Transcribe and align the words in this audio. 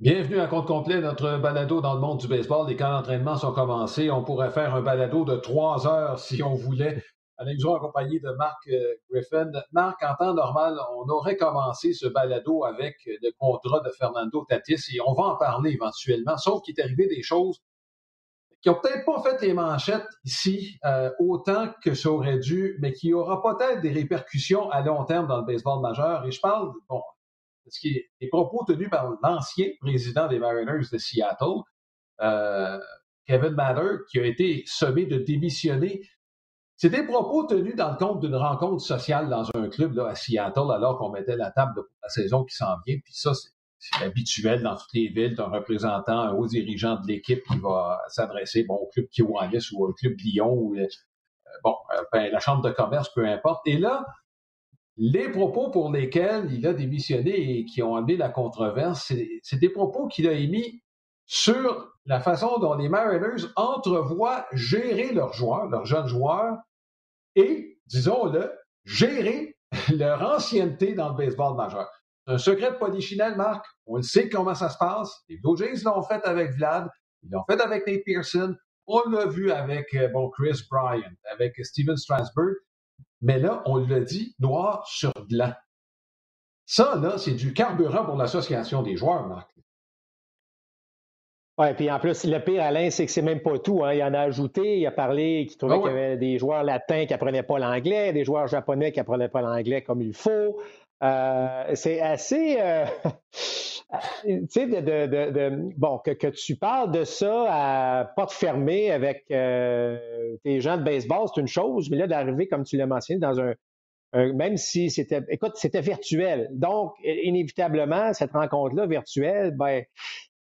Bienvenue 0.00 0.40
à 0.40 0.46
compte 0.46 0.66
complet, 0.66 0.98
notre 1.02 1.36
balado 1.36 1.82
dans 1.82 1.92
le 1.92 2.00
monde 2.00 2.20
du 2.20 2.26
baseball. 2.26 2.66
Les 2.66 2.74
camps 2.74 2.88
d'entraînement 2.88 3.36
sont 3.36 3.52
commencés. 3.52 4.10
On 4.10 4.24
pourrait 4.24 4.48
faire 4.48 4.74
un 4.74 4.80
balado 4.80 5.26
de 5.26 5.36
trois 5.36 5.86
heures 5.86 6.18
si 6.18 6.42
on 6.42 6.54
voulait. 6.54 7.04
Alain 7.36 7.52
Guzon 7.52 7.74
accompagné 7.74 8.18
de 8.18 8.30
Marc 8.30 8.66
euh, 8.68 8.94
Griffin. 9.10 9.50
Marc, 9.72 10.02
en 10.02 10.14
temps 10.14 10.32
normal, 10.32 10.78
on 10.96 11.06
aurait 11.10 11.36
commencé 11.36 11.92
ce 11.92 12.06
balado 12.06 12.64
avec 12.64 12.96
le 13.04 13.30
contrat 13.38 13.80
de 13.80 13.90
Fernando 13.90 14.46
Tatis 14.48 14.82
et 14.94 15.02
on 15.06 15.12
va 15.12 15.24
en 15.24 15.36
parler 15.36 15.72
éventuellement, 15.72 16.38
sauf 16.38 16.62
qu'il 16.62 16.80
est 16.80 16.82
arrivé 16.82 17.06
des 17.06 17.22
choses 17.22 17.60
qui 18.62 18.70
n'ont 18.70 18.76
peut-être 18.76 19.04
pas 19.04 19.22
fait 19.22 19.46
les 19.46 19.52
manchettes 19.52 20.08
ici 20.24 20.78
euh, 20.86 21.10
autant 21.18 21.68
que 21.84 21.92
ça 21.92 22.10
aurait 22.10 22.38
dû, 22.38 22.78
mais 22.80 22.94
qui 22.94 23.12
aura 23.12 23.42
peut-être 23.42 23.82
des 23.82 23.92
répercussions 23.92 24.70
à 24.70 24.80
long 24.80 25.04
terme 25.04 25.26
dans 25.26 25.40
le 25.40 25.44
baseball 25.44 25.82
majeur. 25.82 26.24
Et 26.24 26.30
je 26.30 26.40
parle, 26.40 26.70
bon, 26.88 27.02
ce 27.68 27.80
qui 27.80 27.88
est 27.90 28.10
des 28.20 28.28
propos 28.28 28.64
tenus 28.66 28.90
par 28.90 29.10
l'ancien 29.22 29.68
président 29.80 30.28
des 30.28 30.38
Mariners 30.38 30.86
de 30.90 30.98
Seattle, 30.98 31.60
euh, 32.20 32.78
Kevin 33.26 33.50
Matter, 33.50 33.98
qui 34.10 34.18
a 34.18 34.26
été 34.26 34.64
sommé 34.66 35.06
de 35.06 35.18
démissionner. 35.18 36.02
C'est 36.76 36.90
des 36.90 37.04
propos 37.04 37.44
tenus 37.44 37.76
dans 37.76 37.92
le 37.92 37.96
cadre 37.98 38.18
d'une 38.18 38.34
rencontre 38.34 38.82
sociale 38.82 39.28
dans 39.28 39.48
un 39.54 39.68
club 39.68 39.94
là, 39.94 40.08
à 40.08 40.14
Seattle, 40.14 40.72
alors 40.72 40.98
qu'on 40.98 41.10
mettait 41.10 41.36
la 41.36 41.50
table 41.50 41.74
de 41.76 41.82
la 42.02 42.08
saison 42.08 42.44
qui 42.44 42.56
s'en 42.56 42.76
vient. 42.86 42.96
Puis 43.04 43.14
ça, 43.14 43.32
c'est 43.80 44.04
habituel 44.04 44.62
dans 44.62 44.76
toutes 44.76 44.92
les 44.94 45.08
villes 45.08 45.34
d'un 45.34 45.48
représentant, 45.48 46.20
un 46.20 46.32
haut 46.32 46.46
dirigeant 46.46 46.96
de 46.96 47.06
l'équipe 47.06 47.42
qui 47.44 47.58
va 47.58 48.00
s'adresser 48.08 48.64
bon, 48.64 48.74
au 48.74 48.86
club 48.88 49.06
Kiwanis 49.08 49.68
ou 49.72 49.86
au 49.86 49.92
club 49.92 50.14
Lyon 50.18 50.52
ou 50.52 50.76
euh, 50.76 50.86
bon, 51.64 51.76
euh, 51.94 52.02
ben, 52.12 52.30
la 52.30 52.40
chambre 52.40 52.62
de 52.62 52.70
commerce, 52.70 53.10
peu 53.14 53.26
importe. 53.26 53.66
Et 53.66 53.78
là, 53.78 54.04
les 55.02 55.30
propos 55.30 55.70
pour 55.70 55.90
lesquels 55.90 56.52
il 56.52 56.66
a 56.66 56.74
démissionné 56.74 57.58
et 57.58 57.64
qui 57.64 57.82
ont 57.82 57.96
amené 57.96 58.18
la 58.18 58.28
controverse, 58.28 59.10
c'est 59.42 59.58
des 59.58 59.70
propos 59.70 60.08
qu'il 60.08 60.28
a 60.28 60.32
émis 60.32 60.82
sur 61.24 61.90
la 62.04 62.20
façon 62.20 62.58
dont 62.58 62.74
les 62.74 62.90
Mariners 62.90 63.46
entrevoient 63.56 64.46
gérer 64.52 65.14
leurs 65.14 65.32
joueurs, 65.32 65.70
leurs 65.70 65.86
jeunes 65.86 66.06
joueurs, 66.06 66.58
et, 67.34 67.78
disons-le, 67.86 68.52
gérer 68.84 69.56
leur 69.94 70.20
ancienneté 70.22 70.92
dans 70.92 71.08
le 71.08 71.16
baseball 71.16 71.56
majeur. 71.56 71.88
C'est 72.26 72.34
un 72.34 72.38
secret 72.38 72.72
de 72.72 72.76
polichinelle, 72.76 73.36
Marc. 73.36 73.64
On 73.86 74.02
sait 74.02 74.28
comment 74.28 74.54
ça 74.54 74.68
se 74.68 74.76
passe. 74.76 75.24
Les 75.30 75.38
Blue 75.38 75.56
Jays 75.56 75.82
l'ont 75.82 76.02
fait 76.02 76.22
avec 76.24 76.52
Vlad. 76.52 76.90
Ils 77.22 77.30
l'ont 77.30 77.44
fait 77.48 77.60
avec 77.62 77.86
Nate 77.86 78.02
Pearson. 78.04 78.54
On 78.86 79.08
l'a 79.08 79.24
vu 79.24 79.50
avec 79.50 79.94
euh, 79.94 80.08
bon, 80.08 80.28
Chris 80.28 80.60
Bryant, 80.70 81.14
avec 81.32 81.54
Steven 81.64 81.96
Strasburg. 81.96 82.56
Mais 83.22 83.38
là, 83.38 83.62
on 83.66 83.76
l'a 83.76 84.00
dit 84.00 84.34
noir 84.38 84.86
sur 84.86 85.12
blanc. 85.28 85.52
Ça, 86.66 86.96
là, 86.96 87.18
c'est 87.18 87.32
du 87.34 87.52
carburant 87.52 88.04
pour 88.04 88.16
l'association 88.16 88.82
des 88.82 88.96
joueurs, 88.96 89.26
Marc. 89.26 89.50
Oui, 91.58 91.74
puis 91.74 91.90
en 91.90 91.98
plus, 91.98 92.24
le 92.24 92.38
pire, 92.38 92.62
Alain, 92.62 92.88
c'est 92.90 93.04
que 93.04 93.12
c'est 93.12 93.20
même 93.20 93.40
pas 93.40 93.58
tout. 93.58 93.84
Hein. 93.84 93.92
Il 93.92 94.02
en 94.02 94.14
a 94.14 94.20
ajouté, 94.20 94.78
il 94.78 94.86
a 94.86 94.90
parlé 94.90 95.46
qu'il 95.46 95.58
trouvait 95.58 95.74
ah 95.74 95.78
qu'il 95.78 95.88
y 95.88 95.90
avait 95.90 96.16
des 96.16 96.38
joueurs 96.38 96.64
latins 96.64 97.04
qui 97.04 97.12
n'apprenaient 97.12 97.42
pas 97.42 97.58
l'anglais, 97.58 98.14
des 98.14 98.24
joueurs 98.24 98.46
japonais 98.46 98.92
qui 98.92 98.98
n'apprenaient 98.98 99.28
pas 99.28 99.42
l'anglais 99.42 99.82
comme 99.82 100.00
il 100.00 100.14
faut. 100.14 100.58
Euh, 101.02 101.70
c'est 101.74 102.00
assez. 102.00 102.56
Euh, 102.60 102.86
tu 104.24 104.46
sais, 104.48 104.66
de, 104.66 105.72
bon, 105.76 105.98
que, 105.98 106.28
tu 106.28 106.56
parles 106.56 106.92
de 106.92 107.04
ça 107.04 107.46
à 107.48 108.04
porte 108.16 108.32
fermée 108.32 108.90
avec 108.90 109.24
euh, 109.30 110.36
tes 110.44 110.60
gens 110.60 110.76
de 110.76 110.82
baseball, 110.82 111.26
c'est 111.34 111.40
une 111.40 111.48
chose, 111.48 111.90
mais 111.90 111.96
là, 111.96 112.06
d'arriver, 112.06 112.46
comme 112.46 112.64
tu 112.64 112.76
l'as 112.76 112.86
mentionné, 112.86 113.18
dans 113.18 113.40
un, 113.40 113.54
même 114.12 114.56
si 114.56 114.90
c'était, 114.90 115.22
écoute, 115.28 115.52
c'était 115.56 115.80
virtuel. 115.80 116.48
Donc, 116.52 116.94
inévitablement, 117.04 118.12
cette 118.12 118.32
rencontre-là 118.32 118.86
virtuelle, 118.86 119.52
ben, 119.52 119.84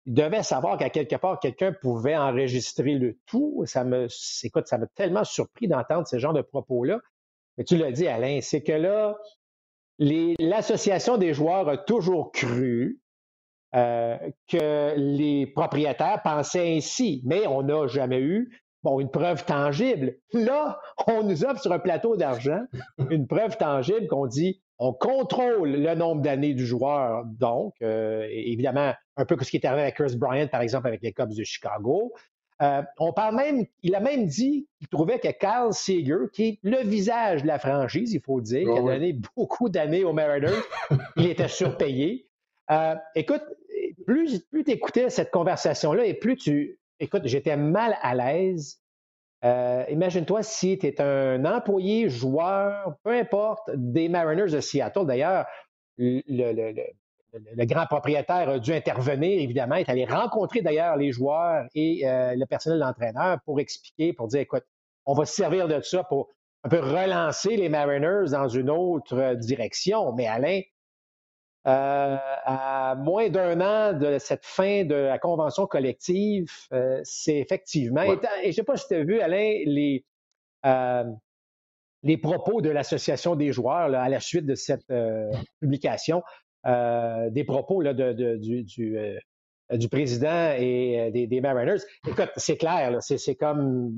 il 0.05 0.13
devait 0.13 0.43
savoir 0.43 0.77
qu'à 0.77 0.89
quelque 0.89 1.15
part, 1.15 1.39
quelqu'un 1.39 1.71
pouvait 1.71 2.17
enregistrer 2.17 2.95
le 2.95 3.17
tout. 3.27 3.63
Ça 3.65 3.83
me, 3.83 4.07
écoute, 4.43 4.67
ça 4.67 4.77
m'a 4.77 4.87
tellement 4.87 5.23
surpris 5.23 5.67
d'entendre 5.67 6.07
ce 6.07 6.17
genre 6.17 6.33
de 6.33 6.41
propos-là. 6.41 6.99
Mais 7.57 7.63
tu 7.63 7.77
l'as 7.77 7.91
dit, 7.91 8.07
Alain, 8.07 8.39
c'est 8.41 8.61
que 8.61 8.71
là, 8.71 9.17
l'association 9.99 11.17
des 11.17 11.33
joueurs 11.33 11.67
a 11.67 11.77
toujours 11.77 12.31
cru 12.31 12.99
euh, 13.75 14.17
que 14.47 14.93
les 14.97 15.47
propriétaires 15.47 16.21
pensaient 16.23 16.75
ainsi, 16.77 17.21
mais 17.25 17.45
on 17.47 17.63
n'a 17.63 17.87
jamais 17.87 18.19
eu 18.19 18.61
bon, 18.83 18.99
une 18.99 19.09
preuve 19.09 19.45
tangible. 19.45 20.15
Là, 20.33 20.79
on 21.07 21.23
nous 21.23 21.45
offre 21.45 21.61
sur 21.61 21.71
un 21.71 21.79
plateau 21.79 22.15
d'argent 22.15 22.61
une 23.09 23.27
preuve 23.27 23.57
tangible 23.57 24.07
qu'on 24.07 24.27
dit 24.27 24.61
on 24.79 24.93
contrôle 24.93 25.71
le 25.71 25.93
nombre 25.93 26.21
d'années 26.21 26.53
du 26.53 26.65
joueur, 26.65 27.25
donc, 27.25 27.73
euh, 27.81 28.25
évidemment, 28.31 28.93
un 29.17 29.25
peu 29.25 29.35
comme 29.35 29.43
ce 29.43 29.51
qui 29.51 29.57
est 29.57 29.65
arrivé 29.65 29.81
avec 29.81 29.95
Chris 29.95 30.15
Bryant, 30.15 30.47
par 30.47 30.61
exemple, 30.61 30.87
avec 30.87 31.01
les 31.01 31.11
Cubs 31.11 31.35
de 31.35 31.43
Chicago. 31.43 32.13
Euh, 32.61 32.81
on 32.97 33.11
parle 33.11 33.35
même, 33.35 33.65
il 33.83 33.93
a 33.95 33.99
même 33.99 34.25
dit 34.25 34.67
qu'il 34.79 34.87
trouvait 34.87 35.19
que 35.19 35.27
Kyle 35.27 35.71
Seager, 35.73 36.29
qui 36.31 36.43
est 36.47 36.59
le 36.63 36.77
visage 36.87 37.41
de 37.43 37.47
la 37.47 37.59
franchise, 37.59 38.13
il 38.13 38.21
faut 38.21 38.37
le 38.37 38.43
dire, 38.43 38.67
qui 38.71 38.77
a 38.77 38.81
donné 38.81 39.13
beaucoup 39.35 39.67
d'années 39.69 40.05
aux 40.05 40.13
Mariners, 40.13 40.61
il 41.17 41.27
était 41.27 41.47
surpayé. 41.49 42.28
Euh, 42.71 42.95
écoute, 43.15 43.43
plus, 44.05 44.47
tu 44.51 44.71
écoutais 44.71 45.09
cette 45.09 45.31
conversation-là 45.31 46.05
et 46.05 46.13
plus 46.13 46.35
tu. 46.35 46.79
Écoute, 46.99 47.23
j'étais 47.25 47.57
mal 47.57 47.97
à 48.01 48.15
l'aise. 48.15 48.79
Euh, 49.45 49.85
imagine-toi 49.89 50.43
si 50.43 50.77
tu 50.77 50.87
es 50.87 51.01
un 51.01 51.45
employé, 51.45 52.09
joueur, 52.09 52.95
peu 53.03 53.11
importe, 53.11 53.69
des 53.73 54.09
Mariners 54.09 54.51
de 54.51 54.59
Seattle. 54.59 55.05
D'ailleurs, 55.05 55.45
le, 55.97 56.73
le, 57.33 57.65
grand 57.65 57.85
propriétaire 57.85 58.49
a 58.49 58.59
dû 58.59 58.73
intervenir, 58.73 59.39
évidemment, 59.41 59.75
est 59.75 59.89
allé 59.89 60.05
rencontrer 60.05 60.61
d'ailleurs 60.61 60.97
les 60.97 61.11
joueurs 61.11 61.65
et 61.73 62.07
euh, 62.07 62.35
le 62.35 62.45
personnel 62.45 62.79
d'entraîneur 62.79 63.39
pour 63.45 63.59
expliquer, 63.59 64.13
pour 64.13 64.27
dire, 64.27 64.41
écoute, 64.41 64.63
on 65.05 65.13
va 65.13 65.25
se 65.25 65.33
servir 65.33 65.67
de 65.67 65.79
ça 65.81 66.03
pour 66.03 66.29
un 66.63 66.69
peu 66.69 66.79
relancer 66.79 67.55
les 67.55 67.69
Mariners 67.69 68.31
dans 68.31 68.47
une 68.47 68.69
autre 68.69 69.35
direction. 69.35 70.11
Mais 70.13 70.27
Alain, 70.27 70.61
euh, 71.69 72.17
à 72.45 72.95
moins 72.97 73.29
d'un 73.29 73.61
an 73.61 73.93
de 73.93 74.17
cette 74.17 74.45
fin 74.45 74.83
de 74.83 74.95
la 74.95 75.19
convention 75.19 75.67
collective, 75.67 76.51
euh, 76.73 76.99
c'est 77.03 77.37
effectivement. 77.37 78.03
Et, 78.03 78.17
je 78.43 78.47
ne 78.47 78.51
sais 78.51 78.63
pas 78.63 78.77
si 78.77 78.87
tu 78.87 78.95
as 78.95 79.03
vu, 79.03 79.21
Alain, 79.21 79.61
les, 79.65 80.03
les 82.03 82.17
propos 82.17 82.61
de 82.61 82.69
l'Association 82.69 83.35
des 83.35 83.51
joueurs 83.51 83.93
à 83.93 84.09
la 84.09 84.19
suite 84.19 84.45
de 84.45 84.55
cette 84.55 84.85
publication. 85.59 86.23
Euh, 86.67 87.29
des 87.29 87.45
propos 87.45 87.81
là, 87.81 87.93
de, 87.93 88.35
du, 88.35 88.63
du, 88.63 88.97
euh, 88.97 89.17
du, 89.71 89.87
président 89.87 90.53
et 90.57 90.99
euh, 90.99 91.11
des, 91.11 91.25
des 91.25 91.39
Mariners. 91.39 91.81
Écoute, 92.05 92.29
c'est 92.35 92.57
clair, 92.57 92.97
c'est 93.01 93.35
comme. 93.35 93.97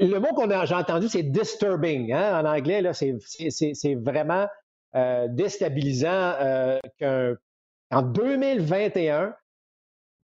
Le 0.00 0.18
mot 0.18 0.28
qu'on 0.28 0.50
a, 0.50 0.64
j'ai 0.64 0.74
entendu, 0.74 1.08
c'est 1.08 1.24
disturbing. 1.24 2.12
Hein, 2.12 2.40
en 2.40 2.48
anglais, 2.48 2.82
c'est, 2.92 3.16
c'est, 3.50 3.94
vraiment 4.92 5.28
déstabilisant 5.34 6.78
qu'en 6.98 8.02
2021, 8.02 9.34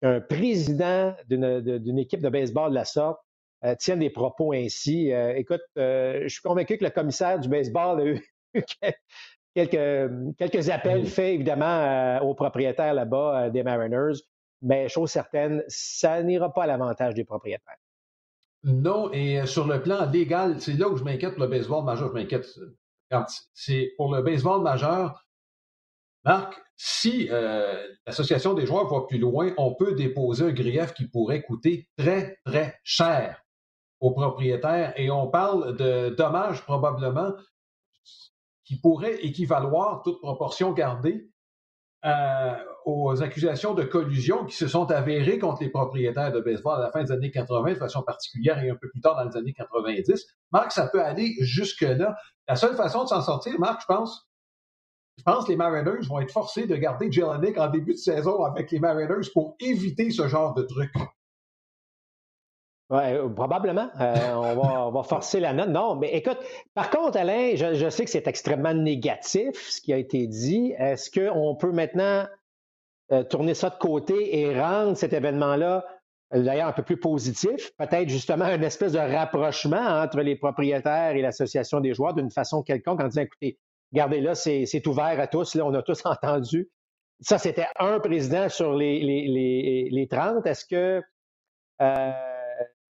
un 0.03 0.21
président 0.21 1.15
d'une, 1.29 1.99
équipe 1.99 2.21
de 2.21 2.29
baseball 2.29 2.71
de 2.71 2.75
la 2.75 2.85
sorte 2.85 3.21
tienne 3.79 4.01
des 4.01 4.11
propos 4.11 4.53
ainsi. 4.53 5.11
écoute, 5.37 5.63
je 5.77 6.27
suis 6.29 6.43
convaincu 6.43 6.79
que 6.79 6.85
le 6.85 6.91
commissaire 6.91 7.39
du 7.39 7.49
baseball 7.49 8.01
a 8.01 8.05
eu 8.05 8.23
quelques, 9.55 10.69
appels 10.71 11.07
faits 11.07 11.35
évidemment 11.35 11.65
euh, 11.65 12.21
aux 12.21 12.35
propriétaires 12.35 12.95
là-bas 12.95 13.45
euh, 13.45 13.51
des 13.51 13.63
Mariners, 13.63 14.21
mais 14.63 14.89
chose 14.89 15.11
certaine, 15.11 15.63
ça 15.69 16.23
n'ira 16.23 16.53
pas 16.53 16.65
à 16.65 16.67
l'avantage 16.67 17.15
des 17.15 17.25
propriétaires. 17.25 17.77
Non, 18.65 19.13
et 19.13 19.41
euh, 19.41 19.47
sur 19.47 19.67
le 19.67 19.83
plan 19.83 20.11
légal, 20.11 20.61
c'est 20.61 20.73
là 20.73 20.89
où 20.89 20.97
je 20.97 21.05
m'inquiète 21.05 21.37
le 21.39 21.47
baseball 21.47 21.85
majeur. 21.85 22.09
Je 22.09 22.15
m'inquiète. 22.15 22.47
C'est 23.53 23.93
pour 23.97 24.15
le 24.15 24.23
baseball 24.23 24.63
majeur. 24.63 25.27
Marc, 26.25 26.61
si 26.77 27.29
l'association 28.07 28.55
des 28.55 28.67
joueurs 28.67 28.89
va 28.89 29.07
plus 29.07 29.19
loin, 29.19 29.53
on 29.57 29.75
peut 29.75 29.95
déposer 29.95 30.47
un 30.47 30.53
grief 30.53 30.95
qui 30.95 31.07
pourrait 31.07 31.43
coûter 31.43 31.89
très, 31.97 32.39
très 32.45 32.79
cher 32.83 33.43
aux 34.01 34.13
propriétaires. 34.13 34.93
Et 34.97 35.11
on 35.11 35.29
parle 35.29 35.77
de 35.77 36.11
dommages 36.11 36.63
probablement 36.63 37.33
qui 38.65 38.81
pourrait 38.81 39.23
équivaloir, 39.25 40.03
toute 40.03 40.21
proportion 40.21 40.73
gardée, 40.73 41.31
euh, 42.05 42.55
aux 42.85 43.23
accusations 43.23 43.73
de 43.73 43.83
collusion 43.83 44.45
qui 44.45 44.55
se 44.55 44.69
sont 44.69 44.91
avérées 44.91 45.39
contre 45.39 45.63
les 45.63 45.71
propriétaires 45.71 46.33
de 46.33 46.41
baseball 46.41 46.79
à 46.79 46.83
la 46.83 46.91
fin 46.91 47.03
des 47.03 47.13
années 47.13 47.31
80 47.31 47.73
de 47.73 47.75
façon 47.77 48.03
particulière 48.03 48.63
et 48.63 48.69
un 48.69 48.77
peu 48.77 48.91
plus 48.91 49.01
tard 49.01 49.17
dans 49.17 49.25
les 49.25 49.37
années 49.37 49.55
90. 49.55 50.27
Marc, 50.53 50.73
ça 50.73 50.89
peut 50.89 51.03
aller 51.03 51.35
jusque-là. 51.41 52.15
La 52.47 52.57
seule 52.57 52.75
façon 52.75 53.05
de 53.05 53.09
s'en 53.09 53.23
sortir, 53.23 53.59
Marc, 53.59 53.81
je 53.81 53.87
pense, 53.87 54.29
je 55.17 55.23
pense 55.23 55.45
que 55.47 55.51
les 55.51 55.57
Mariners 55.57 56.07
vont 56.07 56.21
être 56.21 56.33
forcés 56.33 56.67
de 56.67 56.77
garder 56.77 57.11
Jelinek 57.11 57.57
en 57.57 57.69
début 57.69 57.93
de 57.93 57.99
saison 57.99 58.45
avec 58.45 58.71
les 58.71 58.81
Mariners 58.81 59.31
pour 59.33 59.57
éviter 59.61 60.11
ce 60.11 60.29
genre 60.29 60.55
de 60.55 60.63
truc. 60.63 60.93
Euh, 62.93 63.29
probablement. 63.31 63.89
Euh, 64.01 64.35
on, 64.35 64.91
va, 64.91 65.03
forcer 65.03 65.41
la 65.41 65.53
note. 65.53 65.69
Non, 65.69 65.97
mais 65.97 66.13
écoute, 66.15 66.39
par 66.75 66.91
contre, 66.91 67.19
Alain, 67.19 67.55
je, 67.57 67.89
sais 67.89 68.05
que 68.05 68.11
c'est 68.11 68.27
extrêmement 68.27 68.75
négatif 68.75 69.57
ce 69.71 69.81
qui 69.81 69.93
a 69.93 69.97
été 69.97 70.27
dit. 70.27 70.75
Est-ce 70.79 71.11
qu'on 71.11 71.55
peut 71.57 71.73
maintenant 71.73 72.27
tourner 73.31 73.55
ça 73.55 73.71
de 73.71 73.77
côté 73.77 74.41
et 74.41 74.59
rendre 74.59 74.97
cet 74.97 75.13
événement-là 75.13 75.85
d'ailleurs 76.43 76.69
un 76.69 76.73
peu 76.73 76.83
plus 76.83 76.97
positif, 76.97 77.73
peut-être 77.77 78.09
justement 78.09 78.47
une 78.47 78.65
espèce 78.65 78.93
de 78.93 78.99
rapprochement 78.99 79.77
entre 79.77 80.21
les 80.21 80.37
propriétaires 80.37 81.15
et 81.15 81.23
l'association 81.23 81.81
des 81.81 81.95
joueurs 81.95 82.15
d'une 82.15 82.31
façon 82.31 82.63
quelconque 82.63 83.01
en 83.01 83.09
disant, 83.09 83.23
écoutez, 83.23 83.59
regardez 83.93 84.21
là, 84.21 84.35
c'est 84.35 84.87
ouvert 84.87 85.21
à 85.21 85.27
tous, 85.27 85.55
là, 85.55 85.65
on 85.65 85.75
a 85.75 85.83
tous 85.83 86.03
entendu. 86.05 86.69
Ça, 87.21 87.39
c'était 87.39 87.67
un 87.79 88.01
président 88.01 88.49
sur 88.49 88.75
les, 88.75 89.01
les, 89.01 89.89
les, 89.91 90.09
30. 90.09 90.45
Est-ce 90.47 90.65
que 90.65 91.01
euh, 91.81 92.13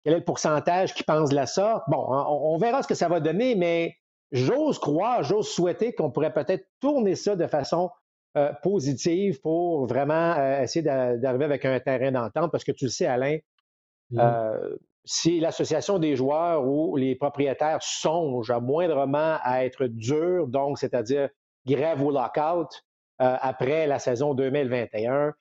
quel 0.04 0.14
est 0.14 0.18
le 0.18 0.24
pourcentage 0.24 0.94
qui 0.94 1.04
pense 1.04 1.30
de 1.30 1.34
la 1.34 1.46
sorte? 1.46 1.84
Bon, 1.88 2.04
on, 2.08 2.56
verra 2.58 2.82
ce 2.82 2.88
que 2.88 2.94
ça 2.94 3.08
va 3.08 3.20
donner, 3.20 3.54
mais 3.54 3.96
j'ose 4.32 4.78
croire, 4.78 5.22
j'ose 5.22 5.48
souhaiter 5.48 5.94
qu'on 5.94 6.10
pourrait 6.10 6.32
peut-être 6.32 6.66
tourner 6.80 7.14
ça 7.14 7.36
de 7.36 7.46
façon 7.46 7.90
euh, 8.36 8.52
positive 8.62 9.40
pour 9.40 9.86
vraiment 9.86 10.34
euh, 10.36 10.62
essayer 10.62 10.82
d'arriver 10.82 11.44
avec 11.44 11.64
un 11.64 11.78
terrain 11.80 12.10
d'entente 12.10 12.50
parce 12.50 12.64
que 12.64 12.72
tu 12.72 12.86
le 12.86 12.90
sais, 12.90 13.06
Alain, 13.06 13.38
mmh. 14.10 14.18
euh, 14.18 14.76
si 15.04 15.38
l'association 15.38 15.98
des 15.98 16.16
joueurs 16.16 16.66
ou 16.66 16.96
les 16.96 17.14
propriétaires 17.14 17.82
songent 17.82 18.50
à 18.50 18.58
moindrement 18.58 19.38
à 19.42 19.64
être 19.64 19.86
durs, 19.86 20.48
donc 20.48 20.78
c'est-à-dire 20.78 21.28
grève 21.66 22.02
ou 22.02 22.10
lockout 22.10 22.68
après 23.18 23.86
la 23.86 24.00
saison 24.00 24.34
2021, 24.34 25.32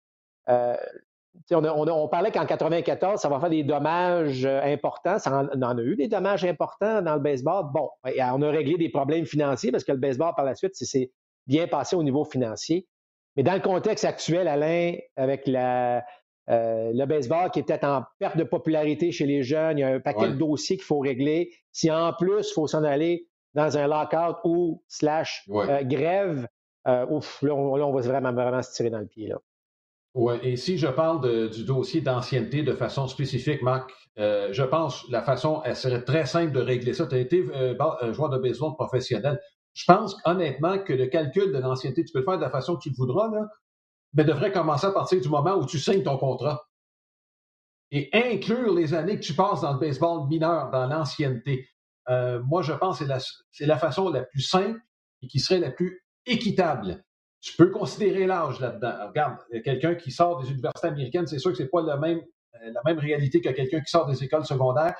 on, 1.51 1.63
on, 1.63 2.07
parlait 2.07 2.31
qu'en 2.31 2.45
94, 2.45 3.19
ça 3.19 3.29
va 3.29 3.39
faire 3.39 3.49
des 3.49 3.63
dommages 3.63 4.45
importants. 4.45 5.19
Ça 5.19 5.31
en, 5.31 5.61
en, 5.61 5.77
a 5.77 5.81
eu 5.81 5.95
des 5.95 6.07
dommages 6.07 6.45
importants 6.45 7.01
dans 7.01 7.15
le 7.15 7.21
baseball. 7.21 7.65
Bon, 7.73 7.89
on 8.03 8.41
a 8.41 8.49
réglé 8.49 8.77
des 8.77 8.89
problèmes 8.89 9.25
financiers 9.25 9.71
parce 9.71 9.83
que 9.83 9.91
le 9.91 9.97
baseball, 9.97 10.33
par 10.35 10.45
la 10.45 10.55
suite, 10.55 10.73
c'est 10.73 11.11
bien 11.47 11.67
passé 11.67 11.95
au 11.95 12.03
niveau 12.03 12.23
financier. 12.25 12.87
Mais 13.35 13.43
dans 13.43 13.53
le 13.53 13.61
contexte 13.61 14.05
actuel, 14.05 14.47
Alain, 14.47 14.95
avec 15.15 15.47
la, 15.47 16.03
euh, 16.49 16.91
le 16.93 17.05
baseball 17.05 17.49
qui 17.51 17.59
est 17.59 17.63
peut-être 17.63 17.85
en 17.85 18.03
perte 18.19 18.37
de 18.37 18.43
popularité 18.43 19.11
chez 19.11 19.25
les 19.25 19.43
jeunes, 19.43 19.77
il 19.77 19.81
y 19.81 19.83
a 19.83 19.89
un 19.89 19.99
paquet 19.99 20.29
de 20.29 20.35
dossiers 20.35 20.77
qu'il 20.77 20.85
faut 20.85 20.99
régler. 20.99 21.51
Si 21.71 21.89
en 21.91 22.13
plus, 22.13 22.49
il 22.49 22.53
faut 22.53 22.67
s'en 22.67 22.83
aller 22.83 23.27
dans 23.53 23.77
un 23.77 23.87
lockout 23.87 24.37
ou 24.43 24.83
slash 24.87 25.47
euh, 25.49 25.83
grève, 25.83 26.47
euh, 26.87 27.05
ouf, 27.09 27.41
là 27.41 27.53
on, 27.53 27.93
va 27.93 28.01
vraiment, 28.01 28.33
vraiment 28.33 28.61
se 28.61 28.73
tirer 28.73 28.89
dans 28.89 28.99
le 28.99 29.07
pied. 29.07 29.27
Là. 29.27 29.37
Oui, 30.13 30.35
et 30.43 30.57
si 30.57 30.77
je 30.77 30.87
parle 30.87 31.49
du 31.49 31.63
dossier 31.63 32.01
d'ancienneté 32.01 32.63
de 32.63 32.73
façon 32.73 33.07
spécifique, 33.07 33.61
Marc, 33.61 33.91
je 34.17 34.63
pense 34.63 35.07
la 35.09 35.21
façon, 35.21 35.61
elle 35.63 35.75
serait 35.75 36.03
très 36.03 36.25
simple 36.25 36.51
de 36.51 36.59
régler 36.59 36.93
ça. 36.93 37.07
Tu 37.07 37.15
as 37.15 37.19
été 37.19 37.43
joueur 38.11 38.29
de 38.29 38.37
baseball 38.37 38.73
professionnel. 38.75 39.39
Je 39.73 39.85
pense 39.85 40.17
honnêtement 40.25 40.79
que 40.79 40.93
le 40.93 41.07
calcul 41.07 41.53
de 41.53 41.57
l'ancienneté, 41.57 42.03
tu 42.03 42.11
peux 42.11 42.19
le 42.19 42.25
faire 42.25 42.37
de 42.37 42.41
la 42.41 42.49
façon 42.49 42.75
que 42.75 42.81
tu 42.81 42.89
le 42.89 42.95
voudras, 42.95 43.29
là, 43.31 43.47
mais 44.13 44.23
devrait 44.23 44.51
commencer 44.51 44.87
à 44.87 44.91
partir 44.91 45.21
du 45.21 45.29
moment 45.29 45.55
où 45.55 45.65
tu 45.65 45.79
signes 45.79 46.03
ton 46.03 46.17
contrat. 46.17 46.67
Et 47.91 48.09
inclure 48.13 48.73
les 48.73 48.93
années 48.93 49.17
que 49.17 49.23
tu 49.23 49.33
passes 49.33 49.61
dans 49.61 49.73
le 49.73 49.79
baseball 49.79 50.27
mineur, 50.27 50.71
dans 50.71 50.87
l'ancienneté. 50.87 51.67
Euh, 52.09 52.41
moi, 52.43 52.61
je 52.61 52.73
pense 52.73 52.99
que 52.99 53.05
c'est 53.51 53.65
la, 53.65 53.77
façon 53.77 54.09
la 54.09 54.23
plus 54.23 54.41
simple 54.41 54.79
et 55.21 55.27
qui 55.27 55.39
serait 55.39 55.59
la 55.59 55.71
plus 55.71 56.03
équitable. 56.25 57.03
Tu 57.41 57.55
peux 57.57 57.71
considérer 57.71 58.27
l'âge 58.27 58.59
là-dedans. 58.59 59.07
Regarde, 59.07 59.37
quelqu'un 59.63 59.95
qui 59.95 60.11
sort 60.11 60.41
des 60.41 60.51
universités 60.51 60.87
américaines, 60.87 61.27
c'est 61.27 61.39
sûr 61.39 61.51
que 61.51 61.57
c'est 61.57 61.69
pas 61.69 61.81
la 61.81 61.97
même, 61.97 62.19
euh, 62.19 62.71
la 62.71 62.81
même 62.85 62.99
réalité 62.99 63.41
que 63.41 63.49
quelqu'un 63.49 63.79
qui 63.79 63.89
sort 63.89 64.05
des 64.05 64.23
écoles 64.23 64.45
secondaires. 64.45 64.95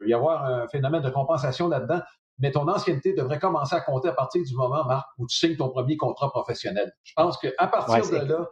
Il 0.00 0.04
peut 0.04 0.08
y 0.08 0.14
avoir 0.14 0.44
un 0.44 0.66
phénomène 0.68 1.02
de 1.02 1.10
compensation 1.10 1.68
là-dedans 1.68 2.00
mais 2.38 2.50
ton 2.50 2.68
ancienneté 2.68 3.12
devrait 3.12 3.38
commencer 3.38 3.76
à 3.76 3.80
compter 3.80 4.08
à 4.08 4.12
partir 4.12 4.42
du 4.44 4.54
moment, 4.54 4.84
Marc, 4.84 5.06
où 5.18 5.26
tu 5.26 5.36
signes 5.36 5.56
ton 5.56 5.68
premier 5.68 5.96
contrat 5.96 6.30
professionnel. 6.30 6.92
Je 7.04 7.12
pense 7.14 7.38
qu'à 7.38 7.66
partir 7.68 8.10
de 8.10 8.26
là, 8.26 8.48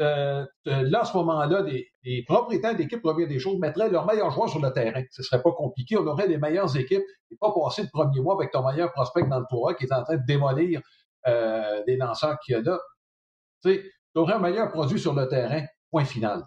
euh, 0.00 0.46
là, 0.64 1.00
à 1.00 1.04
ce 1.04 1.14
moment-là, 1.18 1.62
les, 1.62 2.24
propriétaires 2.26 2.74
d'équipes 2.74 3.02
premières 3.02 3.28
des 3.28 3.38
choses 3.38 3.58
mettraient 3.58 3.90
leurs 3.90 4.06
meilleurs 4.06 4.30
joueurs 4.30 4.48
sur 4.48 4.60
le 4.60 4.72
terrain. 4.72 5.02
Ce 5.10 5.22
serait 5.22 5.42
pas 5.42 5.52
compliqué. 5.52 5.98
On 5.98 6.06
aurait 6.06 6.26
les 6.26 6.38
meilleures 6.38 6.74
équipes 6.76 7.02
et 7.30 7.36
pas 7.38 7.52
passer 7.52 7.82
le 7.82 7.88
premier 7.92 8.20
mois 8.20 8.34
avec 8.34 8.50
ton 8.50 8.64
meilleur 8.66 8.90
prospect 8.92 9.24
dans 9.24 9.40
le 9.40 9.46
tour 9.50 9.70
qui 9.78 9.84
est 9.84 9.92
en 9.92 10.02
train 10.02 10.16
de 10.16 10.24
démolir 10.26 10.80
euh, 11.26 11.82
les 11.86 11.96
lanceurs 11.96 12.38
qu'il 12.40 12.54
y 12.54 12.58
a 12.58 12.62
là. 12.62 12.78
Tu 13.62 13.74
sais, 13.74 13.82
tu 13.82 14.20
aurais 14.20 14.34
un 14.34 14.38
meilleur 14.38 14.70
produit 14.70 14.98
sur 14.98 15.14
le 15.14 15.28
terrain. 15.28 15.64
Point 15.90 16.04
final. 16.04 16.44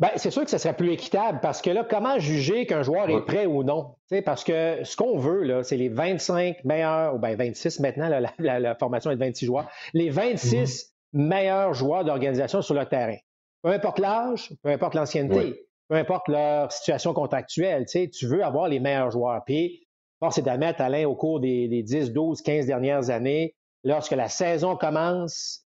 Ben, 0.00 0.10
c'est 0.16 0.32
sûr 0.32 0.42
que 0.42 0.50
ce 0.50 0.58
serait 0.58 0.74
plus 0.74 0.92
équitable 0.92 1.38
parce 1.40 1.62
que 1.62 1.70
là, 1.70 1.86
comment 1.88 2.18
juger 2.18 2.66
qu'un 2.66 2.82
joueur 2.82 3.08
est 3.10 3.24
prêt 3.24 3.46
ou 3.46 3.62
non? 3.62 3.94
parce 4.24 4.42
que 4.42 4.82
ce 4.82 4.96
qu'on 4.96 5.18
veut, 5.18 5.44
là, 5.44 5.62
c'est 5.62 5.76
les 5.76 5.88
25 5.88 6.64
meilleurs, 6.64 7.14
ou 7.14 7.18
bien 7.18 7.36
26 7.36 7.80
maintenant, 7.80 8.08
la, 8.08 8.74
formation 8.74 9.12
est 9.12 9.14
de 9.14 9.20
26 9.20 9.46
joueurs, 9.46 9.70
les 9.92 10.10
26 10.10 10.94
mhm. 11.12 11.28
meilleurs 11.28 11.74
joueurs 11.74 12.04
d'organisation 12.04 12.60
sur 12.60 12.74
le 12.74 12.86
terrain. 12.86 13.16
Peu 13.62 13.70
importe 13.70 14.00
l'âge, 14.00 14.52
peu 14.62 14.70
importe 14.70 14.94
l'ancienneté, 14.94 15.64
peu 15.88 15.94
importe 15.94 16.26
leur 16.28 16.72
situation 16.72 17.14
contractuelle, 17.14 17.86
tu 17.86 18.26
veux 18.26 18.44
avoir 18.44 18.68
les 18.68 18.80
meilleurs 18.80 19.12
joueurs. 19.12 19.44
Puis, 19.44 19.83
force 20.24 20.38
est 20.38 20.42
d'admettre, 20.42 20.80
Alain, 20.80 21.06
au 21.06 21.14
cours 21.14 21.38
des, 21.38 21.68
des 21.68 21.82
10, 21.82 22.12
12, 22.12 22.40
15 22.40 22.64
dernières 22.64 23.10
années, 23.10 23.54
lorsque 23.82 24.12
la 24.12 24.28
saison 24.28 24.74
commence, 24.74 25.66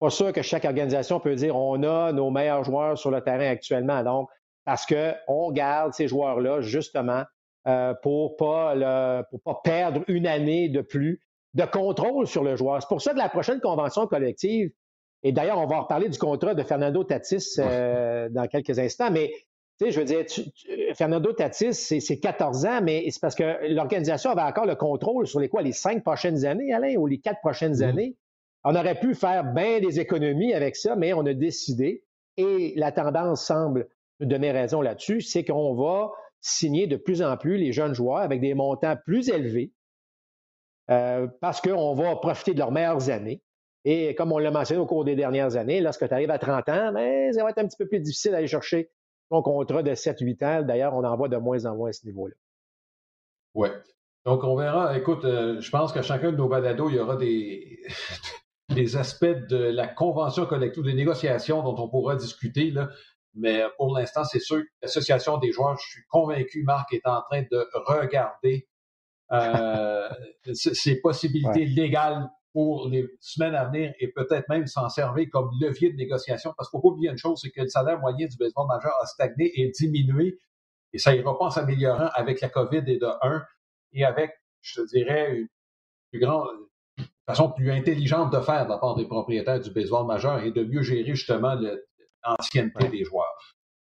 pas 0.00 0.10
sûr 0.10 0.32
que 0.32 0.42
chaque 0.42 0.64
organisation 0.64 1.20
peut 1.20 1.36
dire 1.36 1.54
on 1.54 1.80
a 1.84 2.10
nos 2.10 2.30
meilleurs 2.30 2.64
joueurs 2.64 2.98
sur 2.98 3.12
le 3.12 3.20
terrain 3.20 3.48
actuellement. 3.48 4.02
Donc, 4.02 4.28
parce 4.64 4.86
qu'on 4.86 5.52
garde 5.52 5.92
ces 5.92 6.08
joueurs-là 6.08 6.62
justement 6.62 7.22
euh, 7.68 7.94
pour 8.02 8.36
pas 8.36 8.74
le, 8.74 9.22
pour 9.30 9.40
pas 9.40 9.60
perdre 9.62 10.02
une 10.08 10.26
année 10.26 10.68
de 10.68 10.80
plus 10.80 11.22
de 11.54 11.64
contrôle 11.64 12.26
sur 12.26 12.42
le 12.42 12.56
joueur. 12.56 12.82
C'est 12.82 12.88
pour 12.88 13.00
ça 13.00 13.12
que 13.12 13.18
la 13.18 13.28
prochaine 13.28 13.60
convention 13.60 14.08
collective, 14.08 14.72
et 15.22 15.30
d'ailleurs, 15.30 15.58
on 15.58 15.66
va 15.66 15.76
en 15.76 15.82
reparler 15.82 16.08
du 16.08 16.18
contrat 16.18 16.54
de 16.54 16.62
Fernando 16.64 17.04
Tatis 17.04 17.54
euh, 17.60 18.28
dans 18.30 18.48
quelques 18.48 18.80
instants, 18.80 19.12
mais 19.12 19.30
tu 19.80 19.86
sais, 19.86 19.92
je 19.92 20.00
veux 20.00 20.04
dire, 20.04 20.26
Fernando 20.94 21.32
Tatis, 21.32 21.72
c'est 21.72 22.20
14 22.20 22.66
ans, 22.66 22.80
mais 22.82 23.06
c'est 23.08 23.20
parce 23.20 23.34
que 23.34 23.72
l'organisation 23.72 24.30
avait 24.30 24.42
encore 24.42 24.66
le 24.66 24.74
contrôle 24.74 25.26
sur 25.26 25.40
les 25.40 25.48
quoi, 25.48 25.62
les 25.62 25.72
cinq 25.72 26.02
prochaines 26.04 26.44
années, 26.44 26.74
Alain, 26.74 26.96
ou 26.96 27.06
les 27.06 27.18
quatre 27.18 27.40
prochaines 27.40 27.78
mmh. 27.78 27.84
années. 27.84 28.16
On 28.62 28.74
aurait 28.74 29.00
pu 29.00 29.14
faire 29.14 29.42
bien 29.54 29.80
des 29.80 29.98
économies 29.98 30.52
avec 30.52 30.76
ça, 30.76 30.96
mais 30.96 31.14
on 31.14 31.24
a 31.24 31.32
décidé, 31.32 32.04
et 32.36 32.74
la 32.76 32.92
tendance 32.92 33.46
semble 33.46 33.88
nous 34.18 34.26
donner 34.26 34.50
raison 34.50 34.82
là-dessus, 34.82 35.22
c'est 35.22 35.44
qu'on 35.44 35.74
va 35.74 36.10
signer 36.42 36.86
de 36.86 36.96
plus 36.96 37.22
en 37.22 37.38
plus 37.38 37.56
les 37.56 37.72
jeunes 37.72 37.94
joueurs 37.94 38.18
avec 38.18 38.42
des 38.42 38.52
montants 38.52 38.96
plus 39.02 39.30
élevés 39.30 39.72
euh, 40.90 41.26
parce 41.40 41.62
qu'on 41.62 41.94
va 41.94 42.16
profiter 42.16 42.52
de 42.52 42.58
leurs 42.58 42.72
meilleures 42.72 43.08
années. 43.08 43.40
Et 43.86 44.14
comme 44.14 44.30
on 44.30 44.38
l'a 44.38 44.50
mentionné 44.50 44.78
au 44.78 44.86
cours 44.86 45.06
des 45.06 45.16
dernières 45.16 45.56
années, 45.56 45.80
lorsque 45.80 46.06
tu 46.06 46.12
arrives 46.12 46.30
à 46.30 46.38
30 46.38 46.68
ans, 46.68 46.92
ben, 46.92 47.32
ça 47.32 47.42
va 47.42 47.48
être 47.48 47.58
un 47.58 47.66
petit 47.66 47.78
peu 47.78 47.88
plus 47.88 48.00
difficile 48.00 48.32
d'aller 48.32 48.46
chercher 48.46 48.90
ton 49.30 49.42
contrat 49.42 49.82
de 49.82 49.92
7-8 49.92 50.44
ans. 50.44 50.62
D'ailleurs, 50.62 50.94
on 50.94 51.04
en 51.04 51.16
voit 51.16 51.28
de 51.28 51.36
moins 51.36 51.64
en 51.64 51.76
moins 51.76 51.88
à 51.88 51.92
ce 51.92 52.04
niveau-là. 52.06 52.34
Oui. 53.54 53.68
Donc, 54.26 54.44
on 54.44 54.54
verra. 54.54 54.96
Écoute, 54.98 55.24
euh, 55.24 55.60
je 55.60 55.70
pense 55.70 55.92
qu'à 55.92 56.02
chacun 56.02 56.32
de 56.32 56.36
nos 56.36 56.48
balados, 56.48 56.90
il 56.90 56.96
y 56.96 56.98
aura 56.98 57.16
des, 57.16 57.80
des 58.68 58.96
aspects 58.96 59.24
de 59.24 59.56
la 59.56 59.86
convention 59.88 60.44
collective, 60.46 60.84
des 60.84 60.94
négociations 60.94 61.62
dont 61.62 61.76
on 61.82 61.88
pourra 61.88 62.16
discuter. 62.16 62.70
Là. 62.70 62.90
Mais 63.34 63.62
pour 63.78 63.96
l'instant, 63.96 64.24
c'est 64.24 64.40
sûr, 64.40 64.62
l'association 64.82 65.38
des 65.38 65.52
joueurs, 65.52 65.78
je 65.78 65.88
suis 65.88 66.02
convaincu, 66.08 66.64
Marc, 66.64 66.92
est 66.92 67.06
en 67.06 67.22
train 67.22 67.42
de 67.50 67.66
regarder 67.86 68.68
euh, 69.32 70.08
ces 70.52 71.00
possibilités 71.00 71.64
légales 71.64 72.28
pour 72.52 72.88
les 72.88 73.08
semaines 73.20 73.54
à 73.54 73.66
venir 73.66 73.92
et 74.00 74.08
peut-être 74.08 74.48
même 74.48 74.66
s'en 74.66 74.88
servir 74.88 75.28
comme 75.30 75.50
levier 75.60 75.92
de 75.92 75.96
négociation. 75.96 76.52
Parce 76.56 76.68
qu'il 76.68 76.78
ne 76.78 76.82
faut 76.82 76.88
pas 76.88 76.92
oublier 76.94 77.10
une 77.10 77.18
chose, 77.18 77.38
c'est 77.40 77.50
que 77.50 77.62
le 77.62 77.68
salaire 77.68 78.00
moyen 78.00 78.26
du 78.26 78.36
baseball 78.36 78.66
majeur 78.66 78.92
a 79.00 79.06
stagné 79.06 79.52
et 79.60 79.70
diminué 79.70 80.38
et 80.92 80.98
ça 80.98 81.14
ira 81.14 81.38
pas 81.38 81.46
en 81.46 81.50
s'améliorant 81.50 82.08
avec 82.14 82.40
la 82.40 82.48
COVID 82.48 82.82
et 82.86 82.98
de 82.98 83.08
1 83.22 83.42
et 83.92 84.04
avec, 84.04 84.32
je 84.60 84.80
te 84.80 84.88
dirais, 84.88 85.32
une 85.32 85.48
plus 86.10 86.20
grande, 86.20 86.48
façon 87.26 87.50
plus 87.50 87.70
intelligente 87.70 88.32
de 88.32 88.40
faire 88.40 88.64
de 88.64 88.70
la 88.70 88.78
part 88.78 88.96
des 88.96 89.06
propriétaires 89.06 89.60
du 89.60 89.70
baseball 89.70 90.06
majeur 90.06 90.40
et 90.40 90.50
de 90.50 90.64
mieux 90.64 90.82
gérer 90.82 91.14
justement 91.14 91.54
l'ancienneté 92.24 92.88
des 92.88 93.04
joueurs. 93.04 93.36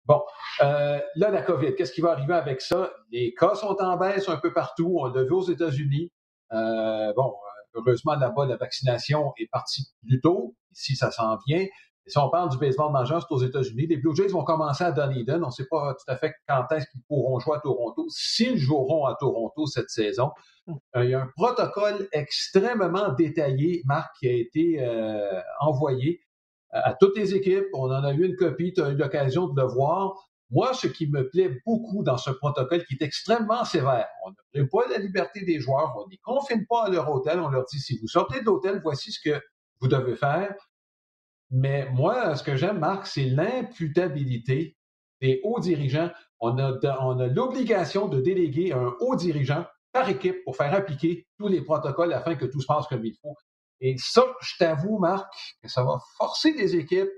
Bon, 0.05 0.23
euh, 0.63 1.01
là, 1.17 1.31
la 1.31 1.43
COVID, 1.43 1.75
qu'est-ce 1.75 1.93
qui 1.93 2.01
va 2.01 2.13
arriver 2.13 2.35
avec 2.35 2.61
ça? 2.61 2.93
Les 3.11 3.35
cas 3.35 3.55
sont 3.57 3.77
en 3.81 3.97
baisse 3.97 4.29
un 4.29 4.37
peu 4.37 4.53
partout. 4.53 4.97
On 5.01 5.07
l'a 5.07 5.25
vu 5.25 5.33
aux 5.33 5.43
États-Unis. 5.43 6.13
Euh, 6.53 7.13
bon, 7.15 7.35
heureusement, 7.77 8.15
là-bas, 8.17 8.47
la 8.47 8.57
vaccination 8.57 9.33
est 9.39 9.49
partie 9.51 9.87
plus 10.07 10.21
tôt. 10.21 10.55
Ici, 10.73 10.97
ça 10.97 11.11
s'en 11.11 11.37
vient. 11.47 11.67
Et 12.07 12.11
si 12.11 12.19
on 12.19 12.31
parle 12.31 12.51
du 12.51 12.59
baseball 12.59 12.93
majeur, 12.93 13.21
c'est 13.21 13.35
aux 13.35 13.43
États-Unis. 13.43 13.87
Les 13.89 13.97
Blue 13.97 14.15
Jays 14.15 14.29
vont 14.29 14.45
commencer 14.45 14.85
à 14.85 14.93
Dunedin. 14.93 15.43
On 15.43 15.47
ne 15.47 15.51
sait 15.51 15.67
pas 15.69 15.95
tout 15.95 16.11
à 16.11 16.17
fait 16.17 16.35
quand 16.49 16.65
est-ce 16.71 16.87
qu'ils 16.91 17.03
pourront 17.09 17.39
jouer 17.41 17.57
à 17.57 17.61
Toronto, 17.61 18.07
s'ils 18.09 18.59
joueront 18.59 19.07
à 19.07 19.17
Toronto 19.19 19.67
cette 19.67 19.91
saison. 19.91 20.31
Euh, 20.69 21.05
il 21.05 21.11
y 21.11 21.15
a 21.15 21.23
un 21.23 21.31
protocole 21.37 22.09
extrêmement 22.13 23.13
détaillé, 23.13 23.83
Marc, 23.87 24.15
qui 24.19 24.29
a 24.29 24.33
été 24.33 24.77
euh, 24.81 25.41
envoyé 25.61 26.21
à 26.71 26.95
toutes 26.95 27.17
les 27.17 27.35
équipes. 27.35 27.67
On 27.73 27.91
en 27.91 28.05
a 28.05 28.13
eu 28.13 28.25
une 28.25 28.37
copie, 28.37 28.73
tu 28.73 28.83
as 28.83 28.91
eu 28.91 28.97
l'occasion 28.97 29.49
de 29.49 29.61
le 29.61 29.67
voir. 29.67 30.15
Moi, 30.51 30.75
ce 30.75 30.87
qui 30.87 31.09
me 31.09 31.29
plaît 31.29 31.61
beaucoup 31.67 32.05
dans 32.05 32.19
ce 32.19 32.31
protocole 32.31 32.85
qui 32.85 32.95
est 32.95 33.03
extrêmement 33.03 33.65
sévère, 33.65 34.07
on 34.25 34.31
ne 34.31 34.35
prive 34.53 34.69
pas 34.69 34.89
la 34.89 34.99
liberté 34.99 35.45
des 35.45 35.59
joueurs, 35.59 35.95
on 35.97 36.09
ne 36.09 36.17
confine 36.23 36.67
pas 36.67 36.85
à 36.85 36.91
leur 36.91 37.11
hôtel, 37.11 37.41
on 37.41 37.49
leur 37.49 37.65
dit 37.65 37.81
si 37.81 37.99
vous 37.99 38.07
sortez 38.07 38.41
de 38.41 38.45
l'hôtel, 38.45 38.81
voici 38.83 39.11
ce 39.11 39.21
que 39.21 39.41
vous 39.81 39.89
devez 39.89 40.15
faire. 40.15 40.55
Mais 41.51 41.89
moi, 41.91 42.37
ce 42.37 42.43
que 42.43 42.57
j'aime, 42.57 42.79
Marc, 42.79 43.07
c'est 43.07 43.25
l'imputabilité 43.25 44.77
des 45.21 45.41
hauts 45.45 45.61
dirigeants. 45.61 46.11
On 46.41 46.59
a, 46.59 46.79
on 47.01 47.19
a 47.19 47.27
l'obligation 47.27 48.09
de 48.09 48.21
déléguer 48.21 48.73
un 48.73 48.95
haut 49.01 49.17
dirigeant 49.17 49.65
par 49.93 50.09
équipe 50.09 50.45
pour 50.45 50.57
faire 50.57 50.75
appliquer 50.75 51.27
tous 51.39 51.49
les 51.49 51.63
protocoles 51.63 52.13
afin 52.13 52.35
que 52.35 52.45
tout 52.45 52.61
se 52.61 52.67
passe 52.67 52.87
comme 52.87 53.05
il 53.05 53.17
faut. 53.23 53.35
Et 53.81 53.97
ça, 53.99 54.23
je 54.41 54.55
t'avoue, 54.59 54.99
Marc, 54.99 55.33
que 55.63 55.69
ça 55.69 55.85
va 55.85 55.99
forcer 56.17 56.53
les 56.53 56.77
équipes. 56.77 57.09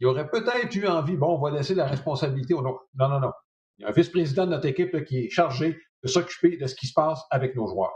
Il 0.00 0.06
aurait 0.06 0.28
peut-être 0.28 0.74
eu 0.74 0.86
envie, 0.86 1.16
bon, 1.16 1.36
on 1.36 1.40
va 1.40 1.50
laisser 1.50 1.74
la 1.74 1.86
responsabilité 1.86 2.54
au 2.54 2.62
Non, 2.62 2.78
non, 2.94 3.20
non. 3.20 3.32
Il 3.78 3.82
y 3.82 3.84
a 3.84 3.88
un 3.88 3.92
vice-président 3.92 4.46
de 4.46 4.50
notre 4.50 4.66
équipe 4.66 5.04
qui 5.04 5.26
est 5.26 5.30
chargé 5.30 5.78
de 6.02 6.08
s'occuper 6.08 6.56
de 6.56 6.66
ce 6.66 6.74
qui 6.74 6.86
se 6.86 6.92
passe 6.94 7.20
avec 7.30 7.56
nos 7.56 7.66
joueurs. 7.66 7.94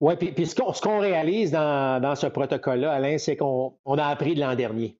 Oui, 0.00 0.14
puis, 0.16 0.46
ce 0.46 0.54
qu'on 0.54 1.00
réalise 1.00 1.50
dans, 1.50 2.14
ce 2.14 2.26
protocole-là, 2.28 2.92
Alain, 2.92 3.18
c'est 3.18 3.36
qu'on 3.36 3.78
a 3.86 4.06
appris 4.06 4.34
de 4.34 4.40
l'an 4.40 4.54
dernier. 4.54 4.97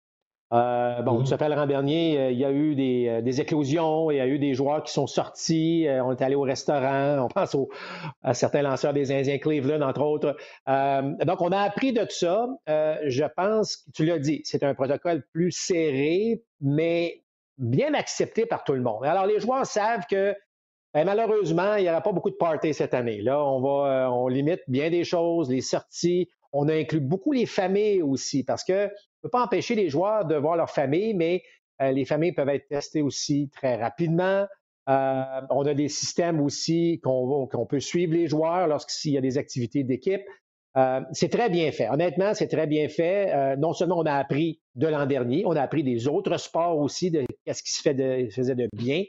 Euh, 0.53 1.03
bon, 1.03 1.23
tu 1.23 1.27
sais, 1.27 1.49
l'an 1.49 1.67
dernier, 1.67 2.19
euh, 2.19 2.31
il 2.31 2.39
y 2.39 2.45
a 2.45 2.51
eu 2.51 2.75
euh, 2.79 3.21
des, 3.21 3.41
éclosions, 3.41 4.11
il 4.11 4.17
y 4.17 4.21
a 4.21 4.27
eu 4.27 4.39
des 4.39 4.55
joueurs 4.55 4.83
qui 4.83 4.93
sont 4.93 5.07
sortis, 5.07 5.87
on 5.89 6.13
est 6.13 6.23
allé 6.23 6.35
au 6.35 6.43
restaurant, 6.43 7.19
on 7.25 7.29
pense 7.29 7.57
à 8.23 8.33
certains 8.33 8.63
lanceurs 8.63 8.95
des 8.95 9.13
Indiens 9.13 9.39
Cleveland, 9.39 9.83
entre 9.83 10.03
autres. 10.03 10.37
donc, 10.67 11.41
on 11.41 11.53
a 11.53 11.61
appris 11.61 11.93
de 11.93 12.01
tout 12.01 12.11
ça. 12.11 12.49
je 12.67 13.25
pense, 13.37 13.85
tu 13.95 14.05
l'as 14.05 14.19
dit, 14.19 14.41
c'est 14.45 14.63
un 14.63 14.75
protocole 14.75 15.23
plus 15.33 15.53
serré, 15.53 16.43
mais 16.61 17.23
bien 17.59 17.93
accepté 17.95 18.47
par 18.47 18.65
tout 18.65 18.75
le 18.75 18.83
monde. 18.83 19.05
Alors, 19.05 19.27
les 19.27 19.41
joueurs 19.41 19.67
savent 19.67 20.07
que 20.11 20.35
ben, 20.95 21.05
malheureusement, 21.05 21.77
il 21.77 21.83
n'y 21.83 21.91
aura 21.91 22.01
pas 22.01 22.13
beaucoup 22.13 22.31
de 22.31 22.37
parties 22.37 22.73
cette 22.73 22.95
année. 22.95 23.21
Là, 23.21 23.45
on 23.45 23.61
va, 23.61 24.07
euh, 24.07 24.09
on 24.09 24.29
limite 24.29 24.63
bien 24.69 24.91
des 24.91 25.05
choses, 25.05 25.51
les 25.51 25.61
sorties. 25.61 26.29
On 26.53 26.67
a 26.69 26.75
inclus 26.75 27.01
beaucoup 27.01 27.33
les 27.33 27.45
familles 27.45 28.01
aussi, 28.03 28.43
parce 28.43 28.65
que 28.65 28.91
ne 29.23 29.29
peut 29.29 29.31
pas 29.31 29.43
empêcher 29.43 29.75
les 29.75 29.89
joueurs 29.89 30.25
de 30.25 30.35
voir 30.37 30.57
leur 30.57 30.71
famille, 30.71 31.15
mais 31.15 31.43
euh, 31.83 31.91
les 31.93 32.05
familles 32.05 32.33
peuvent 32.33 32.49
être 32.49 32.69
testées 32.69 33.03
aussi 33.03 33.51
très 33.55 33.77
rapidement. 33.77 34.47
Euh, 34.89 35.23
on 35.51 35.67
a 35.67 35.75
des 35.75 35.89
systèmes 35.89 36.41
aussi 36.41 37.01
qu'on 37.03 37.67
peut 37.69 37.81
suivre 37.81 38.15
les 38.15 38.27
joueurs 38.27 38.67
lorsqu'il 38.67 39.13
y 39.13 39.19
a 39.19 39.21
des 39.21 39.37
activités 39.37 39.85
d'équipe. 39.85 40.23
c'est 41.13 41.29
très 41.29 41.51
bien 41.51 41.73
fait. 41.73 41.89
Honnêtement, 41.91 42.33
c'est 42.35 42.49
très 42.49 42.67
bien 42.67 42.89
fait. 42.89 43.57
non 43.57 43.73
seulement 43.73 43.99
on 43.99 44.07
a 44.07 44.15
appris 44.15 44.61
de 44.77 44.87
l'an 44.87 45.07
dernier, 45.07 45.45
on 45.45 45.57
a 45.57 45.61
appris 45.61 45.83
des 45.83 46.09
autres 46.09 46.39
sports 46.39 46.79
aussi, 46.79 47.11
de 47.11 47.27
ce 47.47 47.63
qui 47.63 47.73
se 47.73 47.83
fait 47.83 47.95
de, 47.95 48.31
faisait 48.31 48.55
de 48.55 48.69
bien. 48.73 49.03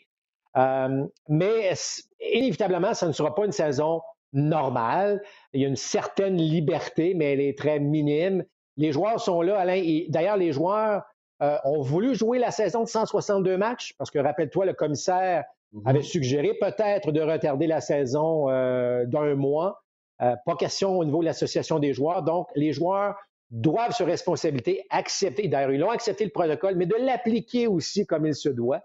Euh, 0.57 1.05
mais 1.27 1.73
inévitablement, 2.19 2.93
ça 2.93 3.07
ne 3.07 3.11
sera 3.11 3.33
pas 3.35 3.45
une 3.45 3.51
saison 3.51 4.01
normale. 4.33 5.21
Il 5.53 5.61
y 5.61 5.65
a 5.65 5.67
une 5.67 5.75
certaine 5.75 6.37
liberté, 6.37 7.13
mais 7.15 7.33
elle 7.33 7.41
est 7.41 7.57
très 7.57 7.79
minime. 7.79 8.43
Les 8.79 8.91
joueurs 8.91 9.19
sont 9.19 9.41
là, 9.41 9.59
Alain. 9.59 9.81
D'ailleurs, 10.09 10.37
les 10.37 10.51
joueurs 10.51 11.03
euh, 11.43 11.57
ont 11.65 11.81
voulu 11.81 12.15
jouer 12.15 12.39
la 12.39 12.49
saison 12.49 12.83
de 12.83 12.89
162 12.89 13.57
matchs 13.57 13.93
parce 13.97 14.09
que, 14.09 14.17
rappelle-toi, 14.17 14.65
le 14.65 14.73
commissaire 14.73 15.43
mm-hmm. 15.73 15.89
avait 15.89 16.01
suggéré 16.01 16.55
peut-être 16.59 17.11
de 17.11 17.21
retarder 17.21 17.67
la 17.67 17.81
saison 17.81 18.49
euh, 18.49 19.05
d'un 19.05 19.35
mois. 19.35 19.83
pas 20.17 20.55
question 20.57 20.97
au 20.97 21.05
niveau 21.05 21.19
de 21.19 21.25
l'association 21.25 21.77
des 21.77 21.93
joueurs. 21.93 22.23
Donc, 22.23 22.47
les 22.55 22.73
joueurs 22.73 23.15
doivent 23.51 23.93
sur 23.93 24.05
responsabilité 24.07 24.85
accepter, 24.89 25.47
d'ailleurs, 25.47 25.71
ils 25.71 25.83
ont 25.83 25.89
accepté 25.89 26.23
le 26.23 26.31
protocole, 26.31 26.75
mais 26.75 26.85
de 26.85 26.95
l'appliquer 26.95 27.67
aussi 27.67 28.05
comme 28.05 28.25
il 28.25 28.35
se 28.35 28.49
doit 28.49 28.81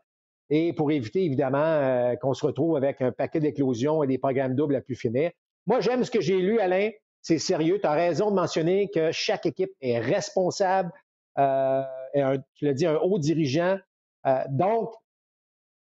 et 0.50 0.72
pour 0.72 0.90
éviter 0.90 1.24
évidemment 1.24 1.58
euh, 1.58 2.16
qu'on 2.16 2.34
se 2.34 2.44
retrouve 2.44 2.76
avec 2.76 3.00
un 3.00 3.12
paquet 3.12 3.40
d'éclosions 3.40 4.02
et 4.02 4.06
des 4.06 4.18
programmes 4.18 4.54
doubles 4.54 4.76
à 4.76 4.80
plus 4.80 4.94
finir. 4.94 5.30
Moi, 5.66 5.80
j'aime 5.80 6.04
ce 6.04 6.10
que 6.10 6.20
j'ai 6.20 6.38
lu, 6.38 6.58
Alain. 6.60 6.90
C'est 7.24 7.38
sérieux. 7.38 7.80
Tu 7.80 7.86
as 7.86 7.92
raison 7.92 8.30
de 8.30 8.36
mentionner 8.36 8.90
que 8.94 9.10
chaque 9.10 9.46
équipe 9.46 9.72
est 9.80 9.98
responsable. 9.98 10.92
Euh, 11.38 11.82
tu 12.54 12.66
l'as 12.66 12.74
dit, 12.74 12.86
un 12.86 12.96
haut 12.96 13.18
dirigeant. 13.18 13.78
Euh, 14.26 14.44
donc, 14.50 14.92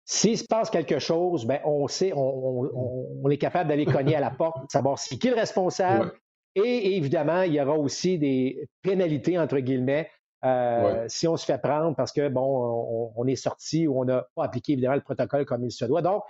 s'il 0.04 0.36
se 0.36 0.44
passe 0.44 0.70
quelque 0.70 0.98
chose, 0.98 1.46
ben, 1.46 1.60
on 1.64 1.86
sait, 1.86 2.12
on, 2.16 3.30
est 3.30 3.38
capable 3.38 3.68
d'aller 3.68 3.86
cogner 3.86 4.16
à 4.16 4.20
la 4.20 4.32
porte, 4.32 4.68
savoir 4.72 4.98
c'est 4.98 5.16
qui 5.16 5.28
est 5.28 5.30
le 5.30 5.36
responsable. 5.36 6.12
Et 6.56 6.96
évidemment, 6.96 7.42
il 7.42 7.54
y 7.54 7.60
aura 7.60 7.78
aussi 7.78 8.18
des 8.18 8.68
pénalités, 8.82 9.38
entre 9.38 9.60
guillemets, 9.60 10.10
euh, 10.44 11.04
si 11.06 11.28
on 11.28 11.36
se 11.36 11.44
fait 11.44 11.62
prendre 11.62 11.94
parce 11.94 12.10
que, 12.10 12.28
bon, 12.28 13.12
on, 13.14 13.26
est 13.28 13.36
sorti 13.36 13.86
ou 13.86 14.00
on 14.00 14.04
n'a 14.04 14.26
pas 14.34 14.46
appliqué 14.46 14.72
évidemment 14.72 14.96
le 14.96 15.00
protocole 15.02 15.44
comme 15.44 15.64
il 15.64 15.70
se 15.70 15.84
doit. 15.84 16.02
Donc, 16.02 16.24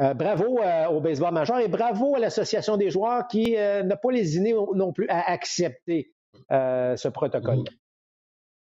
euh, 0.00 0.14
bravo 0.14 0.58
euh, 0.58 0.86
au 0.88 1.00
baseball 1.00 1.32
majeur 1.32 1.60
et 1.60 1.68
bravo 1.68 2.16
à 2.16 2.18
l'Association 2.18 2.76
des 2.76 2.90
joueurs 2.90 3.26
qui 3.28 3.52
n'a 3.52 3.96
pas 3.96 4.10
lésiné 4.10 4.54
non 4.74 4.92
plus 4.92 5.06
à 5.08 5.30
accepter 5.30 6.12
ce 6.50 7.08
protocole. 7.08 7.58
Mmh. 7.58 7.64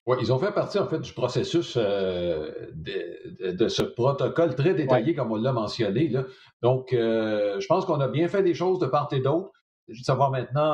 Oui, 0.07 0.17
ils 0.19 0.33
ont 0.33 0.39
fait 0.39 0.51
partie 0.51 0.79
en 0.79 0.87
fait 0.87 0.99
du 0.99 1.13
processus 1.13 1.77
de, 1.77 3.67
ce 3.67 3.83
protocole 3.83 4.55
très 4.55 4.73
détaillé, 4.73 5.13
comme 5.13 5.31
on 5.31 5.35
l'a 5.35 5.53
mentionné. 5.53 6.09
Là. 6.09 6.25
Donc, 6.63 6.87
je 6.91 7.67
pense 7.67 7.85
qu'on 7.85 7.99
a 7.99 8.07
bien 8.07 8.27
fait 8.27 8.41
des 8.41 8.55
choses 8.55 8.79
de 8.79 8.87
part 8.87 9.09
et 9.11 9.19
d'autre. 9.19 9.51
Je 9.87 9.99
veux 9.99 10.03
savoir 10.03 10.31
maintenant 10.31 10.73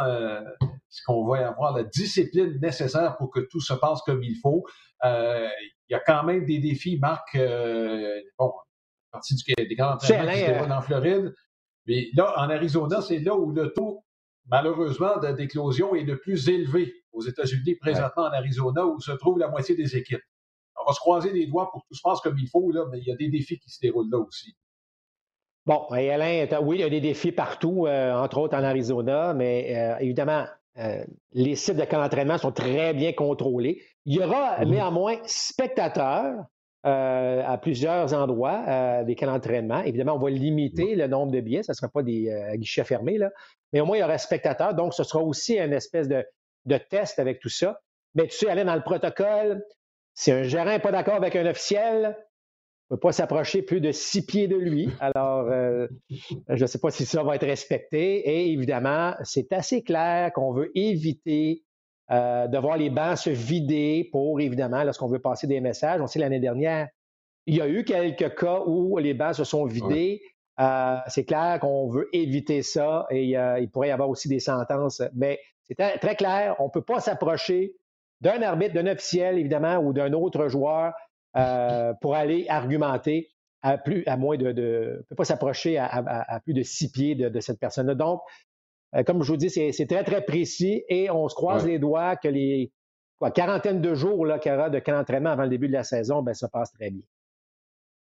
est-ce 0.89 1.01
qu'on 1.05 1.25
va 1.27 1.47
avoir 1.47 1.75
la 1.75 1.83
discipline 1.83 2.59
nécessaire 2.61 3.17
pour 3.17 3.29
que 3.29 3.41
tout 3.41 3.59
se 3.59 3.73
passe 3.73 4.01
comme 4.03 4.23
il 4.23 4.35
faut? 4.41 4.65
Euh, 5.05 5.47
il 5.89 5.93
y 5.93 5.95
a 5.95 5.99
quand 5.99 6.23
même 6.23 6.45
des 6.45 6.59
défis, 6.59 6.97
Marc. 6.97 7.35
Euh, 7.35 8.21
bon, 8.39 8.53
partie 9.11 9.35
du, 9.35 9.53
des 9.57 9.75
grands 9.75 9.93
entraînements 9.93 10.31
qui 10.31 10.39
se 10.39 10.45
déroulent 10.45 10.71
en 10.71 10.81
Floride. 10.81 11.33
Mais 11.85 12.07
là, 12.15 12.33
en 12.37 12.49
Arizona, 12.49 13.01
c'est 13.01 13.19
là 13.19 13.35
où 13.35 13.51
le 13.51 13.71
taux, 13.73 14.03
malheureusement, 14.47 15.17
d'éclosion 15.37 15.95
est 15.95 16.03
le 16.03 16.17
plus 16.17 16.49
élevé 16.49 16.93
aux 17.13 17.21
États-Unis, 17.21 17.75
présentement 17.75 18.23
en 18.23 18.33
Arizona, 18.33 18.85
où 18.85 18.99
se 18.99 19.11
trouve 19.13 19.39
la 19.39 19.49
moitié 19.49 19.75
des 19.75 19.95
équipes. 19.95 20.23
On 20.79 20.85
va 20.85 20.93
se 20.93 20.99
croiser 20.99 21.31
les 21.31 21.47
doigts 21.47 21.69
pour 21.71 21.81
que 21.81 21.87
tout 21.89 21.95
se 21.95 22.01
passe 22.03 22.19
comme 22.21 22.37
il 22.37 22.47
faut, 22.49 22.71
là, 22.71 22.85
mais 22.91 22.99
il 22.99 23.07
y 23.07 23.11
a 23.11 23.15
des 23.15 23.29
défis 23.29 23.57
qui 23.59 23.69
se 23.69 23.79
déroulent 23.81 24.11
là 24.11 24.19
aussi. 24.19 24.55
Bon, 25.65 25.85
et 25.95 26.11
Alain, 26.11 26.47
oui, 26.61 26.77
il 26.77 26.81
y 26.81 26.83
a 26.83 26.89
des 26.89 27.01
défis 27.01 27.31
partout, 27.31 27.87
euh, 27.87 28.13
entre 28.13 28.37
autres 28.37 28.55
en 28.55 28.63
Arizona, 28.63 29.33
mais 29.33 29.97
évidemment, 29.99 30.45
euh, 30.79 31.03
les 31.31 31.55
sites 31.55 31.75
de 31.75 31.85
camp 31.85 31.99
d'entraînement 31.99 32.37
sont 32.37 32.51
très 32.51 32.93
bien 32.93 33.11
contrôlés. 33.13 33.81
Il 34.05 34.15
y 34.15 34.23
aura 34.23 34.59
mhm. 34.59 34.71
néanmoins 34.71 35.17
spectateurs 35.25 36.45
euh, 36.87 37.43
à 37.45 37.57
plusieurs 37.57 38.13
endroits 38.13 38.63
euh, 38.67 39.03
des 39.03 39.15
camps 39.15 39.27
d'entraînement. 39.27 39.81
Évidemment, 39.83 40.15
on 40.15 40.19
va 40.19 40.29
limiter 40.29 40.95
le 40.95 41.07
nombre 41.07 41.31
de 41.31 41.41
billets. 41.41 41.63
Ce 41.63 41.71
ne 41.71 41.75
sera 41.75 41.89
pas 41.89 42.01
des 42.01 42.31
guichets 42.55 42.83
fermés, 42.83 43.17
là. 43.17 43.29
mais 43.73 43.81
au 43.81 43.85
moins, 43.85 43.97
il 43.97 43.99
y 43.99 44.03
aura 44.03 44.17
spectateurs. 44.17 44.73
Donc, 44.73 44.93
ce 44.93 45.03
sera 45.03 45.21
aussi 45.21 45.59
une 45.59 45.73
espèce 45.73 46.07
de, 46.07 46.23
test 46.89 47.19
avec 47.19 47.39
tout 47.39 47.49
ça. 47.49 47.79
Mais 48.15 48.27
tu 48.27 48.37
sais, 48.37 48.49
aller 48.49 48.63
dans 48.63 48.75
le 48.75 48.81
protocole, 48.81 49.63
si 50.13 50.31
un 50.31 50.43
gérant 50.43 50.71
n'est 50.71 50.79
pas 50.79 50.91
d'accord 50.91 51.15
avec 51.15 51.35
un 51.35 51.45
officiel, 51.45 52.15
ne 52.89 52.95
peut 52.95 52.99
pas 52.99 53.11
s'approcher 53.11 53.61
plus 53.61 53.81
de 53.81 53.91
six 53.91 54.25
pieds 54.25 54.47
de 54.47 54.55
lui. 54.55 54.89
Alors, 54.99 55.47
euh, 55.51 55.87
je 56.09 56.61
ne 56.61 56.67
sais 56.67 56.79
pas 56.79 56.89
si 56.89 57.05
ça 57.05 57.23
va 57.23 57.35
être 57.35 57.45
respecté. 57.45 58.29
Et 58.29 58.51
évidemment, 58.51 59.13
c'est 59.23 59.51
assez 59.51 59.83
clair 59.83 60.31
qu'on 60.33 60.53
veut 60.53 60.71
éviter 60.75 61.63
euh, 62.11 62.47
de 62.47 62.57
voir 62.57 62.77
les 62.77 62.89
bancs 62.89 63.17
se 63.17 63.29
vider 63.29 64.09
pour, 64.11 64.39
évidemment, 64.39 64.83
lorsqu'on 64.83 65.07
veut 65.07 65.19
passer 65.19 65.47
des 65.47 65.59
messages. 65.59 66.01
On 66.01 66.07
sait 66.07 66.19
l'année 66.19 66.39
dernière, 66.39 66.87
il 67.45 67.55
y 67.55 67.61
a 67.61 67.67
eu 67.67 67.83
quelques 67.83 68.35
cas 68.35 68.61
où 68.65 68.97
les 68.97 69.13
bancs 69.13 69.35
se 69.35 69.43
sont 69.43 69.65
vidés. 69.65 70.21
Euh, 70.59 70.97
c'est 71.07 71.25
clair 71.25 71.59
qu'on 71.59 71.87
veut 71.89 72.09
éviter 72.13 72.63
ça 72.63 73.05
et 73.11 73.35
il 73.59 73.69
pourrait 73.71 73.89
y 73.89 73.91
avoir 73.91 74.09
aussi 74.09 74.27
des 74.27 74.39
sentences. 74.39 75.01
Mais 75.13 75.39
c'est 75.63 75.75
très 75.75 76.15
clair, 76.15 76.55
on 76.59 76.65
ne 76.65 76.69
peut 76.69 76.81
pas 76.81 76.99
s'approcher 76.99 77.75
d'un 78.21 78.41
arbitre, 78.41 78.73
d'un 78.73 78.87
officiel, 78.87 79.37
évidemment, 79.37 79.77
ou 79.77 79.93
d'un 79.93 80.13
autre 80.13 80.47
joueur 80.47 80.93
euh, 81.35 81.93
pour 82.01 82.15
aller 82.15 82.45
argumenter 82.49 83.29
à, 83.61 83.77
plus, 83.77 84.03
à 84.05 84.17
moins 84.17 84.37
de. 84.37 84.47
ne 84.47 85.03
peut 85.09 85.15
pas 85.15 85.25
s'approcher 85.25 85.77
à, 85.77 86.39
plus 86.43 86.53
de 86.53 86.63
six 86.63 86.91
pieds 86.91 87.15
de, 87.15 87.39
cette 87.39 87.59
personne-là. 87.59 87.95
Donc, 87.95 88.21
euh, 88.21 88.46
comme 89.05 89.23
je 89.23 89.31
vous 89.31 89.37
dis, 89.37 89.49
c'est 89.49 89.87
très, 89.87 90.03
très 90.03 90.23
précis 90.23 90.83
et 90.89 91.09
on 91.09 91.27
se 91.27 91.35
croise 91.35 91.65
les 91.65 91.79
doigts 91.79 92.15
que 92.15 92.27
les 92.27 92.71
quoi, 93.19 93.31
quarantaine 93.31 93.81
de 93.81 93.95
jours 93.95 94.25
qu'il 94.41 94.51
y 94.51 94.55
aura 94.55 94.69
de 94.69 94.79
camp 94.79 94.93
d'entraînement 94.93 95.31
avant 95.31 95.43
le 95.43 95.49
début 95.49 95.67
de 95.67 95.73
la 95.73 95.83
saison, 95.83 96.21
ben, 96.21 96.33
ça 96.33 96.47
passe 96.49 96.71
très 96.73 96.89
bien. 96.89 97.03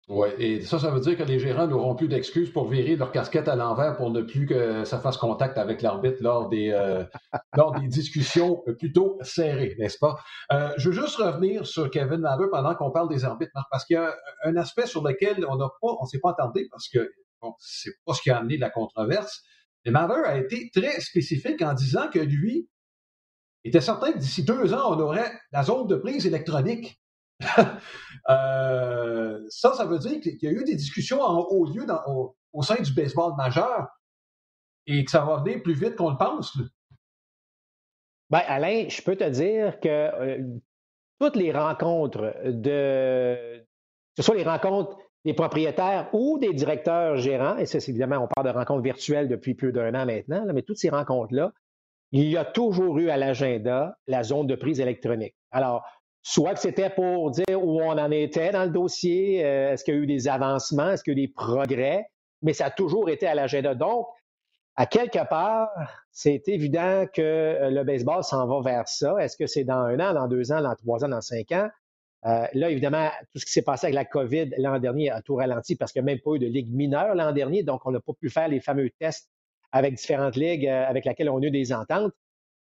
Oui, 0.09 0.29
et 0.39 0.61
ça, 0.63 0.79
ça 0.79 0.93
veut 0.93 1.01
dire 1.01 1.19
que 1.19 1.25
les 1.25 1.41
gérants 1.41 1.67
n'auront 1.67 1.97
plus 1.97 2.07
d'excuses 2.07 2.53
pour 2.53 2.69
virer 2.69 2.95
leur 2.95 3.11
casquette 3.11 3.49
à 3.49 3.57
l'envers 3.57 3.97
pour 3.97 4.11
ne 4.11 4.23
plus 4.23 4.47
que 4.47 4.85
ça 4.85 5.01
fasse 5.01 5.17
contact 5.17 5.59
avec 5.59 5.83
l'arbitre 5.83 6.19
lors 6.21 6.49
des 6.49 6.71
euh, 6.71 7.03
lors 7.57 7.73
des 7.73 7.89
discussions 7.89 8.63
plutôt 8.79 9.19
serrées, 9.23 9.75
n'est-ce 9.81 9.99
pas? 9.99 10.17
Euh, 10.53 10.71
je 10.77 10.91
veux 10.91 10.95
juste 10.95 11.17
revenir 11.17 11.67
sur 11.67 11.91
Kevin 11.91 12.19
Mather 12.19 12.49
pendant 12.53 12.77
qu'on 12.77 12.93
parle 12.93 13.09
des 13.09 13.25
arbitres, 13.25 13.51
parce 13.69 13.85
qu'il 13.85 13.95
y 13.95 13.99
a 13.99 14.15
un 14.45 14.57
aspect 14.57 14.87
sur 14.87 15.03
lequel 15.03 15.45
on 15.49 15.57
n'a 15.57 15.69
pas, 15.83 15.89
on 16.01 16.05
s'est 16.05 16.21
pas 16.21 16.31
attendé 16.31 16.69
parce 16.71 16.89
que 16.89 17.11
bon, 17.43 17.55
c'est 17.59 17.91
pas 18.07 18.15
ce 18.15 18.23
qui 18.23 18.31
a 18.31 18.39
amené 18.39 18.59
la 18.59 18.71
controverse. 18.71 19.43
Mais 19.87 19.93
Mather 19.93 20.25
a 20.27 20.37
été 20.37 20.71
très 20.75 21.01
spécifique 21.01 21.63
en 21.63 21.73
disant 21.73 22.11
que 22.11 22.19
lui 22.19 22.69
était 23.65 23.81
certain 23.81 24.13
que 24.13 24.19
d'ici 24.19 24.45
deux 24.45 24.75
ans, 24.75 24.95
on 24.95 25.01
aurait 25.01 25.33
la 25.53 25.63
zone 25.63 25.87
de 25.87 25.97
prise 25.97 26.27
électronique 26.27 27.01
Euh, 28.29 29.41
ça, 29.51 29.75
ça 29.75 29.85
veut 29.85 30.01
dire 30.01 30.21
qu'il 30.21 30.43
y 30.43 30.49
a 30.49 30.51
eu 30.51 30.65
des 30.65 30.75
discussions 30.75 31.21
en 31.21 31.43
haut 31.43 31.65
lieu 31.65 31.87
au, 32.09 32.63
sein 32.63 32.83
du 32.83 32.93
baseball 32.93 33.37
majeur 33.37 33.87
et 34.87 35.05
que 35.05 35.11
ça 35.13 35.25
va 35.25 35.37
venir 35.37 35.63
plus 35.63 35.75
vite 35.75 35.95
qu'on 35.95 36.11
le 36.11 36.17
pense. 36.17 36.59
Ben, 38.31 38.43
Alain, 38.49 38.89
je 38.89 39.01
peux 39.01 39.15
te 39.15 39.29
dire 39.29 39.79
que 39.79 39.89
euh, 39.89 40.43
toutes 41.21 41.37
les 41.37 41.53
rencontres 41.53 42.35
de, 42.45 43.65
que 44.17 44.17
ce 44.17 44.23
soit 44.23 44.35
les 44.35 44.43
rencontres 44.43 44.97
des 45.27 45.35
propriétaires 45.35 46.09
ou 46.13 46.39
des 46.39 46.55
directeurs 46.55 47.17
gérants, 47.17 47.57
et 47.57 47.67
ça, 47.67 47.81
c'est 47.81 47.91
évidemment, 47.91 48.19
on 48.19 48.29
parle 48.29 48.47
de 48.47 48.57
rencontres 48.57 48.83
virtuelles 48.83 49.29
depuis 49.29 49.55
plus 49.55 49.73
d'un 49.73 49.93
an 49.95 50.07
maintenant, 50.07 50.47
mais 50.55 50.63
toutes 50.63 50.79
ces 50.79 50.89
rencontres-là, 50.89 51.53
il 52.13 52.31
y 52.31 52.37
a 52.37 52.45
toujours 52.45 52.97
eu 52.99 53.11
à 53.11 53.17
l'agenda 53.17 53.99
la 54.07 54.23
zone 54.23 54.47
de 54.47 54.55
prise 54.55 54.79
électronique. 54.79 55.35
Alors, 55.51 55.85
soit 56.23 56.55
que 56.55 56.61
c'était 56.61 56.91
pour 56.91 57.33
dire 57.33 57.61
où 57.61 57.81
on 57.81 57.99
en 57.99 58.13
était 58.13 58.53
dans 58.53 58.63
le 58.63 58.71
dossier, 58.71 59.45
euh, 59.45 59.73
est-ce 59.73 59.83
qu'il 59.83 59.95
y 59.95 59.97
a 59.97 60.01
eu 60.01 60.07
des 60.07 60.29
avancements, 60.29 60.93
est-ce 60.93 61.03
qu'il 61.03 61.19
y 61.19 61.21
a 61.21 61.25
eu 61.25 61.27
des 61.27 61.33
progrès, 61.33 62.07
mais 62.43 62.53
ça 62.53 62.67
a 62.67 62.71
toujours 62.71 63.11
été 63.11 63.27
à 63.27 63.35
l'agenda. 63.35 63.75
Donc, 63.75 64.07
à 64.77 64.87
quelque 64.87 65.29
part, 65.29 65.71
c'est 66.13 66.47
évident 66.47 67.05
que 67.13 67.21
euh, 67.21 67.71
le 67.71 67.83
baseball 67.83 68.23
s'en 68.23 68.47
va 68.47 68.61
vers 68.61 68.87
ça. 68.87 69.17
Est-ce 69.19 69.37
que 69.37 69.49
c'est 69.49 69.65
dans 69.65 69.75
un 69.75 69.99
an, 69.99 70.15
dans 70.15 70.29
deux 70.29 70.53
ans, 70.53 70.63
dans 70.63 70.77
trois 70.77 71.05
ans, 71.05 71.09
dans 71.09 71.21
cinq 71.21 71.51
ans? 71.51 71.69
Euh, 72.27 72.47
là, 72.55 72.71
évidemment, 72.71 73.09
tout 73.33 73.39
ce 73.39 73.45
qui 73.45 73.53
s'est 73.53 73.63
passé 73.63 73.87
avec 73.87 73.95
la 73.95 74.05
COVID 74.05 74.51
l'an 74.59 74.81
dernier 74.81 75.11
a 75.11 75.23
tout 75.23 75.37
ralenti 75.37 75.77
parce 75.77 75.93
qu'il 75.93 76.03
n'y 76.03 76.11
a 76.11 76.13
même 76.15 76.21
pas 76.21 76.33
eu 76.35 76.39
de 76.41 76.47
ligue 76.47 76.73
mineure 76.73 77.15
l'an 77.15 77.33
dernier, 77.33 77.63
donc 77.63 77.87
on 77.87 77.93
n'a 77.93 78.01
pas 78.01 78.15
pu 78.15 78.31
faire 78.31 78.49
les 78.49 78.61
fameux 78.61 78.91
tests 78.99 79.31
avec 79.71 79.95
différentes 79.95 80.35
ligues 80.35 80.67
euh, 80.67 80.87
avec 80.87 81.05
lesquelles 81.05 81.31
on 81.31 81.41
a 81.41 81.47
eu 81.47 81.51
des 81.51 81.73
ententes. 81.73 82.13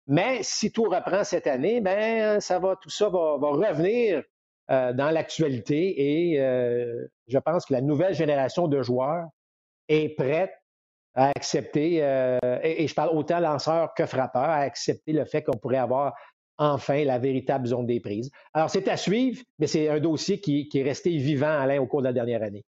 Mais 0.06 0.40
si 0.44 0.72
tout 0.72 0.84
reprend 0.84 1.24
cette 1.24 1.48
année, 1.48 1.82
ben 1.82 2.40
ça 2.40 2.60
va, 2.60 2.76
tout 2.80 2.90
ça 2.90 3.10
va, 3.10 3.36
revenir 3.36 4.24
dans 4.70 5.14
l'actualité 5.14 6.34
et 6.34 6.38
je 7.28 7.38
pense 7.40 7.66
que 7.66 7.74
la 7.74 7.82
nouvelle 7.82 8.14
génération 8.14 8.70
de 8.70 8.82
joueurs 8.82 9.28
est 9.90 10.16
prête 10.16 10.54
à 11.14 11.30
accepter, 11.36 11.96
et, 11.96 12.84
et, 12.84 12.88
je 12.88 12.94
parle 12.94 13.10
autant 13.18 13.40
lanceur 13.40 13.94
que 13.94 14.06
frappeur, 14.06 14.44
à 14.44 14.60
accepter 14.60 15.12
le 15.12 15.26
fait 15.26 15.42
qu'on 15.42 15.58
pourrait 15.58 15.78
avoir 15.78 16.14
enfin 16.58 17.04
la 17.04 17.20
véritable 17.20 17.68
zone 17.68 17.86
des 17.86 18.00
prises. 18.00 18.32
Alors, 18.54 18.70
c'est 18.70 18.88
à 18.88 18.98
suivre, 18.98 19.42
mais 19.60 19.68
c'est 19.68 19.90
un 19.90 20.00
dossier 20.00 20.40
qui, 20.40 20.70
est 20.74 20.84
resté 20.84 21.12
vivant, 21.18 21.60
Alain, 21.60 21.80
au 21.80 21.88
cours 21.88 22.02
de 22.02 22.06
la 22.06 22.14
dernière 22.14 22.44
année. 22.44 22.64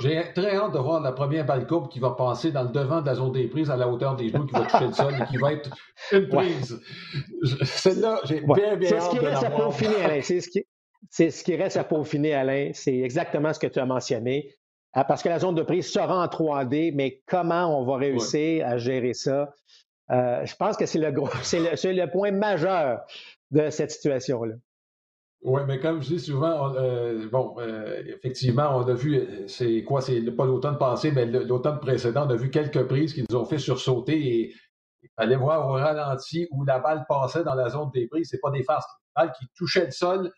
J'ai 0.00 0.20
très 0.34 0.56
hâte 0.56 0.72
de 0.72 0.78
voir 0.78 1.00
la 1.00 1.12
première 1.12 1.46
balle 1.46 1.64
coupe 1.64 1.88
qui 1.92 2.00
va 2.00 2.10
passer 2.10 2.50
dans 2.50 2.64
le 2.64 2.70
devant 2.70 3.00
de 3.00 3.06
la 3.06 3.14
zone 3.14 3.30
des 3.30 3.46
prises 3.46 3.70
à 3.70 3.76
la 3.76 3.88
hauteur 3.88 4.16
des 4.16 4.28
genoux, 4.28 4.46
qui 4.46 4.52
va 4.52 4.66
toucher 4.66 4.86
le 4.86 4.92
sol 4.92 5.14
et 5.14 5.26
qui 5.26 5.36
va 5.36 5.52
être 5.52 5.70
une 6.10 6.28
prise. 6.28 6.80
Celle-là, 7.62 8.18
j'ai 8.24 8.40
bien, 8.40 8.76
bien 8.76 8.96
hâte 8.96 9.14
de 9.14 9.20
la 9.20 9.48
voir. 9.48 9.72
C'est 10.22 10.40
ce, 10.40 10.48
qui, 10.48 10.64
c'est 11.08 11.30
ce 11.30 11.44
qui 11.44 11.54
reste 11.54 11.76
à 11.76 11.84
peaufiner, 11.84 12.34
Alain. 12.34 12.70
C'est 12.72 12.98
exactement 12.98 13.52
ce 13.52 13.60
que 13.60 13.68
tu 13.68 13.78
as 13.78 13.86
mentionné. 13.86 14.56
Ah, 14.92 15.04
parce 15.04 15.22
que 15.22 15.28
la 15.28 15.38
zone 15.38 15.54
de 15.54 15.62
prise 15.62 15.92
sera 15.92 16.24
en 16.24 16.26
3D, 16.26 16.92
mais 16.94 17.22
comment 17.26 17.78
on 17.78 17.84
va 17.84 17.98
réussir 17.98 18.66
à 18.66 18.78
gérer 18.78 19.12
ça? 19.12 19.52
Euh, 20.10 20.44
je 20.44 20.54
pense 20.56 20.76
que 20.76 20.86
c'est 20.86 20.98
le 20.98 21.10
gros, 21.10 21.28
c'est 21.42 21.58
le, 21.60 22.10
point 22.10 22.30
majeur 22.30 23.00
de 23.50 23.70
cette 23.70 23.90
situation-là. 23.90 24.54
Oui, 25.42 25.62
mais 25.66 25.78
comme 25.78 26.02
je 26.02 26.14
dis 26.14 26.20
souvent, 26.20 26.74
euh, 26.74 27.28
bon, 27.30 27.54
euh, 27.58 28.02
effectivement, 28.06 28.76
on 28.76 28.88
a 28.88 28.94
vu, 28.94 29.46
c'est 29.48 29.84
quoi, 29.84 30.00
c'est 30.00 30.20
pas 30.32 30.44
l'automne 30.44 30.78
passé, 30.78 31.12
mais 31.12 31.26
l'automne 31.26 31.78
précédent, 31.78 32.26
on 32.26 32.30
a 32.30 32.36
vu 32.36 32.50
quelques 32.50 32.84
prises 32.84 33.14
qui 33.14 33.24
nous 33.28 33.36
ont 33.36 33.44
fait 33.44 33.58
sursauter 33.58 34.18
et 34.18 34.54
il 35.02 35.08
fallait 35.14 35.36
voir 35.36 35.68
au 35.68 35.72
ralenti 35.74 36.48
où 36.50 36.64
la 36.64 36.80
balle 36.80 37.04
passait 37.08 37.44
dans 37.44 37.54
la 37.54 37.68
zone 37.68 37.90
des 37.94 38.08
prises. 38.08 38.28
C'est 38.30 38.40
pas 38.40 38.50
des 38.50 38.64
farces, 38.64 38.86
une 38.86 39.22
balle 39.22 39.32
qui 39.38 39.46
touchait 39.56 39.84
le 39.84 39.92
sol. 39.92 40.32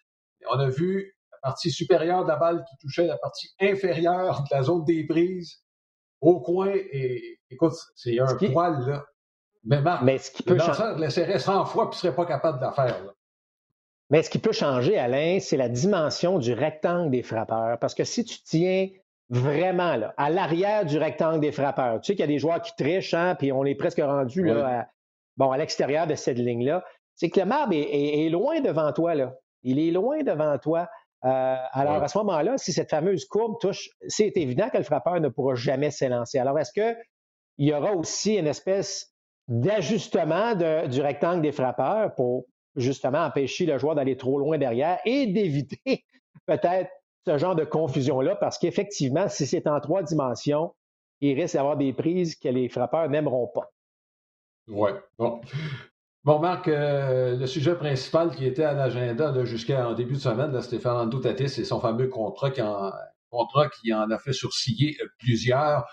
On 0.51 0.59
a 0.59 0.69
vu 0.69 1.17
la 1.33 1.39
partie 1.43 1.71
supérieure 1.71 2.25
de 2.25 2.29
la 2.29 2.37
balle 2.37 2.65
qui 2.69 2.77
touchait 2.79 3.07
la 3.07 3.17
partie 3.17 3.49
inférieure 3.61 4.43
de 4.43 4.55
la 4.55 4.63
zone 4.63 4.85
des 4.85 5.07
prises 5.07 5.63
au 6.21 6.41
coin. 6.41 6.73
Et 6.75 7.39
écoute, 7.51 7.75
c'est 7.97 8.19
un 8.19 8.37
poil, 8.37 8.87
là. 8.87 9.05
Mais 9.65 9.81
Marc, 9.81 10.03
mais 10.03 10.19
ce 10.19 10.31
qui 10.31 10.43
peut 10.43 10.55
le 10.55 10.59
lanceur 10.61 10.99
laisserait 10.99 11.39
100 11.39 11.67
fois 11.67 11.85
et 11.85 11.89
ne 11.89 11.93
serait 11.93 12.15
pas 12.15 12.27
capable 12.27 12.59
de 12.59 12.65
la 12.65 12.73
faire. 12.73 12.97
Mais 14.11 14.23
ce 14.23 14.31
qui 14.31 14.39
peut 14.39 14.53
changer, 14.53 14.99
Alain, 14.99 15.39
c'est 15.41 15.57
la 15.57 15.69
dimension 15.69 16.39
du 16.39 16.53
rectangle 16.55 17.11
des 17.11 17.23
frappeurs. 17.23 17.79
Parce 17.79 17.95
que 17.95 18.05
si 18.05 18.25
tu 18.25 18.39
tiens 18.43 18.89
vraiment 19.29 19.97
là, 19.97 20.15
à 20.17 20.31
l'arrière 20.31 20.87
du 20.87 20.97
rectangle 20.97 21.41
des 21.41 21.53
frappeurs, 21.53 22.01
tu 22.01 22.07
sais 22.07 22.13
qu'il 22.15 22.21
y 22.21 22.25
a 22.25 22.29
des 22.29 22.39
joueurs 22.39 22.63
qui 22.63 22.73
trichent, 22.77 23.13
hein, 23.13 23.35
puis 23.35 23.53
on 23.53 23.65
est 23.67 23.75
presque 23.75 24.01
rendu 24.01 24.45
là, 24.45 24.81
à, 24.81 24.87
bon, 25.37 25.51
à 25.51 25.59
l'extérieur 25.59 26.07
de 26.07 26.15
cette 26.15 26.39
ligne-là. 26.39 26.85
C'est 27.17 27.29
que 27.29 27.41
le 27.41 27.47
marbre 27.47 27.75
est, 27.75 28.29
loin 28.31 28.61
devant 28.61 28.93
toi. 28.93 29.15
Là. 29.15 29.35
Il 29.63 29.79
est 29.79 29.91
loin 29.91 30.23
devant 30.23 30.57
toi. 30.59 30.89
Euh, 31.25 31.57
alors, 31.73 32.03
à 32.03 32.09
ce 32.09 32.17
moment-là, 32.19 32.57
si 32.59 32.73
cette 32.73 32.91
fameuse 32.91 33.27
courbe 33.27 33.57
touche, 33.61 33.91
c'est 34.07 34.33
évident 34.37 34.71
que 34.71 34.79
le 34.79 34.85
frappeur 34.85 35.21
ne 35.21 35.29
pourra 35.29 35.57
jamais 35.57 35.91
s'élancer. 35.91 36.39
Alors, 36.39 36.59
est-ce 36.59 36.73
qu'il 36.73 36.97
y 37.59 37.75
aura 37.75 37.93
aussi 37.93 38.37
une 38.37 38.47
espèce 38.47 39.13
d'ajustement 39.49 40.55
du 40.55 41.01
rectangle 41.01 41.43
des 41.43 41.53
frappeurs 41.53 42.15
pour 42.15 42.45
justement 42.77 43.25
empêcher 43.25 43.67
le 43.67 43.79
joueur 43.79 43.95
d'aller 43.95 44.17
trop 44.17 44.39
loin 44.39 44.59
derrière 44.59 44.99
et 45.05 45.27
d'éviter 45.27 46.05
peut-être 46.47 46.91
ce 47.27 47.37
genre 47.37 47.57
de 47.57 47.65
confusion-là, 47.65 48.37
parce 48.37 48.59
qu'effectivement, 48.59 49.29
si 49.29 49.47
c'est 49.47 49.67
en 49.67 49.81
trois 49.81 50.03
dimensions, 50.03 50.75
il 51.21 51.39
risque 51.39 51.55
d'avoir 51.55 51.77
des 51.77 51.93
prises 51.93 52.37
que 52.37 52.49
les 52.49 52.69
frappeurs 52.69 53.09
n'aimeront 53.11 53.49
pas. 53.49 53.71
Oui. 54.69 54.91
Bon. 55.19 55.41
Bon, 56.25 56.39
Marc, 56.39 56.69
euh, 56.69 57.37
le 57.37 57.47
sujet 57.47 57.75
principal 57.75 58.35
qui 58.35 58.45
était 58.45 58.65
à 58.65 58.75
l'agenda 58.75 59.45
jusqu'en 59.45 59.95
début 59.95 60.15
de 60.15 60.21
semaine, 60.21 60.59
c'était 60.61 60.79
Fernando 60.79 61.19
Tatis 61.19 61.61
et 61.61 61.65
son 61.65 61.81
fameux 61.81 62.09
contrat 62.09 62.51
qui, 62.51 62.61
en, 62.61 62.93
contrat 63.31 63.69
qui 63.69 63.93
en 63.93 64.11
a 64.11 64.19
fait 64.19 64.33
sourciller 64.33 64.97
plusieurs. 65.19 65.87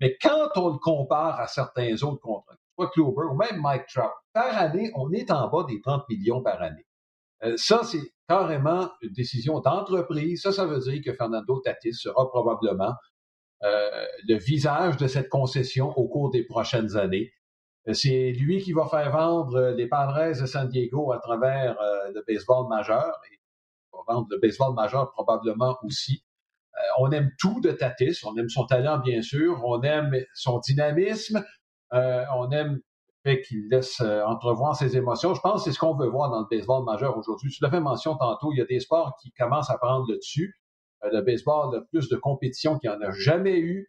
Mais 0.00 0.16
quand 0.20 0.48
on 0.56 0.70
le 0.70 0.78
compare 0.78 1.40
à 1.40 1.46
certains 1.46 1.94
autres 2.02 2.20
contrats, 2.20 2.56
ou 2.78 3.36
même 3.36 3.60
Mike 3.60 3.86
Trout, 3.86 4.10
par 4.32 4.56
année, 4.56 4.90
on 4.94 5.10
est 5.12 5.30
en 5.30 5.48
bas 5.48 5.64
des 5.68 5.80
30 5.80 6.08
millions 6.08 6.42
par 6.42 6.60
année. 6.62 6.86
Euh, 7.44 7.54
ça, 7.56 7.82
c'est 7.84 8.12
carrément 8.28 8.90
une 9.02 9.12
décision 9.12 9.60
d'entreprise. 9.60 10.42
Ça, 10.42 10.52
ça 10.52 10.64
veut 10.66 10.78
dire 10.78 11.00
que 11.04 11.12
Fernando 11.12 11.60
Tatis 11.60 11.94
sera 11.94 12.28
probablement 12.28 12.94
euh, 13.64 14.06
le 14.28 14.36
visage 14.36 14.96
de 14.96 15.06
cette 15.06 15.28
concession 15.28 15.90
au 15.96 16.08
cours 16.08 16.30
des 16.30 16.44
prochaines 16.44 16.96
années. 16.96 17.32
Euh, 17.88 17.94
c'est 17.94 18.32
lui 18.32 18.62
qui 18.62 18.72
va 18.72 18.86
faire 18.86 19.10
vendre 19.10 19.72
les 19.76 19.88
Padres 19.88 20.40
de 20.40 20.46
San 20.46 20.68
Diego 20.68 21.12
à 21.12 21.18
travers 21.18 21.76
le 22.14 22.22
baseball 22.26 22.68
majeur. 22.68 23.12
Et 23.30 23.34
il 23.34 23.96
va 23.96 24.14
vendre 24.14 24.28
le 24.30 24.38
baseball 24.38 24.74
majeur 24.74 25.10
probablement 25.12 25.76
aussi. 25.82 26.24
on 26.98 27.10
aime 27.10 27.30
tout 27.38 27.60
de 27.60 27.72
Tatis. 27.72 28.20
On 28.24 28.36
aime 28.36 28.48
son 28.48 28.66
talent, 28.66 28.98
bien 28.98 29.20
sûr. 29.20 29.60
On 29.64 29.82
aime 29.82 30.14
son 30.34 30.60
dynamisme. 30.60 31.44
Euh, 31.92 32.24
on 32.34 32.50
aime 32.50 32.74
le 32.74 32.82
fait 33.30 33.42
qu'il 33.42 33.68
laisse 33.68 34.00
euh, 34.00 34.24
entrevoir 34.24 34.76
ses 34.76 34.96
émotions. 34.96 35.34
Je 35.34 35.40
pense 35.40 35.60
que 35.62 35.70
c'est 35.70 35.74
ce 35.74 35.78
qu'on 35.78 35.94
veut 35.94 36.08
voir 36.08 36.30
dans 36.30 36.40
le 36.40 36.46
baseball 36.50 36.84
majeur 36.84 37.16
aujourd'hui. 37.16 37.50
Tu 37.50 37.62
l'as 37.62 37.70
fait 37.70 37.80
mention 37.80 38.16
tantôt, 38.16 38.52
il 38.52 38.58
y 38.58 38.62
a 38.62 38.64
des 38.64 38.80
sports 38.80 39.16
qui 39.20 39.32
commencent 39.32 39.70
à 39.70 39.78
prendre 39.78 40.06
le 40.08 40.16
dessus. 40.16 40.54
Euh, 41.04 41.10
le 41.12 41.22
baseball 41.22 41.76
a 41.76 41.80
plus 41.90 42.08
de 42.08 42.16
compétition 42.16 42.78
qu'il 42.78 42.90
n'y 42.90 42.96
en 42.96 43.00
a 43.00 43.10
jamais 43.12 43.58
eu. 43.58 43.88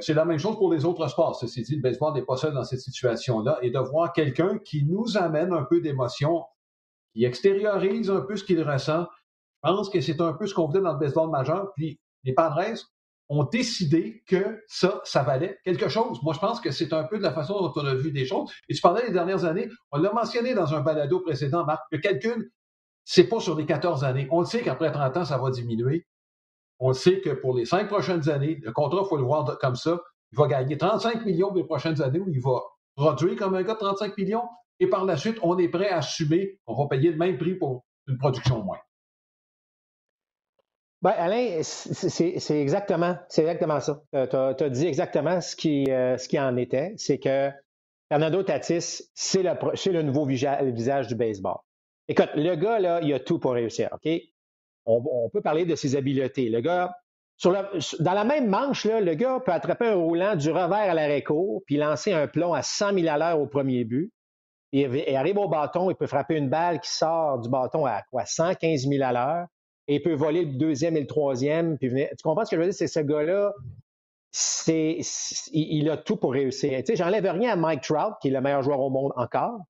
c'est 0.00 0.14
la 0.14 0.24
même 0.26 0.38
chose 0.38 0.56
pour 0.56 0.70
les 0.72 0.84
autres 0.84 1.08
sports. 1.08 1.36
Ceci 1.36 1.62
dit, 1.62 1.76
le 1.76 1.82
baseball 1.82 2.12
n'est 2.12 2.24
pas 2.24 2.36
seul 2.36 2.52
dans 2.52 2.64
cette 2.64 2.80
situation-là. 2.80 3.58
Et 3.62 3.70
de 3.70 3.78
voir 3.78 4.12
quelqu'un 4.12 4.58
qui 4.58 4.84
nous 4.84 5.16
amène 5.16 5.52
un 5.52 5.62
peu 5.62 5.80
d'émotion, 5.80 6.44
qui 7.14 7.24
extériorise 7.24 8.10
un 8.10 8.20
peu 8.20 8.36
ce 8.36 8.44
qu'il 8.44 8.62
ressent, 8.62 9.06
je 9.64 9.70
pense 9.70 9.88
que 9.88 10.00
c'est 10.00 10.20
un 10.20 10.34
peu 10.34 10.46
ce 10.46 10.52
qu'on 10.52 10.66
voulait 10.66 10.82
dans 10.82 10.92
le 10.92 10.98
baseball 10.98 11.30
majeur. 11.30 11.72
Puis 11.74 11.98
les 12.24 12.34
Padres 12.34 12.86
ont 13.28 13.44
décidé 13.44 14.22
que 14.26 14.62
ça, 14.68 15.00
ça 15.04 15.22
valait 15.22 15.58
quelque 15.64 15.88
chose. 15.88 16.20
Moi, 16.22 16.34
je 16.34 16.38
pense 16.38 16.60
que 16.60 16.70
c'est 16.70 16.92
un 16.92 17.04
peu 17.04 17.18
de 17.18 17.22
la 17.22 17.32
façon 17.32 17.54
dont 17.54 17.72
on 17.74 17.84
a 17.84 17.94
vu 17.94 18.12
des 18.12 18.24
choses. 18.24 18.52
Et 18.68 18.74
tu 18.74 18.80
parlais 18.80 19.10
dernières 19.10 19.44
années, 19.44 19.68
on 19.90 19.98
l'a 19.98 20.12
mentionné 20.12 20.54
dans 20.54 20.74
un 20.74 20.80
balado 20.80 21.20
précédent, 21.20 21.64
Marc, 21.64 21.82
le 21.90 21.98
calcul, 21.98 22.52
c'est 23.04 23.28
pas 23.28 23.40
sur 23.40 23.56
les 23.56 23.66
14 23.66 24.04
années. 24.04 24.28
On 24.30 24.40
le 24.40 24.46
sait 24.46 24.62
qu'après 24.62 24.92
30 24.92 25.16
ans, 25.16 25.24
ça 25.24 25.38
va 25.38 25.50
diminuer. 25.50 26.06
On 26.78 26.88
le 26.88 26.94
sait 26.94 27.20
que 27.20 27.30
pour 27.30 27.56
les 27.56 27.64
cinq 27.64 27.88
prochaines 27.88 28.28
années, 28.28 28.60
le 28.62 28.72
contrat, 28.72 29.00
il 29.04 29.08
faut 29.08 29.16
le 29.16 29.24
voir 29.24 29.58
comme 29.58 29.76
ça, 29.76 29.98
il 30.32 30.38
va 30.38 30.46
gagner 30.46 30.76
35 30.76 31.24
millions 31.24 31.52
les 31.54 31.64
prochaines 31.64 32.02
années 32.02 32.20
où 32.20 32.28
il 32.28 32.40
va 32.40 32.60
produire 32.96 33.36
comme 33.36 33.54
un 33.54 33.62
gars 33.62 33.74
de 33.74 33.78
35 33.78 34.16
millions. 34.18 34.48
Et 34.78 34.88
par 34.88 35.04
la 35.04 35.16
suite, 35.16 35.38
on 35.42 35.56
est 35.58 35.68
prêt 35.68 35.88
à 35.88 35.98
assumer, 35.98 36.58
on 36.66 36.74
va 36.74 36.88
payer 36.88 37.10
le 37.10 37.16
même 37.16 37.38
prix 37.38 37.54
pour 37.54 37.86
une 38.06 38.18
production 38.18 38.62
moins. 38.62 38.78
Ben, 41.02 41.10
Alain, 41.10 41.60
c'est 41.62 42.60
exactement, 42.60 43.16
exactement 43.36 43.80
ça. 43.80 44.02
Tu 44.12 44.36
as, 44.36 44.70
dit 44.70 44.86
exactement 44.86 45.40
ce 45.40 45.54
qui, 45.54 45.90
euh, 45.90 46.16
ce 46.16 46.28
qui 46.28 46.38
en 46.38 46.56
était. 46.56 46.94
C'est 46.96 47.18
que 47.18 47.50
Fernando 48.08 48.42
Tatis, 48.42 49.02
c'est 49.14 49.42
le, 49.42 49.52
le, 49.92 50.02
nouveau 50.02 50.26
visage 50.26 51.06
du 51.06 51.14
baseball. 51.14 51.58
Écoute, 52.08 52.30
le 52.34 52.54
gars, 52.54 52.78
là, 52.78 53.00
il 53.02 53.12
a 53.12 53.20
tout 53.20 53.38
pour 53.38 53.52
réussir, 53.52 53.88
OK? 53.92 54.10
On, 54.86 55.28
peut 55.30 55.42
parler 55.42 55.64
de 55.64 55.74
ses 55.74 55.96
habiletés. 55.96 56.48
Le 56.48 56.60
gars, 56.60 56.96
dans 57.44 58.12
la 58.14 58.24
même 58.24 58.46
manche, 58.46 58.84
là, 58.84 59.00
le 59.00 59.14
gars 59.14 59.40
peut 59.44 59.52
attraper 59.52 59.86
un 59.86 59.96
roulant 59.96 60.36
du 60.36 60.50
revers 60.50 60.90
à 60.90 60.94
l'arrêt 60.94 61.22
court, 61.24 61.62
puis 61.66 61.76
lancer 61.76 62.12
un 62.12 62.28
plomb 62.28 62.54
à 62.54 62.62
100 62.62 62.94
000 62.94 63.08
à 63.08 63.18
l'heure 63.18 63.40
au 63.40 63.46
premier 63.46 63.84
but. 63.84 64.12
Il, 64.70 65.16
arrive 65.16 65.38
au 65.38 65.48
bâton, 65.48 65.90
il 65.90 65.96
peut 65.96 66.06
frapper 66.06 66.36
une 66.36 66.48
balle 66.48 66.80
qui 66.80 66.90
sort 66.90 67.40
du 67.40 67.48
bâton 67.48 67.84
à 67.86 68.02
quoi? 68.10 68.24
115 68.24 68.88
000 68.88 69.02
à 69.02 69.12
l'heure 69.12 69.46
et 69.88 69.96
il 69.96 70.02
peut 70.02 70.14
voler 70.14 70.44
le 70.44 70.52
deuxième 70.52 70.96
et 70.96 71.00
le 71.00 71.06
troisième. 71.06 71.78
Puis 71.78 71.90
Tu 71.90 72.22
comprends 72.22 72.44
ce 72.44 72.50
que 72.50 72.56
je 72.56 72.60
veux 72.60 72.66
dire? 72.66 72.74
C'est 72.74 72.86
ce 72.86 73.00
gars-là, 73.00 73.52
c'est, 74.30 74.98
il, 75.52 75.88
a 75.88 75.96
tout 75.96 76.16
pour 76.16 76.32
réussir. 76.32 76.78
Tu 76.78 76.84
sais, 76.86 76.96
j'enlève 76.96 77.24
rien 77.24 77.52
à 77.52 77.56
Mike 77.56 77.82
Trout, 77.82 78.14
qui 78.20 78.28
est 78.28 78.32
le 78.32 78.40
meilleur 78.40 78.62
joueur 78.62 78.80
au 78.80 78.90
monde 78.90 79.12
encore. 79.16 79.60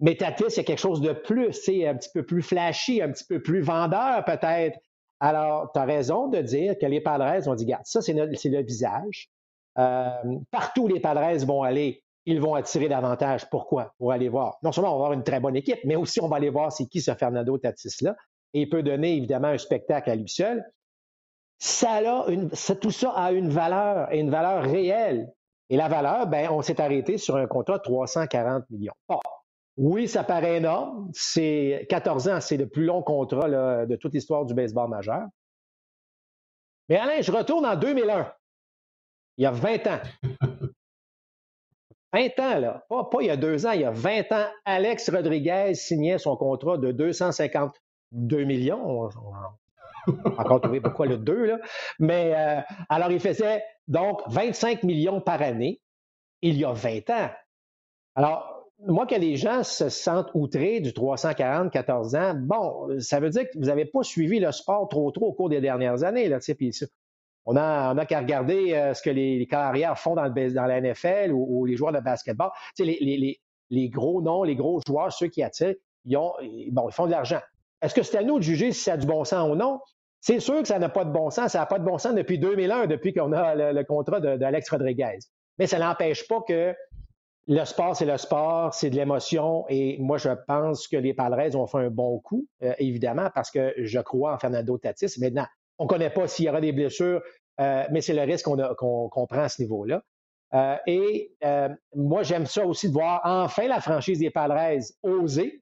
Mais 0.00 0.16
Tatis, 0.16 0.44
c'est 0.48 0.64
quelque 0.64 0.80
chose 0.80 1.00
de 1.00 1.12
plus, 1.12 1.52
c'est 1.52 1.86
un 1.86 1.94
petit 1.94 2.10
peu 2.12 2.24
plus 2.24 2.42
flashy, 2.42 3.00
un 3.00 3.10
petit 3.10 3.24
peu 3.24 3.40
plus 3.40 3.60
vendeur 3.60 4.24
peut-être. 4.24 4.78
Alors, 5.20 5.70
tu 5.72 5.78
as 5.78 5.84
raison 5.84 6.26
de 6.26 6.40
dire 6.40 6.74
que 6.80 6.86
les 6.86 7.00
Padres 7.00 7.48
ont 7.48 7.54
dit, 7.54 7.64
regarde, 7.64 7.84
ça, 7.86 8.02
c'est 8.02 8.12
le 8.12 8.62
visage. 8.62 9.30
Euh, 9.78 10.10
partout 10.50 10.82
où 10.82 10.88
les 10.88 11.00
Padres 11.00 11.44
vont 11.46 11.62
aller, 11.62 12.02
ils 12.26 12.40
vont 12.40 12.54
attirer 12.54 12.88
davantage. 12.88 13.48
Pourquoi? 13.48 13.94
Pour 13.98 14.12
aller 14.12 14.28
voir. 14.28 14.58
Non 14.62 14.72
seulement 14.72 14.90
on 14.90 14.98
va 14.98 15.04
avoir 15.04 15.12
une 15.12 15.24
très 15.24 15.40
bonne 15.40 15.56
équipe, 15.56 15.78
mais 15.84 15.96
aussi 15.96 16.20
on 16.20 16.28
va 16.28 16.36
aller 16.36 16.50
voir 16.50 16.72
c'est 16.72 16.86
qui 16.86 17.00
ce 17.00 17.14
Fernando 17.14 17.56
Tatis-là. 17.56 18.16
Et 18.54 18.68
peut 18.68 18.82
donner 18.82 19.16
évidemment 19.16 19.48
un 19.48 19.58
spectacle 19.58 20.10
à 20.10 20.16
lui 20.16 20.28
seul. 20.28 20.64
Ça 21.58 21.92
a 21.92 22.28
une, 22.28 22.50
tout 22.80 22.90
ça 22.90 23.10
a 23.12 23.32
une 23.32 23.48
valeur 23.48 24.12
et 24.12 24.18
une 24.18 24.30
valeur 24.30 24.64
réelle. 24.64 25.32
Et 25.70 25.76
la 25.76 25.88
valeur, 25.88 26.26
ben, 26.26 26.50
on 26.50 26.60
s'est 26.60 26.80
arrêté 26.80 27.18
sur 27.18 27.36
un 27.36 27.46
contrat 27.46 27.78
de 27.78 27.82
340 27.82 28.68
millions. 28.70 28.92
Oui, 29.76 30.06
ça 30.06 30.22
paraît 30.22 30.58
énorme. 30.58 31.10
C'est 31.14 31.86
14 31.88 32.28
ans, 32.28 32.40
c'est 32.40 32.56
le 32.56 32.68
plus 32.68 32.84
long 32.84 33.02
contrat 33.02 33.48
de 33.86 33.96
toute 33.96 34.12
l'histoire 34.12 34.44
du 34.44 34.54
baseball 34.54 34.90
majeur. 34.90 35.22
Mais 36.88 36.96
Alain, 36.96 37.20
je 37.20 37.32
retourne 37.32 37.64
en 37.64 37.76
2001. 37.76 38.30
Il 39.38 39.44
y 39.44 39.46
a 39.46 39.50
20 39.50 39.86
ans. 39.86 40.00
20 42.12 42.38
ans, 42.40 42.58
là. 42.58 42.84
Pas, 42.88 43.04
pas, 43.04 43.22
il 43.22 43.26
y 43.28 43.30
a 43.30 43.36
deux 43.36 43.66
ans, 43.66 43.70
il 43.70 43.80
y 43.80 43.84
a 43.84 43.90
20 43.90 44.32
ans, 44.32 44.46
Alex 44.66 45.08
Rodriguez 45.08 45.74
signait 45.74 46.18
son 46.18 46.36
contrat 46.36 46.76
de 46.76 46.92
252 48.12 48.44
millions. 48.44 48.80
On, 48.84 49.06
a 49.06 50.40
encore 50.40 50.60
trouvé 50.60 50.80
pourquoi 50.80 51.06
le 51.06 51.18
2, 51.18 51.44
là. 51.46 51.58
Mais 51.98 52.32
euh, 52.34 52.60
alors, 52.88 53.10
il 53.10 53.20
faisait 53.20 53.62
donc 53.88 54.20
25 54.28 54.82
millions 54.82 55.20
par 55.20 55.42
année 55.42 55.80
il 56.42 56.56
y 56.58 56.64
a 56.64 56.72
20 56.72 57.10
ans. 57.10 57.30
Alors, 58.14 58.52
moi, 58.86 59.06
que 59.06 59.14
les 59.14 59.36
gens 59.36 59.62
se 59.62 59.88
sentent 59.88 60.30
outrés 60.34 60.80
du 60.80 60.92
340, 60.92 61.72
14 61.72 62.14
ans, 62.16 62.34
bon, 62.34 63.00
ça 63.00 63.20
veut 63.20 63.30
dire 63.30 63.44
que 63.44 63.58
vous 63.58 63.66
n'avez 63.66 63.84
pas 63.84 64.02
suivi 64.02 64.40
le 64.40 64.50
sport 64.50 64.88
trop 64.88 65.10
trop 65.12 65.26
au 65.26 65.32
cours 65.32 65.48
des 65.48 65.60
dernières 65.60 66.02
années. 66.02 66.28
Là, 66.28 66.38
puis 66.56 66.72
on 67.44 67.56
a, 67.56 67.94
on 67.94 68.06
qu'à 68.06 68.20
regarder 68.20 68.74
euh, 68.74 68.94
ce 68.94 69.02
que 69.02 69.10
les, 69.10 69.46
carrières 69.46 69.98
font 69.98 70.14
dans, 70.14 70.24
le, 70.24 70.48
la 70.48 70.80
NFL 70.80 71.32
ou, 71.32 71.64
les 71.64 71.76
joueurs 71.76 71.92
de 71.92 72.00
basketball. 72.00 72.50
Les, 72.78 72.98
les, 73.00 73.40
les, 73.70 73.88
gros 73.88 74.20
noms, 74.20 74.42
les 74.42 74.56
gros 74.56 74.80
joueurs, 74.86 75.12
ceux 75.12 75.28
qui 75.28 75.42
attirent, 75.42 75.74
ils, 76.04 76.16
ont, 76.16 76.32
bon, 76.70 76.88
ils 76.88 76.92
font 76.92 77.06
de 77.06 77.12
l'argent. 77.12 77.40
Est-ce 77.82 77.94
que 77.94 78.02
c'est 78.02 78.18
à 78.18 78.22
nous 78.22 78.38
de 78.38 78.44
juger 78.44 78.72
si 78.72 78.82
ça 78.82 78.94
a 78.94 78.96
du 78.96 79.06
bon 79.06 79.24
sens 79.24 79.50
ou 79.50 79.56
non? 79.56 79.80
C'est 80.20 80.38
sûr 80.38 80.62
que 80.62 80.68
ça 80.68 80.78
n'a 80.78 80.88
pas 80.88 81.04
de 81.04 81.10
bon 81.10 81.30
sens. 81.30 81.52
Ça 81.52 81.58
n'a 81.58 81.66
pas 81.66 81.80
de 81.80 81.84
bon 81.84 81.98
sens 81.98 82.14
depuis 82.14 82.38
2001, 82.38 82.86
depuis 82.86 83.12
qu'on 83.12 83.32
a 83.32 83.54
le, 83.72 83.84
contrat 83.84 84.20
d'Alex 84.20 84.70
Rodriguez. 84.70 85.18
Mais 85.58 85.66
ça 85.66 85.78
n'empêche 85.78 86.26
pas 86.28 86.40
que 86.46 86.74
le 87.48 87.64
sport, 87.64 87.96
c'est 87.96 88.04
le 88.04 88.16
sport, 88.16 88.72
c'est 88.72 88.88
de 88.88 88.96
l'émotion. 88.96 89.64
Et 89.68 89.98
moi, 89.98 90.18
je 90.18 90.30
pense 90.46 90.86
que 90.86 90.96
les 90.96 91.12
Padres 91.12 91.56
ont 91.56 91.66
fait 91.66 91.78
un 91.78 91.90
bon 91.90 92.20
coup, 92.20 92.46
euh, 92.62 92.72
évidemment, 92.78 93.30
parce 93.34 93.50
que 93.50 93.74
je 93.76 93.98
crois 93.98 94.34
en 94.34 94.38
Fernando 94.38 94.78
Tatis. 94.78 95.18
Maintenant, 95.18 95.46
on 95.78 95.84
ne 95.84 95.88
connaît 95.88 96.10
pas 96.10 96.28
s'il 96.28 96.44
y 96.44 96.48
aura 96.48 96.60
des 96.60 96.72
blessures, 96.72 97.20
euh, 97.60 97.84
mais 97.90 98.00
c'est 98.00 98.14
le 98.14 98.22
risque 98.22 98.46
qu'on 98.46 99.26
prend 99.26 99.42
à 99.42 99.48
ce 99.48 99.60
niveau-là. 99.60 100.02
Euh, 100.54 100.76
et 100.86 101.34
moi, 101.96 102.22
j'aime 102.22 102.46
ça 102.46 102.64
aussi 102.64 102.88
de 102.88 102.92
voir 102.92 103.22
enfin 103.24 103.66
la 103.66 103.80
franchise 103.80 104.20
des 104.20 104.30
Padres 104.30 104.78
oser. 105.02 105.60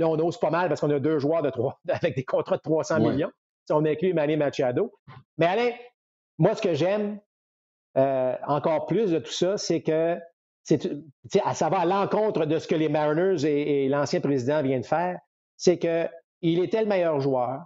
Là, 0.00 0.08
on 0.08 0.18
ose 0.18 0.40
pas 0.40 0.50
mal 0.50 0.68
parce 0.68 0.80
qu'on 0.80 0.90
a 0.90 0.98
deux 0.98 1.18
joueurs 1.18 1.42
de 1.42 1.50
trois, 1.50 1.78
avec 1.88 2.16
des 2.16 2.24
contrats 2.24 2.56
de 2.56 2.62
300 2.62 3.00
millions. 3.00 3.30
Si 3.66 3.72
on 3.72 3.84
inclut 3.84 4.14
Manny 4.14 4.36
Machado. 4.36 4.92
Mais 5.38 5.46
Alain, 5.46 5.70
moi, 6.38 6.54
ce 6.54 6.62
que 6.62 6.74
j'aime 6.74 7.20
encore 7.94 8.86
plus 8.86 9.10
de 9.10 9.18
tout 9.18 9.32
ça, 9.32 9.56
c'est 9.58 9.82
que 9.82 10.18
à 11.44 11.54
savoir 11.54 11.82
à 11.82 11.86
l'encontre 11.86 12.46
de 12.46 12.58
ce 12.58 12.68
que 12.68 12.74
les 12.74 12.88
Mariners 12.88 13.44
et, 13.44 13.88
l'ancien 13.88 14.20
président 14.20 14.62
viennent 14.62 14.82
de 14.82 14.86
faire, 14.86 15.18
c'est 15.56 15.78
qu'il 15.78 16.62
était 16.62 16.80
le 16.80 16.86
meilleur 16.86 17.20
joueur 17.20 17.64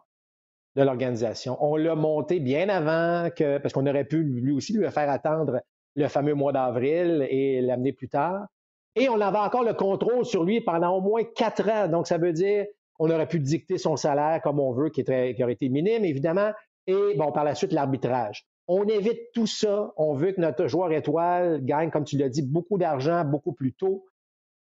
de 0.76 0.82
l'organisation. 0.82 1.56
On 1.60 1.76
l'a 1.76 1.94
monté 1.94 2.40
bien 2.40 2.68
avant 2.68 3.30
que, 3.30 3.58
parce 3.58 3.72
qu'on 3.72 3.86
aurait 3.86 4.04
pu 4.04 4.22
lui 4.24 4.52
aussi 4.52 4.72
lui 4.72 4.90
faire 4.90 5.08
attendre 5.08 5.60
le 5.94 6.08
fameux 6.08 6.34
mois 6.34 6.52
d'avril 6.52 7.26
et 7.30 7.60
l'amener 7.60 7.92
plus 7.92 8.08
tard. 8.08 8.46
Et 8.96 9.08
on 9.08 9.20
avait 9.20 9.38
encore 9.38 9.64
le 9.64 9.74
contrôle 9.74 10.24
sur 10.24 10.44
lui 10.44 10.60
pendant 10.60 10.96
au 10.96 11.00
moins 11.00 11.24
quatre 11.24 11.68
ans. 11.68 11.88
Donc, 11.88 12.06
ça 12.06 12.18
veut 12.18 12.32
dire 12.32 12.66
qu'on 12.94 13.10
aurait 13.10 13.26
pu 13.26 13.40
dicter 13.40 13.78
son 13.78 13.96
salaire 13.96 14.40
comme 14.42 14.60
on 14.60 14.72
veut, 14.72 14.90
qui, 14.90 15.04
qui 15.04 15.42
aurait 15.42 15.52
été 15.52 15.68
minime, 15.68 16.04
évidemment. 16.04 16.52
Et 16.86 17.14
bon, 17.16 17.32
par 17.32 17.44
la 17.44 17.54
suite, 17.54 17.72
l'arbitrage. 17.72 18.46
On 18.68 18.86
évite 18.86 19.32
tout 19.34 19.46
ça. 19.46 19.92
On 19.96 20.14
veut 20.14 20.32
que 20.32 20.40
notre 20.40 20.66
joueur 20.66 20.92
étoile 20.92 21.64
gagne, 21.64 21.90
comme 21.90 22.04
tu 22.04 22.16
l'as 22.16 22.28
dit, 22.28 22.42
beaucoup 22.42 22.78
d'argent 22.78 23.24
beaucoup 23.24 23.52
plus 23.52 23.72
tôt. 23.72 24.06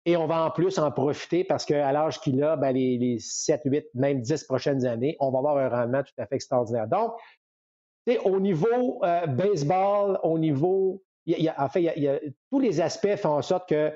Et 0.05 0.17
on 0.17 0.27
va 0.27 0.45
en 0.45 0.51
plus 0.51 0.79
en 0.79 0.91
profiter 0.91 1.43
parce 1.43 1.65
qu'à 1.65 1.91
l'âge 1.91 2.19
qu'il 2.19 2.43
a, 2.43 2.57
ben, 2.57 2.73
les, 2.73 3.17
7, 3.19 3.62
8, 3.63 3.86
même 3.93 4.21
10 4.21 4.43
prochaines 4.43 4.86
années, 4.86 5.15
on 5.19 5.31
va 5.31 5.39
avoir 5.39 5.57
un 5.57 5.69
rendement 5.69 6.03
tout 6.03 6.13
à 6.17 6.25
fait 6.25 6.36
extraordinaire. 6.36 6.88
Donc, 6.88 7.13
au 8.25 8.39
niveau 8.39 8.99
euh, 9.03 9.27
baseball, 9.27 10.19
au 10.23 10.38
niveau. 10.38 11.01
en 11.57 11.69
fait, 11.69 12.29
tous 12.51 12.59
les 12.59 12.81
aspects 12.81 13.15
font 13.15 13.38
en 13.38 13.41
sorte 13.41 13.69
que 13.69 13.93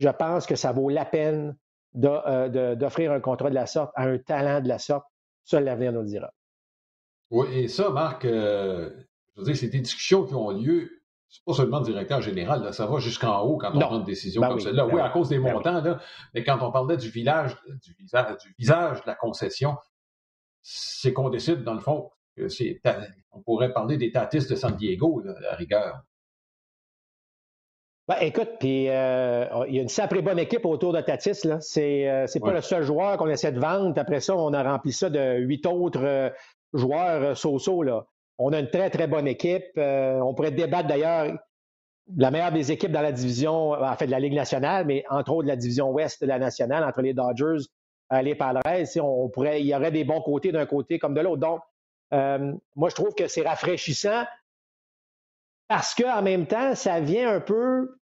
je 0.00 0.08
pense 0.08 0.46
que 0.46 0.56
ça 0.56 0.72
vaut 0.72 0.88
la 0.88 1.04
peine 1.04 1.56
euh, 2.02 2.74
d'offrir 2.74 3.12
un 3.12 3.20
contrat 3.20 3.50
de 3.50 3.54
la 3.54 3.66
sorte 3.66 3.92
à 3.94 4.04
un 4.04 4.18
talent 4.18 4.60
de 4.60 4.68
la 4.68 4.78
sorte. 4.78 5.06
Seul 5.44 5.64
l'avenir 5.64 5.92
nous 5.92 6.00
le 6.00 6.06
dira. 6.06 6.32
Oui, 7.30 7.46
et 7.52 7.68
ça, 7.68 7.90
Marc, 7.90 8.24
euh, 8.24 8.90
je 9.34 9.40
veux 9.40 9.46
dire, 9.46 9.56
c'est 9.56 9.68
des 9.68 9.80
discussions 9.80 10.24
qui 10.24 10.34
ont 10.34 10.50
lieu. 10.50 10.90
C'est 11.28 11.44
pas 11.44 11.52
seulement 11.52 11.80
le 11.80 11.84
directeur 11.84 12.22
général, 12.22 12.72
ça 12.72 12.86
va 12.86 12.98
jusqu'en 12.98 13.40
haut 13.40 13.56
quand 13.56 13.72
on 13.74 13.78
prend 13.80 13.98
une 13.98 14.04
décision 14.04 14.40
ben 14.40 14.50
comme 14.50 14.60
celle-là. 14.60 14.86
Ben 14.86 14.94
oui, 14.94 15.00
à 15.00 15.08
cause 15.08 15.28
des 15.28 15.38
ben 15.38 15.52
montants, 15.52 15.80
là, 15.80 15.98
mais 16.32 16.44
quand 16.44 16.58
on 16.62 16.70
parlait 16.70 16.96
du 16.96 17.08
village, 17.08 17.56
du 17.66 17.92
visage, 17.98 18.36
du 18.38 18.54
visage 18.56 19.00
de 19.02 19.06
la 19.06 19.16
concession, 19.16 19.76
c'est 20.62 21.12
qu'on 21.12 21.30
décide, 21.30 21.64
dans 21.64 21.74
le 21.74 21.80
fond, 21.80 22.10
que 22.36 22.48
c'est, 22.48 22.80
on 23.32 23.42
pourrait 23.42 23.72
parler 23.72 23.96
des 23.96 24.12
tatistes 24.12 24.50
de 24.50 24.54
San 24.54 24.76
Diego, 24.76 25.22
à 25.26 25.40
la 25.40 25.54
rigueur. 25.54 26.02
Ben, 28.06 28.16
écoute, 28.20 28.50
puis 28.60 28.90
euh, 28.90 29.46
il 29.66 29.76
y 29.76 29.78
a 29.78 29.82
une 29.82 29.88
sacrée 29.88 30.20
bonne 30.20 30.38
équipe 30.38 30.66
autour 30.66 30.92
de 30.92 31.00
Tatis. 31.00 31.44
Là. 31.44 31.58
C'est, 31.60 32.08
euh, 32.08 32.26
c'est 32.26 32.40
pas 32.40 32.52
le 32.52 32.60
seul 32.60 32.82
joueur 32.82 33.16
qu'on 33.16 33.28
essaie 33.28 33.52
de 33.52 33.58
vendre. 33.58 33.98
Après 33.98 34.20
ça, 34.20 34.36
on 34.36 34.52
a 34.52 34.62
rempli 34.62 34.92
ça 34.92 35.08
de 35.08 35.38
huit 35.38 35.64
autres 35.64 36.04
euh, 36.04 36.28
joueurs 36.74 37.34
so-so. 37.36 37.82
Là. 37.82 38.06
On 38.38 38.52
a 38.52 38.58
une 38.58 38.68
très, 38.68 38.90
très 38.90 39.06
bonne 39.06 39.26
équipe. 39.26 39.64
Euh, 39.78 40.20
on 40.20 40.34
pourrait 40.34 40.50
débattre 40.50 40.88
d'ailleurs 40.88 41.32
la 42.14 42.30
meilleure 42.30 42.52
des 42.52 42.72
équipes 42.72 42.92
dans 42.92 43.00
la 43.00 43.12
division, 43.12 43.70
en 43.70 43.96
fait, 43.96 44.04
de 44.06 44.10
la 44.10 44.20
Ligue 44.20 44.34
nationale, 44.34 44.84
mais 44.84 45.04
entre 45.08 45.32
autres 45.32 45.44
de 45.44 45.48
la 45.48 45.56
division 45.56 45.90
ouest 45.90 46.20
de 46.20 46.26
la 46.26 46.38
nationale, 46.38 46.84
entre 46.84 47.00
les 47.00 47.14
Dodgers 47.14 47.64
et 48.14 48.22
les 48.22 48.34
Padres. 48.34 48.60
On 49.00 49.30
pourrait, 49.30 49.62
il 49.62 49.66
y 49.66 49.74
aurait 49.74 49.92
des 49.92 50.04
bons 50.04 50.20
côtés 50.20 50.52
d'un 50.52 50.66
côté 50.66 50.98
comme 50.98 51.14
de 51.14 51.22
l'autre. 51.22 51.40
Donc, 51.40 51.60
euh, 52.12 52.52
moi, 52.76 52.90
je 52.90 52.94
trouve 52.94 53.14
que 53.14 53.28
c'est 53.28 53.42
rafraîchissant 53.42 54.24
parce 55.68 55.94
qu'en 55.94 56.22
même 56.22 56.46
temps, 56.46 56.74
ça 56.74 57.00
vient 57.00 57.30
un 57.30 57.40
peu 57.40 57.96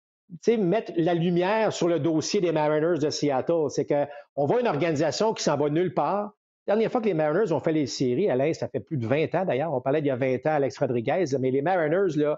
mettre 0.47 0.91
la 0.95 1.13
lumière 1.13 1.73
sur 1.73 1.87
le 1.87 1.99
dossier 1.99 2.39
des 2.39 2.51
Mariners 2.51 2.99
de 2.99 3.09
Seattle. 3.09 3.69
C'est 3.69 3.85
qu'on 3.85 4.45
voit 4.45 4.61
une 4.61 4.67
organisation 4.67 5.33
qui 5.33 5.43
s'en 5.43 5.57
va 5.57 5.69
nulle 5.69 5.93
part, 5.93 6.33
dernière 6.69 6.91
fois 6.91 7.01
que 7.01 7.07
les 7.07 7.15
Mariners 7.15 7.51
ont 7.51 7.59
fait 7.59 7.71
les 7.71 7.87
séries, 7.87 8.29
Alain, 8.29 8.53
ça 8.53 8.67
fait 8.67 8.79
plus 8.79 8.97
de 8.97 9.07
20 9.07 9.33
ans 9.35 9.45
d'ailleurs, 9.45 9.73
on 9.73 9.81
parlait 9.81 10.01
d'il 10.01 10.09
y 10.09 10.11
a 10.11 10.15
20 10.15 10.45
ans, 10.45 10.53
Alex 10.53 10.77
Rodriguez, 10.77 11.25
mais 11.39 11.49
les 11.49 11.63
Mariners, 11.63 12.15
là, 12.15 12.37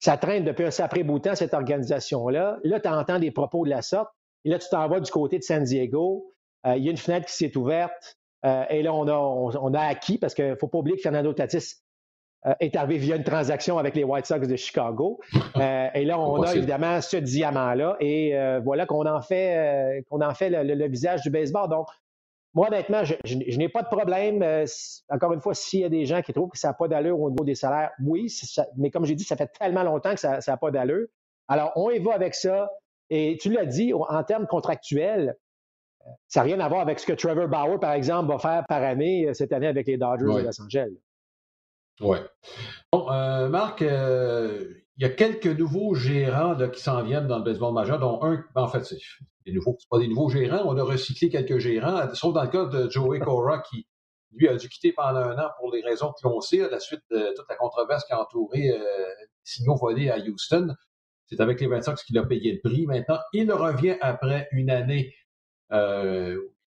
ça 0.00 0.16
traîne 0.16 0.44
depuis 0.44 0.64
un 0.64 0.72
sacré 0.72 1.04
bout 1.04 1.20
de 1.20 1.28
temps, 1.28 1.36
cette 1.36 1.54
organisation-là. 1.54 2.58
Là, 2.64 2.80
tu 2.80 2.88
entends 2.88 3.20
des 3.20 3.30
propos 3.30 3.64
de 3.64 3.70
la 3.70 3.82
sorte. 3.82 4.10
Et 4.44 4.50
là, 4.50 4.58
tu 4.58 4.68
t'en 4.68 4.88
vas 4.88 4.98
du 4.98 5.08
côté 5.12 5.38
de 5.38 5.44
San 5.44 5.62
Diego. 5.62 6.32
Euh, 6.66 6.76
il 6.76 6.84
y 6.84 6.88
a 6.88 6.90
une 6.90 6.96
fenêtre 6.96 7.26
qui 7.26 7.34
s'est 7.34 7.56
ouverte. 7.56 8.18
Euh, 8.44 8.64
et 8.68 8.82
là, 8.82 8.92
on 8.92 9.06
a, 9.06 9.14
on, 9.14 9.74
a 9.74 9.80
acquis, 9.80 10.18
parce 10.18 10.34
qu'il 10.34 10.48
ne 10.48 10.56
faut 10.56 10.66
pas 10.66 10.78
oublier 10.78 10.96
que 10.96 11.02
Fernando 11.02 11.32
Tatis 11.32 11.76
euh, 12.46 12.54
est 12.60 12.76
arrivé 12.76 12.98
via 12.98 13.16
une 13.16 13.24
transaction 13.24 13.78
avec 13.78 13.94
les 13.94 14.04
White 14.04 14.26
Sox 14.26 14.46
de 14.46 14.56
Chicago. 14.56 15.20
et 15.94 16.04
là, 16.04 16.18
on 16.18 16.42
a 16.42 16.54
évidemment 16.54 17.00
ce 17.00 17.16
diamant-là. 17.16 17.96
Et 18.00 18.34
voilà 18.64 18.86
qu'on 18.86 19.06
en 19.06 19.22
fait, 19.22 20.04
qu'on 20.08 20.20
en 20.20 20.34
fait 20.34 20.50
le, 20.50 20.74
le, 20.74 20.88
visage 20.88 21.22
du 21.22 21.30
baseball. 21.30 21.68
Donc, 21.68 21.86
moi, 22.54 22.68
honnêtement, 22.68 23.02
je, 23.04 23.56
n'ai 23.56 23.68
pas 23.68 23.82
de 23.82 23.88
problème. 23.88 24.42
Euh, 24.42 24.66
encore 25.08 25.32
une 25.32 25.40
fois, 25.40 25.54
s'il 25.54 25.80
y 25.80 25.84
a 25.84 25.88
des 25.88 26.04
gens 26.04 26.20
qui 26.20 26.32
trouvent 26.32 26.50
que 26.50 26.58
ça 26.58 26.68
n'a 26.68 26.74
pas 26.74 26.86
d'allure 26.86 27.18
au 27.18 27.30
niveau 27.30 27.44
des 27.44 27.54
salaires, 27.54 27.90
oui, 28.04 28.32
mais 28.76 28.90
comme 28.90 29.06
j'ai 29.06 29.14
dit, 29.14 29.24
ça 29.24 29.36
fait 29.36 29.50
tellement 29.58 29.82
longtemps 29.82 30.12
que 30.12 30.20
ça 30.20 30.38
n'a 30.46 30.56
pas 30.58 30.70
d'allure. 30.70 31.06
Alors, 31.48 31.72
on 31.76 31.90
y 31.90 31.98
va 31.98 32.14
avec 32.14 32.34
ça. 32.34 32.70
Et 33.08 33.38
tu 33.40 33.50
l'as 33.50 33.66
dit, 33.66 33.92
en 33.94 34.22
termes 34.24 34.46
contractuels, 34.46 35.36
ça 36.28 36.40
n'a 36.40 36.44
rien 36.44 36.60
à 36.60 36.68
voir 36.68 36.80
avec 36.80 36.98
ce 36.98 37.06
que 37.06 37.12
Trevor 37.12 37.48
Bauer, 37.48 37.78
par 37.78 37.92
exemple, 37.92 38.30
va 38.30 38.38
faire 38.38 38.64
par 38.68 38.82
année 38.82 39.28
euh, 39.28 39.34
cette 39.34 39.52
année 39.52 39.66
avec 39.66 39.86
les 39.86 39.96
Dodgers 39.96 40.42
de 40.42 40.46
Los 40.46 40.60
Angeles. 40.60 40.92
Oui. 42.02 42.18
Bon, 42.92 43.10
euh, 43.10 43.48
Marc, 43.48 43.80
il 43.80 44.82
y 44.98 45.04
a 45.04 45.08
quelques 45.08 45.46
nouveaux 45.46 45.94
gérants 45.94 46.56
qui 46.68 46.80
s'en 46.80 47.02
viennent 47.02 47.26
dans 47.26 47.38
le 47.38 47.44
baseball 47.44 47.72
majeur, 47.72 47.98
dont 47.98 48.22
un, 48.22 48.44
en 48.54 48.68
fait, 48.68 48.84
c'est 48.84 48.98
des 49.46 49.52
nouveaux, 49.52 49.78
pas 49.90 49.98
des 49.98 50.08
nouveaux 50.08 50.28
gérants, 50.28 50.62
on 50.66 50.76
a 50.76 50.82
recyclé 50.82 51.28
quelques 51.28 51.58
gérants, 51.58 52.12
sauf 52.14 52.34
dans 52.34 52.42
le 52.42 52.48
cas 52.48 52.66
de 52.66 52.90
Joey 52.90 53.20
Cora 53.20 53.60
qui, 53.60 53.86
lui, 54.32 54.48
a 54.48 54.56
dû 54.56 54.68
quitter 54.68 54.92
pendant 54.92 55.20
un 55.20 55.38
an 55.38 55.50
pour 55.58 55.72
les 55.72 55.82
raisons 55.82 56.12
que 56.12 56.26
l'on 56.26 56.40
sait, 56.40 56.62
à 56.62 56.70
la 56.70 56.80
suite 56.80 57.02
de 57.10 57.32
toute 57.36 57.48
la 57.48 57.56
controverse 57.56 58.04
qui 58.04 58.12
a 58.12 58.20
entouré 58.20 58.70
euh, 58.70 58.78
les 58.78 59.26
signaux 59.44 59.76
volés 59.76 60.10
à 60.10 60.18
Houston. 60.18 60.74
C'est 61.26 61.40
avec 61.40 61.60
les 61.60 61.66
25 61.66 61.96
qu'il 61.96 62.18
a 62.18 62.24
payé 62.24 62.52
le 62.52 62.68
prix. 62.68 62.86
Maintenant, 62.86 63.18
il 63.32 63.50
revient 63.52 63.96
après 64.00 64.48
une 64.52 64.70
année 64.70 65.14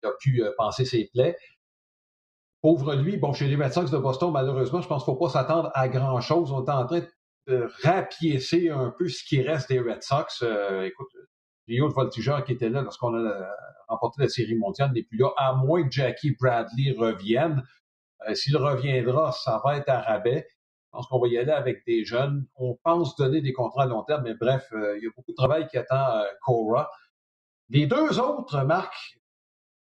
il 0.03 0.07
a 0.07 0.11
pu 0.19 0.43
penser 0.57 0.85
ses 0.85 1.09
plaies. 1.13 1.35
Pauvre 2.63 2.95
lui, 2.95 3.17
bon, 3.17 3.33
chez 3.33 3.47
les 3.47 3.55
Red 3.55 3.73
Sox 3.73 3.91
de 3.91 3.97
Boston, 3.99 4.31
malheureusement, 4.31 4.81
je 4.81 4.87
pense 4.87 5.03
qu'il 5.03 5.13
ne 5.13 5.17
faut 5.17 5.25
pas 5.25 5.31
s'attendre 5.31 5.69
à 5.75 5.87
grand-chose. 5.87 6.51
On 6.51 6.65
est 6.65 6.71
en 6.71 6.87
train 6.87 7.01
de 7.47 7.69
rapiécer 7.83 8.69
un 8.71 8.89
peu 8.97 9.07
ce 9.07 9.23
qui 9.23 9.43
reste 9.43 9.69
des 9.69 9.79
Red 9.79 10.01
Sox. 10.01 10.43
écoute, 10.83 11.09
Rio 11.67 11.87
de 11.87 11.93
Voltigeur 11.93 12.43
qui 12.43 12.53
était 12.53 12.69
là 12.69 12.81
lorsqu'on 12.81 13.13
a 13.15 13.49
remporté 13.87 14.21
la 14.21 14.29
Série 14.29 14.55
mondiale 14.55 14.91
n'est 14.91 15.03
plus 15.03 15.17
là, 15.17 15.29
à 15.37 15.53
moins 15.53 15.83
que 15.83 15.91
Jackie 15.91 16.35
Bradley 16.39 16.95
revienne. 16.97 17.63
Euh, 18.27 18.35
s'il 18.35 18.57
reviendra, 18.57 19.31
ça 19.31 19.61
va 19.63 19.77
être 19.77 19.89
à 19.89 20.01
rabais. 20.01 20.47
Je 20.49 20.97
pense 20.97 21.07
qu'on 21.07 21.19
va 21.19 21.27
y 21.27 21.37
aller 21.37 21.51
avec 21.51 21.85
des 21.85 22.05
jeunes. 22.05 22.45
On 22.55 22.77
pense 22.83 23.15
donner 23.15 23.41
des 23.41 23.53
contrats 23.53 23.83
à 23.83 23.87
long 23.87 24.03
terme, 24.03 24.23
mais 24.23 24.35
bref, 24.35 24.67
euh, 24.73 24.97
il 24.97 25.03
y 25.03 25.07
a 25.07 25.09
beaucoup 25.15 25.31
de 25.31 25.35
travail 25.35 25.67
qui 25.67 25.77
attend 25.77 26.17
euh, 26.17 26.23
Cora. 26.41 26.89
Les 27.69 27.87
deux 27.87 28.19
autres, 28.19 28.63
Marc, 28.63 28.93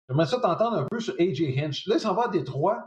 j'aimerais 0.07 0.25
ça 0.25 0.39
t'entendre 0.39 0.77
un 0.77 0.85
peu 0.85 0.99
sur 0.99 1.13
AJ 1.19 1.57
Hinch. 1.57 1.87
Là, 1.87 1.99
ça 1.99 2.13
va 2.13 2.23
à 2.23 2.27
Détroit. 2.27 2.83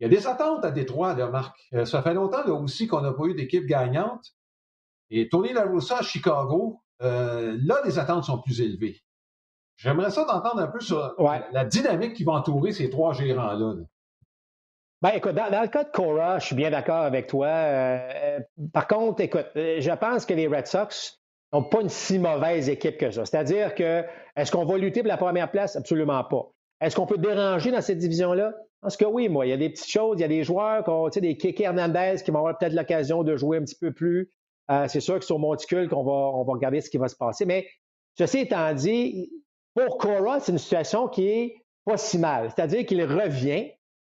Il 0.00 0.04
y 0.04 0.06
a 0.06 0.08
des 0.08 0.26
attentes 0.26 0.64
à 0.64 0.70
Détroit, 0.70 1.14
là, 1.14 1.28
Marc. 1.28 1.56
ça 1.84 2.02
fait 2.02 2.14
longtemps 2.14 2.44
là 2.44 2.52
aussi 2.52 2.86
qu'on 2.86 3.00
n'a 3.00 3.12
pas 3.12 3.24
eu 3.24 3.34
d'équipe 3.34 3.64
gagnante. 3.64 4.34
Et 5.10 5.28
Tony 5.28 5.52
La 5.52 5.62
à 5.62 6.02
Chicago, 6.02 6.82
là, 7.00 7.80
les 7.84 7.98
attentes 7.98 8.24
sont 8.24 8.40
plus 8.42 8.60
élevées. 8.60 9.00
J'aimerais 9.76 10.10
ça 10.10 10.24
t'entendre 10.24 10.60
un 10.60 10.66
peu 10.66 10.80
sur 10.80 11.14
la 11.52 11.64
dynamique 11.64 12.14
qui 12.14 12.24
va 12.24 12.32
entourer 12.32 12.72
ces 12.72 12.90
trois 12.90 13.12
gérants-là. 13.12 13.74
Ben, 15.04 15.10
écoute, 15.10 15.34
dans, 15.34 15.60
le 15.60 15.68
cas 15.68 15.84
de 15.84 15.90
Cora, 15.90 16.38
je 16.38 16.46
suis 16.46 16.54
bien 16.54 16.70
d'accord 16.70 17.02
avec 17.02 17.26
toi. 17.26 17.46
Euh, 17.46 18.08
euh, 18.14 18.40
par 18.72 18.88
contre, 18.88 19.20
écoute, 19.20 19.48
euh, 19.54 19.78
je 19.78 19.90
pense 19.90 20.24
que 20.24 20.32
les 20.32 20.46
Red 20.46 20.66
Sox 20.66 21.20
n'ont 21.52 21.62
pas 21.62 21.82
une 21.82 21.90
si 21.90 22.18
mauvaise 22.18 22.70
équipe 22.70 22.96
que 22.96 23.10
ça. 23.10 23.26
C'est-à-dire 23.26 23.74
que, 23.74 24.02
est-ce 24.36 24.50
qu'on 24.50 24.64
va 24.64 24.78
lutter 24.78 25.00
pour 25.00 25.08
la 25.08 25.16
première 25.16 25.50
place? 25.50 25.76
Absolument 25.76 26.24
pas. 26.24 26.50
Est-ce 26.80 26.96
qu'on 26.96 27.06
peut 27.06 27.18
déranger 27.18 27.70
dans 27.70 27.80
cette 27.80 27.98
division-là? 27.98 28.52
Parce 28.80 28.96
que 28.96 29.04
oui, 29.04 29.28
moi, 29.28 29.46
il 29.46 29.50
y 29.50 29.52
a 29.52 29.56
des 29.56 29.70
petites 29.70 29.90
choses, 29.90 30.18
il 30.18 30.22
y 30.22 30.24
a 30.24 30.28
des 30.28 30.44
joueurs, 30.44 30.84
tu 30.84 31.14
sais, 31.14 31.20
des 31.20 31.36
Keke 31.36 31.60
Hernandez 31.60 32.16
qui 32.22 32.30
vont 32.30 32.40
avoir 32.40 32.58
peut-être 32.58 32.74
l'occasion 32.74 33.22
de 33.22 33.36
jouer 33.36 33.58
un 33.58 33.62
petit 33.62 33.78
peu 33.78 33.92
plus. 33.92 34.30
c'est 34.88 35.00
sûr 35.00 35.18
que 35.18 35.24
sur 35.24 35.38
Monticule, 35.38 35.88
qu'on 35.88 36.04
va, 36.04 36.12
on 36.12 36.44
va 36.44 36.52
regarder 36.52 36.80
ce 36.80 36.90
qui 36.90 36.98
va 36.98 37.08
se 37.08 37.16
passer. 37.16 37.46
Mais 37.46 37.66
ceci 38.18 38.40
étant 38.40 38.72
dit, 38.74 39.30
pour 39.74 39.98
Cora, 39.98 40.40
c'est 40.40 40.52
une 40.52 40.58
situation 40.58 41.08
qui 41.08 41.26
est 41.28 41.64
pas 41.84 41.96
si 41.96 42.18
mal. 42.18 42.50
C'est-à-dire 42.54 42.84
qu'il 42.84 43.02
revient, 43.04 43.70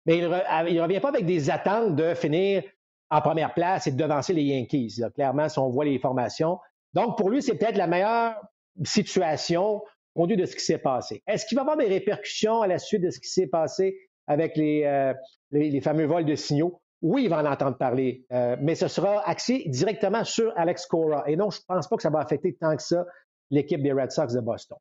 mais 0.06 0.18
il 0.18 0.24
ne 0.24 0.80
revient 0.80 1.00
pas 1.00 1.08
avec 1.08 1.26
des 1.26 1.50
attentes 1.50 1.96
de 1.96 2.14
finir 2.14 2.62
en 3.10 3.20
première 3.20 3.54
place 3.54 3.86
et 3.86 3.92
de 3.92 3.96
devancer 3.96 4.32
les 4.32 4.42
Yankees. 4.42 5.00
Clairement, 5.14 5.48
si 5.48 5.58
on 5.58 5.68
voit 5.68 5.84
les 5.84 5.98
formations. 5.98 6.58
Donc, 6.94 7.18
pour 7.18 7.30
lui, 7.30 7.42
c'est 7.42 7.56
peut-être 7.56 7.76
la 7.76 7.86
meilleure 7.86 8.34
situation 8.82 9.82
compte 10.14 10.30
tenu 10.30 10.40
de 10.40 10.46
ce 10.46 10.56
qui 10.56 10.64
s'est 10.64 10.78
passé. 10.78 11.22
Est-ce 11.26 11.46
qu'il 11.46 11.56
va 11.56 11.62
avoir 11.62 11.76
des 11.76 11.86
répercussions 11.86 12.62
à 12.62 12.66
la 12.66 12.78
suite 12.78 13.02
de 13.02 13.10
ce 13.10 13.20
qui 13.20 13.28
s'est 13.28 13.46
passé 13.46 13.96
avec 14.26 14.56
les, 14.56 14.84
euh, 14.84 15.80
fameux 15.80 16.06
vols 16.06 16.24
de 16.24 16.34
signaux? 16.34 16.80
Oui, 17.02 17.24
il 17.24 17.30
va 17.30 17.42
en 17.42 17.46
entendre 17.46 17.76
parler, 17.76 18.24
euh, 18.32 18.56
mais 18.60 18.74
ce 18.74 18.88
sera 18.88 19.28
axé 19.28 19.64
directement 19.66 20.24
sur 20.24 20.52
Alex 20.56 20.86
Cora. 20.86 21.24
Et 21.26 21.36
non, 21.36 21.50
je 21.50 21.58
ne 21.58 21.64
pense 21.74 21.88
pas 21.88 21.96
que 21.96 22.02
ça 22.02 22.10
va 22.10 22.20
affecter 22.20 22.54
tant 22.54 22.74
que 22.76 22.82
ça 22.82 23.04
l'équipe 23.50 23.82
des 23.82 23.92
Red 23.92 24.10
Sox 24.10 24.28
de 24.32 24.40
Boston. 24.40 24.78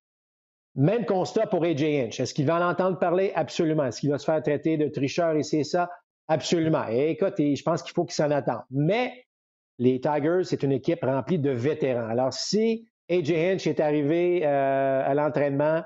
Même 0.76 1.06
constat 1.06 1.48
pour 1.48 1.66
AJ 1.66 1.84
Inch. 1.84 2.20
Est-ce 2.20 2.34
qu'il 2.34 2.46
va 2.46 2.56
en 2.56 2.72
entendre 2.72 2.98
parler? 2.98 3.32
Absolument. 3.36 3.86
Est-ce 3.86 4.00
qu'il 4.00 4.10
va 4.10 4.18
se 4.18 4.26
faire 4.26 4.42
traiter 4.42 4.78
de 4.78 4.88
tricheur 4.88 5.36
et 5.36 5.44
c'est 5.44 5.64
ça? 5.64 5.90
Absolument. 6.28 6.88
Et 6.90 7.12
écoute, 7.12 7.36
je 7.38 7.62
pense 7.62 7.84
qu'il 7.84 7.94
faut 7.94 8.06
qu'il 8.06 8.16
s'en 8.16 8.32
attende. 8.32 8.62
Mais 8.72 9.26
les 9.78 10.00
Tigers, 10.00 10.44
c'est 10.44 10.64
une 10.64 10.72
équipe 10.72 11.04
remplie 11.04 11.40
de 11.40 11.52
vétérans. 11.52 12.08
Alors, 12.08 12.34
si 12.34 12.88
AJ 13.10 13.32
Hinch 13.32 13.68
est 13.68 13.80
arrivé 13.80 14.42
euh, 14.46 15.04
à 15.06 15.14
l'entraînement 15.14 15.84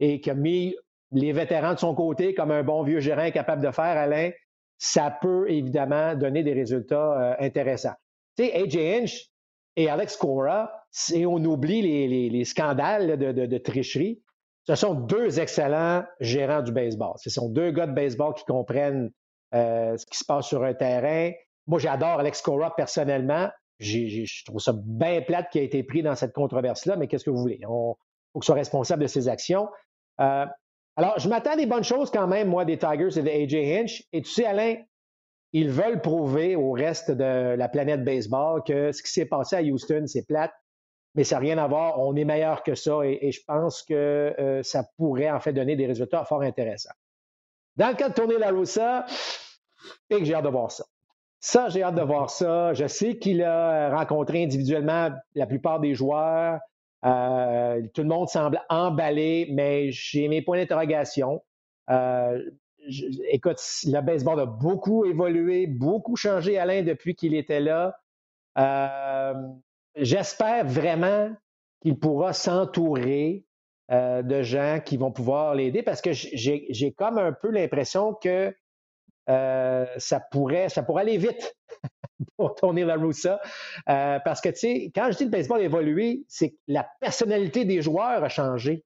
et 0.00 0.20
qu'il 0.20 0.32
a 0.32 0.34
mis 0.34 0.74
les 1.12 1.32
vétérans 1.32 1.74
de 1.74 1.78
son 1.78 1.94
côté 1.94 2.34
comme 2.34 2.50
un 2.50 2.62
bon 2.62 2.82
vieux 2.82 3.00
gérant 3.00 3.30
capable 3.30 3.62
de 3.64 3.70
faire, 3.70 3.96
Alain, 3.96 4.30
ça 4.78 5.16
peut 5.20 5.50
évidemment 5.50 6.14
donner 6.14 6.42
des 6.42 6.52
résultats 6.52 7.12
euh, 7.20 7.34
intéressants. 7.38 7.94
Tu 8.36 8.44
sais, 8.44 8.54
AJ 8.54 8.76
Hinch 8.76 9.26
et 9.76 9.88
Alex 9.88 10.16
Cora, 10.16 10.72
et 11.12 11.26
on 11.26 11.36
oublie 11.44 11.82
les, 12.30 12.44
scandales 12.44 13.18
de, 13.18 13.58
tricherie, 13.58 14.22
ce 14.64 14.74
sont 14.74 14.94
deux 14.94 15.40
excellents 15.40 16.04
gérants 16.20 16.62
du 16.62 16.72
baseball. 16.72 17.14
Ce 17.16 17.30
sont 17.30 17.48
deux 17.48 17.70
gars 17.70 17.86
de 17.86 17.94
baseball 17.94 18.34
qui 18.34 18.44
comprennent 18.44 19.10
euh, 19.54 19.96
ce 19.96 20.06
qui 20.06 20.18
se 20.18 20.24
passe 20.24 20.46
sur 20.46 20.64
un 20.64 20.74
terrain. 20.74 21.32
Moi, 21.66 21.78
j'adore 21.78 22.20
Alex 22.20 22.40
Cora 22.42 22.74
personnellement. 22.74 23.48
Je 23.80 24.44
trouve 24.44 24.60
ça 24.60 24.72
bien 24.76 25.20
plate 25.22 25.50
qui 25.50 25.58
a 25.58 25.62
été 25.62 25.82
pris 25.82 26.02
dans 26.02 26.14
cette 26.14 26.32
controverse-là, 26.32 26.96
mais 26.96 27.08
qu'est-ce 27.08 27.24
que 27.24 27.30
vous 27.30 27.40
voulez? 27.40 27.58
Il 27.60 27.66
faut 27.66 27.98
qu'il 28.34 28.44
soit 28.44 28.54
responsable 28.54 29.02
de 29.02 29.08
ses 29.08 29.28
actions. 29.28 29.68
Euh, 30.20 30.46
alors, 30.96 31.18
je 31.18 31.28
m'attends 31.28 31.52
à 31.52 31.56
des 31.56 31.66
bonnes 31.66 31.84
choses 31.84 32.10
quand 32.10 32.26
même, 32.26 32.48
moi, 32.48 32.64
des 32.64 32.78
Tigers 32.78 33.18
et 33.18 33.22
de 33.22 33.28
AJ 33.28 33.54
Hinch. 33.54 34.04
Et 34.12 34.22
tu 34.22 34.30
sais, 34.30 34.44
Alain, 34.44 34.76
ils 35.52 35.70
veulent 35.70 36.00
prouver 36.00 36.56
au 36.56 36.72
reste 36.72 37.10
de 37.10 37.54
la 37.56 37.68
planète 37.68 38.04
baseball 38.04 38.62
que 38.64 38.92
ce 38.92 39.02
qui 39.02 39.10
s'est 39.10 39.26
passé 39.26 39.56
à 39.56 39.62
Houston, 39.62 40.04
c'est 40.06 40.26
plate 40.26 40.52
mais 41.14 41.24
ça 41.24 41.36
n'a 41.36 41.40
rien 41.40 41.58
à 41.58 41.66
voir. 41.66 41.98
On 41.98 42.14
est 42.16 42.24
meilleur 42.24 42.62
que 42.62 42.74
ça 42.74 43.00
et, 43.04 43.32
je 43.32 43.40
pense 43.46 43.82
que 43.82 43.94
euh, 43.94 44.62
ça 44.62 44.84
pourrait 44.96 45.30
en 45.30 45.40
fait 45.40 45.52
donner 45.52 45.76
des 45.76 45.86
résultats 45.86 46.24
fort 46.24 46.42
intéressants. 46.42 46.94
Dans 47.76 47.88
le 47.88 47.94
cas 47.94 48.08
de 48.08 48.14
Tony 48.14 48.38
La 48.38 48.50
Rosa, 48.50 49.06
que 50.08 50.24
j'ai 50.24 50.34
hâte 50.34 50.44
de 50.44 50.50
voir 50.50 50.70
ça. 50.70 50.84
Ça, 51.40 51.70
j'ai 51.70 51.82
hâte 51.82 51.94
de 51.94 52.02
voir 52.02 52.28
ça. 52.30 52.74
Je 52.74 52.86
sais 52.86 53.16
qu'il 53.18 53.42
a 53.42 53.96
rencontré 53.96 54.44
individuellement 54.44 55.10
la 55.34 55.46
plupart 55.46 55.80
des 55.80 55.94
joueurs. 55.94 56.60
Euh, 57.06 57.80
tout 57.94 58.02
le 58.02 58.08
monde 58.08 58.28
semble 58.28 58.60
emballé, 58.68 59.48
mais 59.52 59.90
j'ai 59.90 60.28
mes 60.28 60.42
points 60.42 60.58
d'interrogation. 60.58 61.42
Euh, 61.88 62.38
écoute, 63.30 63.58
le 63.86 64.00
baseball 64.02 64.40
a 64.40 64.46
beaucoup 64.46 65.06
évolué, 65.06 65.66
beaucoup 65.66 66.14
changé, 66.14 66.58
Alain, 66.58 66.82
depuis 66.82 67.14
qu'il 67.14 67.34
était 67.34 67.60
là. 67.60 67.96
Euh, 68.58 69.34
j'espère 69.96 70.66
vraiment 70.66 71.30
qu'il 71.80 71.98
pourra 71.98 72.34
s'entourer 72.34 73.44
euh, 73.90 74.22
de 74.22 74.42
gens 74.42 74.80
qui 74.84 74.98
vont 74.98 75.10
pouvoir 75.10 75.54
l'aider 75.54 75.82
parce 75.82 76.02
que 76.02 76.12
j'ai 76.12 76.94
comme 76.96 77.18
un 77.18 77.32
peu 77.32 77.50
l'impression 77.50 78.12
que 78.14 78.54
euh, 79.30 79.86
ça, 79.96 80.20
pourrait, 80.20 80.68
ça 80.68 80.82
pourrait 80.82 81.02
aller 81.02 81.16
vite 81.16 81.56
pour 82.36 82.54
tourner 82.54 82.84
la 82.84 82.96
Russa. 82.96 83.40
Euh, 83.88 84.18
parce 84.24 84.40
que, 84.40 84.50
tu 84.50 84.56
sais, 84.56 84.92
quand 84.94 85.10
je 85.10 85.16
dis 85.16 85.24
le 85.24 85.30
baseball 85.30 85.60
a 85.60 85.64
évolué, 85.64 86.24
c'est 86.28 86.50
que 86.50 86.56
la 86.68 86.86
personnalité 87.00 87.64
des 87.64 87.80
joueurs 87.80 88.22
a 88.22 88.28
changé. 88.28 88.84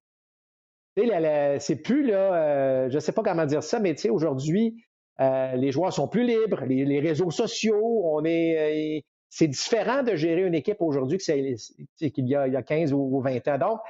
C'est 0.96 1.82
plus, 1.82 2.06
là, 2.06 2.88
je 2.88 2.94
ne 2.94 3.00
sais 3.00 3.10
pas 3.10 3.22
comment 3.22 3.46
dire 3.46 3.64
ça, 3.64 3.80
mais 3.80 3.96
tu 3.96 4.02
sais, 4.02 4.10
aujourd'hui, 4.10 4.76
les 5.18 5.72
joueurs 5.72 5.92
sont 5.92 6.06
plus 6.06 6.24
libres, 6.24 6.64
les, 6.66 7.00
réseaux 7.00 7.32
sociaux, 7.32 8.02
on 8.04 8.24
est, 8.24 9.02
c'est 9.28 9.48
différent 9.48 10.04
de 10.04 10.14
gérer 10.14 10.42
une 10.42 10.54
équipe 10.54 10.80
aujourd'hui 10.80 11.18
qu'il 11.18 12.28
y, 12.28 12.36
a 12.36 12.62
15 12.62 12.92
ou 12.92 13.20
20 13.20 13.48
ans. 13.48 13.58
Donc, 13.58 13.80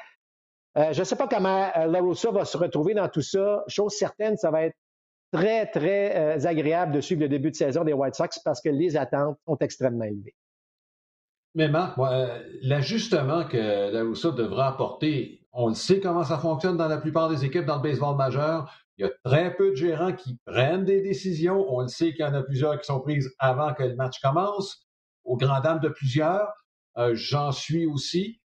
euh, 0.77 0.93
je 0.93 1.01
ne 1.01 1.05
sais 1.05 1.17
pas 1.17 1.29
comment 1.29 1.71
euh, 1.77 1.87
LaRussa 1.87 2.31
va 2.31 2.45
se 2.45 2.57
retrouver 2.57 2.95
dans 2.95 3.09
tout 3.09 3.23
ça. 3.23 3.63
Chose 3.69 3.93
certaine, 3.93 4.37
ça 4.37 4.51
va 4.51 4.65
être 4.65 4.77
très, 5.35 5.67
très 5.67 6.17
euh, 6.17 6.47
agréable 6.47 6.93
de 6.93 7.01
suivre 7.01 7.23
le 7.23 7.29
début 7.29 7.51
de 7.51 7.57
saison 7.57 7.83
des 7.83 7.93
White 7.93 8.15
Sox 8.15 8.39
parce 8.45 8.61
que 8.61 8.69
les 8.69 8.97
attentes 8.97 9.37
sont 9.47 9.59
extrêmement 9.59 10.05
élevées. 10.05 10.35
Mais 11.57 11.69
Marc, 11.69 11.99
l'ajustement 12.63 13.45
que 13.45 13.93
LaRussa 13.93 14.31
devra 14.31 14.69
apporter, 14.69 15.41
on 15.53 15.69
le 15.69 15.75
sait 15.75 16.01
comment 16.01 16.25
ça 16.25 16.39
fonctionne 16.39 16.77
dans 16.77 16.89
la 16.89 16.99
plupart 16.99 17.29
des 17.29 17.45
équipes 17.45 17.65
dans 17.65 17.77
le 17.77 17.83
baseball 17.83 18.17
majeur. 18.17 18.73
Il 18.97 19.07
y 19.07 19.09
a 19.09 19.11
très 19.25 19.55
peu 19.55 19.71
de 19.71 19.77
gérants 19.77 20.13
qui 20.13 20.39
prennent 20.47 20.85
des 20.85 21.01
décisions. 21.01 21.67
On 21.69 21.81
le 21.81 21.89
sait 21.89 22.13
qu'il 22.13 22.25
y 22.25 22.29
en 22.29 22.35
a 22.35 22.43
plusieurs 22.43 22.79
qui 22.79 22.87
sont 22.87 23.01
prises 23.01 23.33
avant 23.39 23.73
que 23.75 23.83
le 23.83 23.97
match 23.97 24.21
commence 24.21 24.87
aux 25.25 25.37
grand 25.37 25.61
dames 25.61 25.81
de 25.81 25.89
plusieurs. 25.89 26.53
Euh, 26.97 27.13
j'en 27.15 27.51
suis 27.51 27.87
aussi. 27.87 28.41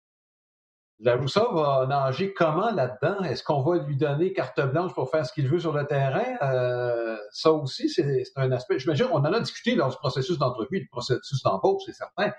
La 1.02 1.16
Roussa 1.16 1.48
va 1.54 1.86
nager 1.88 2.34
comment 2.34 2.72
là-dedans? 2.72 3.24
Est-ce 3.24 3.42
qu'on 3.42 3.62
va 3.62 3.78
lui 3.78 3.96
donner 3.96 4.34
carte 4.34 4.60
blanche 4.60 4.94
pour 4.94 5.10
faire 5.10 5.26
ce 5.26 5.32
qu'il 5.32 5.48
veut 5.48 5.60
sur 5.60 5.72
le 5.72 5.88
terrain? 5.88 6.36
Euh, 6.42 7.18
ça 7.32 7.54
aussi, 7.54 7.88
c'est 7.90 8.24
un 8.36 8.52
aspect. 8.52 8.80
J'imagine, 8.80 9.08
on 9.12 9.20
en 9.20 9.26
a 9.26 9.40
discuté 9.40 9.76
lors 9.76 9.90
du 9.90 9.96
processus 9.96 10.38
d'entrevue, 10.38 10.82
du 10.82 10.88
processus 10.88 11.42
d'embauche, 11.42 11.84
c'est 11.86 11.94
certain. 11.94 12.34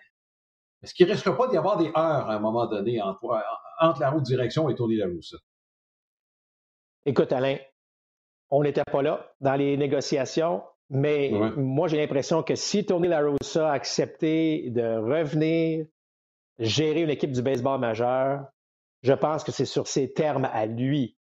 Est-ce 0.82 0.92
qu'il 0.92 1.06
ne 1.06 1.12
risque 1.12 1.30
pas 1.30 1.48
d'y 1.48 1.56
avoir 1.56 1.78
des 1.78 1.88
heures 1.88 1.94
à 1.96 2.34
un 2.34 2.38
moment 2.38 2.66
donné 2.66 3.00
entre, 3.00 3.42
entre 3.80 4.00
la 4.00 4.10
route 4.10 4.24
direction 4.24 4.68
et 4.68 4.74
Tony 4.74 5.02
Roussa? 5.02 5.38
Écoute, 7.06 7.32
Alain, 7.32 7.56
on 8.50 8.62
n'était 8.62 8.84
pas 8.84 9.02
là 9.02 9.32
dans 9.40 9.54
les 9.54 9.76
négociations. 9.78 10.62
Mais 10.92 11.30
moi, 11.56 11.86
j'ai 11.86 11.98
l'impression 11.98 12.42
que 12.42 12.56
si 12.56 12.84
Tony 12.84 13.06
La 13.06 13.22
Rosa 13.22 13.70
a 13.70 13.72
accepté 13.72 14.70
de 14.70 14.96
revenir 14.98 15.86
gérer 16.60 17.02
une 17.02 17.10
équipe 17.10 17.32
du 17.32 17.42
baseball 17.42 17.80
majeur, 17.80 18.44
je 19.02 19.12
pense 19.12 19.44
que 19.44 19.52
c'est 19.52 19.64
sur 19.64 19.86
ses 19.88 20.12
termes 20.12 20.48
à 20.52 20.66
lui. 20.66 21.16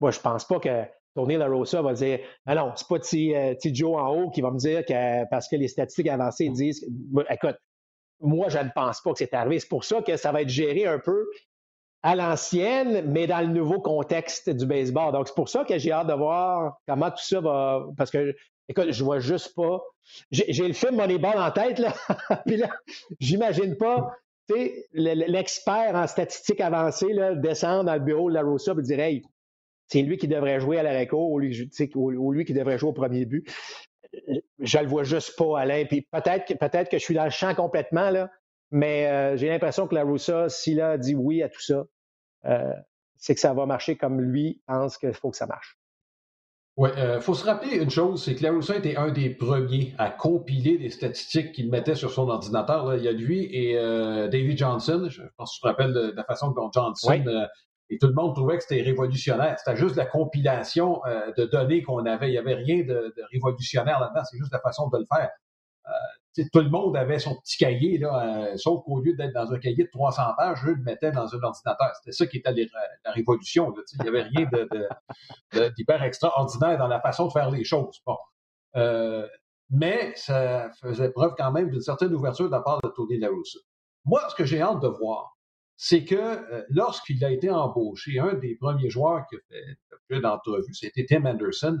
Moi, 0.00 0.10
je 0.10 0.20
pense 0.20 0.44
pas 0.46 0.58
que 0.58 0.84
Tony 1.14 1.36
La 1.36 1.48
Rosa 1.48 1.82
va 1.82 1.92
dire 1.92 2.20
Ah 2.46 2.54
non, 2.54 2.72
c'est 2.76 2.88
pas 2.88 2.98
T, 2.98 3.36
euh, 3.36 3.54
Joe 3.64 3.96
en 3.96 4.14
haut 4.14 4.30
qui 4.30 4.40
va 4.40 4.50
me 4.50 4.58
dire 4.58 4.84
que 4.84 5.28
parce 5.28 5.48
que 5.48 5.56
les 5.56 5.68
statistiques 5.68 6.08
avancées 6.08 6.48
disent 6.48 6.86
écoute, 7.30 7.56
moi, 8.20 8.48
je 8.48 8.58
ne 8.58 8.68
pense 8.74 9.00
pas 9.00 9.12
que 9.12 9.18
c'est 9.18 9.34
arrivé. 9.34 9.58
C'est 9.58 9.68
pour 9.68 9.84
ça 9.84 10.02
que 10.02 10.16
ça 10.16 10.32
va 10.32 10.42
être 10.42 10.48
géré 10.48 10.86
un 10.86 10.98
peu 10.98 11.26
à 12.02 12.14
l'ancienne, 12.16 13.10
mais 13.10 13.26
dans 13.26 13.40
le 13.40 13.52
nouveau 13.52 13.80
contexte 13.80 14.48
du 14.48 14.66
baseball. 14.66 15.12
Donc, 15.12 15.28
c'est 15.28 15.34
pour 15.34 15.48
ça 15.48 15.64
que 15.64 15.76
j'ai 15.78 15.92
hâte 15.92 16.06
de 16.06 16.14
voir 16.14 16.78
comment 16.86 17.10
tout 17.10 17.22
ça 17.22 17.40
va. 17.40 17.86
Parce 17.96 18.10
que, 18.10 18.34
écoute, 18.68 18.90
je 18.90 19.04
vois 19.04 19.20
juste 19.20 19.54
pas. 19.54 19.80
J'ai 20.30 20.66
le 20.66 20.72
film 20.72 20.96
Moneyball 20.96 21.38
en 21.38 21.50
tête, 21.50 21.78
là. 21.78 21.94
Puis 22.46 22.56
là, 22.56 22.70
j'imagine 23.20 23.76
pas, 23.76 24.10
l'expert 24.92 25.94
en 25.94 26.06
statistiques 26.06 26.60
avancées, 26.60 27.12
là, 27.12 27.34
descendre 27.34 27.84
dans 27.84 27.94
le 27.94 28.00
bureau 28.00 28.28
de 28.28 28.34
la 28.34 28.42
Rosa 28.42 28.74
et 28.78 28.82
dire, 28.82 29.00
hey, 29.00 29.22
c'est 29.88 30.02
lui 30.02 30.16
qui 30.16 30.28
devrait 30.28 30.60
jouer 30.60 30.78
à 30.78 30.82
la 30.82 30.90
réco 30.90 31.28
ou 31.32 31.38
lui, 31.38 32.44
qui 32.44 32.52
devrait 32.52 32.78
jouer 32.78 32.90
au 32.90 32.92
premier 32.92 33.24
but. 33.24 33.48
Je 34.58 34.78
le 34.78 34.86
vois 34.86 35.04
juste 35.04 35.36
pas, 35.36 35.60
Alain. 35.60 35.84
Puis 35.86 36.06
peut-être 36.12 36.46
que, 36.88 36.98
je 36.98 37.02
suis 37.02 37.14
dans 37.14 37.24
le 37.24 37.30
champ 37.30 37.54
complètement, 37.54 38.10
là, 38.10 38.30
mais 38.70 39.06
euh, 39.06 39.36
j'ai 39.36 39.48
l'impression 39.48 39.88
que 39.88 39.94
la 39.94 40.48
s'il 40.48 40.80
a 40.80 40.96
dit 40.96 41.14
oui 41.14 41.42
à 41.42 41.48
tout 41.48 41.60
ça, 41.60 41.84
euh, 42.46 42.72
c'est 43.16 43.34
que 43.34 43.40
ça 43.40 43.52
va 43.52 43.66
marcher 43.66 43.96
comme 43.96 44.20
lui 44.20 44.62
pense 44.66 44.96
qu'il 44.96 45.12
faut 45.12 45.30
que 45.30 45.36
ça 45.36 45.46
marche. 45.46 45.79
Oui, 46.80 46.88
il 46.96 47.02
euh, 47.02 47.20
faut 47.20 47.34
se 47.34 47.44
rappeler 47.44 47.76
une 47.76 47.90
chose, 47.90 48.24
c'est 48.24 48.34
que 48.34 48.42
la 48.42 48.52
Roussa 48.52 48.74
était 48.74 48.96
un 48.96 49.10
des 49.10 49.28
premiers 49.28 49.94
à 49.98 50.08
compiler 50.08 50.78
des 50.78 50.88
statistiques 50.88 51.52
qu'il 51.52 51.68
mettait 51.68 51.94
sur 51.94 52.10
son 52.10 52.26
ordinateur. 52.30 52.96
Il 52.96 53.04
y 53.04 53.08
a 53.08 53.12
lui 53.12 53.44
et 53.54 53.74
David 53.74 54.56
Johnson. 54.56 55.06
Je 55.10 55.20
pense 55.36 55.50
que 55.50 55.56
tu 55.56 55.60
te 55.60 55.66
rappelles 55.66 55.92
de, 55.92 56.14
la 56.16 56.24
façon 56.24 56.52
dont 56.52 56.70
Johnson 56.72 57.22
et 57.90 57.98
tout 57.98 58.06
le 58.06 58.14
monde 58.14 58.34
trouvait 58.34 58.56
que 58.56 58.62
c'était 58.62 58.80
révolutionnaire. 58.80 59.58
C'était 59.58 59.76
juste 59.76 59.96
la 59.96 60.06
compilation 60.06 61.02
de 61.36 61.44
données 61.44 61.82
qu'on 61.82 62.06
avait. 62.06 62.28
Il 62.28 62.32
n'y 62.32 62.38
avait 62.38 62.54
rien 62.54 62.78
de, 62.78 63.12
de 63.14 63.22
révolutionnaire 63.30 64.00
là-dedans. 64.00 64.22
C'est 64.30 64.38
juste 64.38 64.52
la 64.54 64.60
façon 64.60 64.88
de 64.88 64.96
le 64.96 65.04
faire 65.04 65.28
tout 66.34 66.60
le 66.60 66.70
monde 66.70 66.96
avait 66.96 67.18
son 67.18 67.36
petit 67.36 67.58
cahier, 67.58 67.98
là, 67.98 68.52
euh, 68.52 68.56
sauf 68.56 68.84
qu'au 68.84 69.00
lieu 69.00 69.14
d'être 69.14 69.32
dans 69.32 69.52
un 69.52 69.58
cahier 69.58 69.84
de 69.84 69.90
300 69.90 70.22
pages, 70.36 70.58
je 70.62 70.70
le 70.70 70.82
mettais 70.82 71.10
dans 71.10 71.34
un 71.34 71.42
ordinateur. 71.42 71.90
C'était 71.96 72.12
ça 72.12 72.26
qui 72.26 72.38
était 72.38 72.52
la, 73.04 73.12
révolution. 73.12 73.74
il 73.92 74.02
n'y 74.02 74.08
avait 74.08 74.22
rien 74.22 74.48
d'hyper 75.76 76.02
extraordinaire 76.02 76.78
dans 76.78 76.88
la 76.88 77.00
façon 77.00 77.26
de 77.26 77.32
faire 77.32 77.50
les 77.50 77.64
choses. 77.64 78.00
Bon. 78.06 78.16
Euh, 78.76 79.26
mais 79.70 80.12
ça 80.16 80.70
faisait 80.80 81.10
preuve 81.10 81.34
quand 81.36 81.52
même 81.52 81.70
d'une 81.70 81.80
certaine 81.80 82.12
ouverture 82.14 82.46
de 82.46 82.52
la 82.52 82.60
part 82.60 82.80
de 82.82 82.88
Tony 82.88 83.18
La 83.18 83.28
Moi, 84.04 84.22
ce 84.28 84.34
que 84.34 84.44
j'ai 84.44 84.60
hâte 84.60 84.80
de 84.80 84.88
voir, 84.88 85.36
c'est 85.76 86.04
que 86.04 86.14
euh, 86.14 86.64
lorsqu'il 86.68 87.24
a 87.24 87.30
été 87.30 87.50
embauché, 87.50 88.18
un 88.18 88.34
des 88.34 88.56
premiers 88.56 88.90
joueurs 88.90 89.26
qui 89.28 89.36
a 89.36 89.38
fait 89.48 89.78
l'objet 89.90 90.22
d'entrevue, 90.22 90.74
c'était 90.74 91.06
Tim 91.08 91.24
Anderson, 91.24 91.78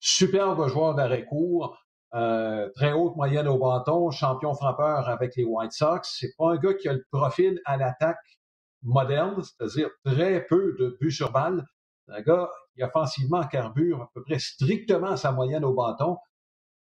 superbe 0.00 0.66
joueur 0.68 0.94
d'arrêt-court, 0.94 1.76
euh, 2.14 2.70
très 2.74 2.92
haute 2.92 3.16
moyenne 3.16 3.48
au 3.48 3.58
bâton, 3.58 4.10
champion 4.10 4.54
frappeur 4.54 5.08
avec 5.08 5.36
les 5.36 5.44
White 5.44 5.72
Sox. 5.72 6.16
C'est 6.18 6.34
pas 6.36 6.52
un 6.52 6.56
gars 6.56 6.74
qui 6.74 6.88
a 6.88 6.94
le 6.94 7.04
profil 7.12 7.60
à 7.64 7.76
l'attaque 7.76 8.38
moderne, 8.82 9.42
c'est-à-dire 9.42 9.90
très 10.04 10.46
peu 10.46 10.74
de 10.78 10.96
buts 11.00 11.10
sur 11.10 11.32
balle. 11.32 11.64
Un 12.08 12.22
gars 12.22 12.48
qui 12.74 12.82
offensivement 12.82 13.44
carbure 13.44 14.02
à 14.02 14.10
peu 14.14 14.22
près 14.22 14.38
strictement 14.38 15.16
sa 15.16 15.32
moyenne 15.32 15.64
au 15.64 15.74
bâton, 15.74 16.16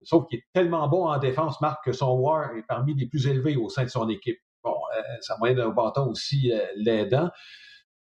sauf 0.04 0.28
qu'il 0.28 0.40
est 0.40 0.48
tellement 0.54 0.88
bon 0.88 1.08
en 1.08 1.18
défense, 1.18 1.60
Marc, 1.62 1.86
que 1.86 1.92
son 1.92 2.14
WAR 2.20 2.56
est 2.56 2.66
parmi 2.68 2.94
les 2.94 3.08
plus 3.08 3.28
élevés 3.28 3.56
au 3.56 3.70
sein 3.70 3.84
de 3.84 3.90
son 3.90 4.08
équipe. 4.10 4.38
Bon, 4.64 4.76
euh, 4.96 5.02
sa 5.22 5.38
moyenne 5.38 5.62
au 5.62 5.74
bâton 5.74 6.08
aussi 6.10 6.52
euh, 6.52 6.66
l'aidant. 6.76 7.32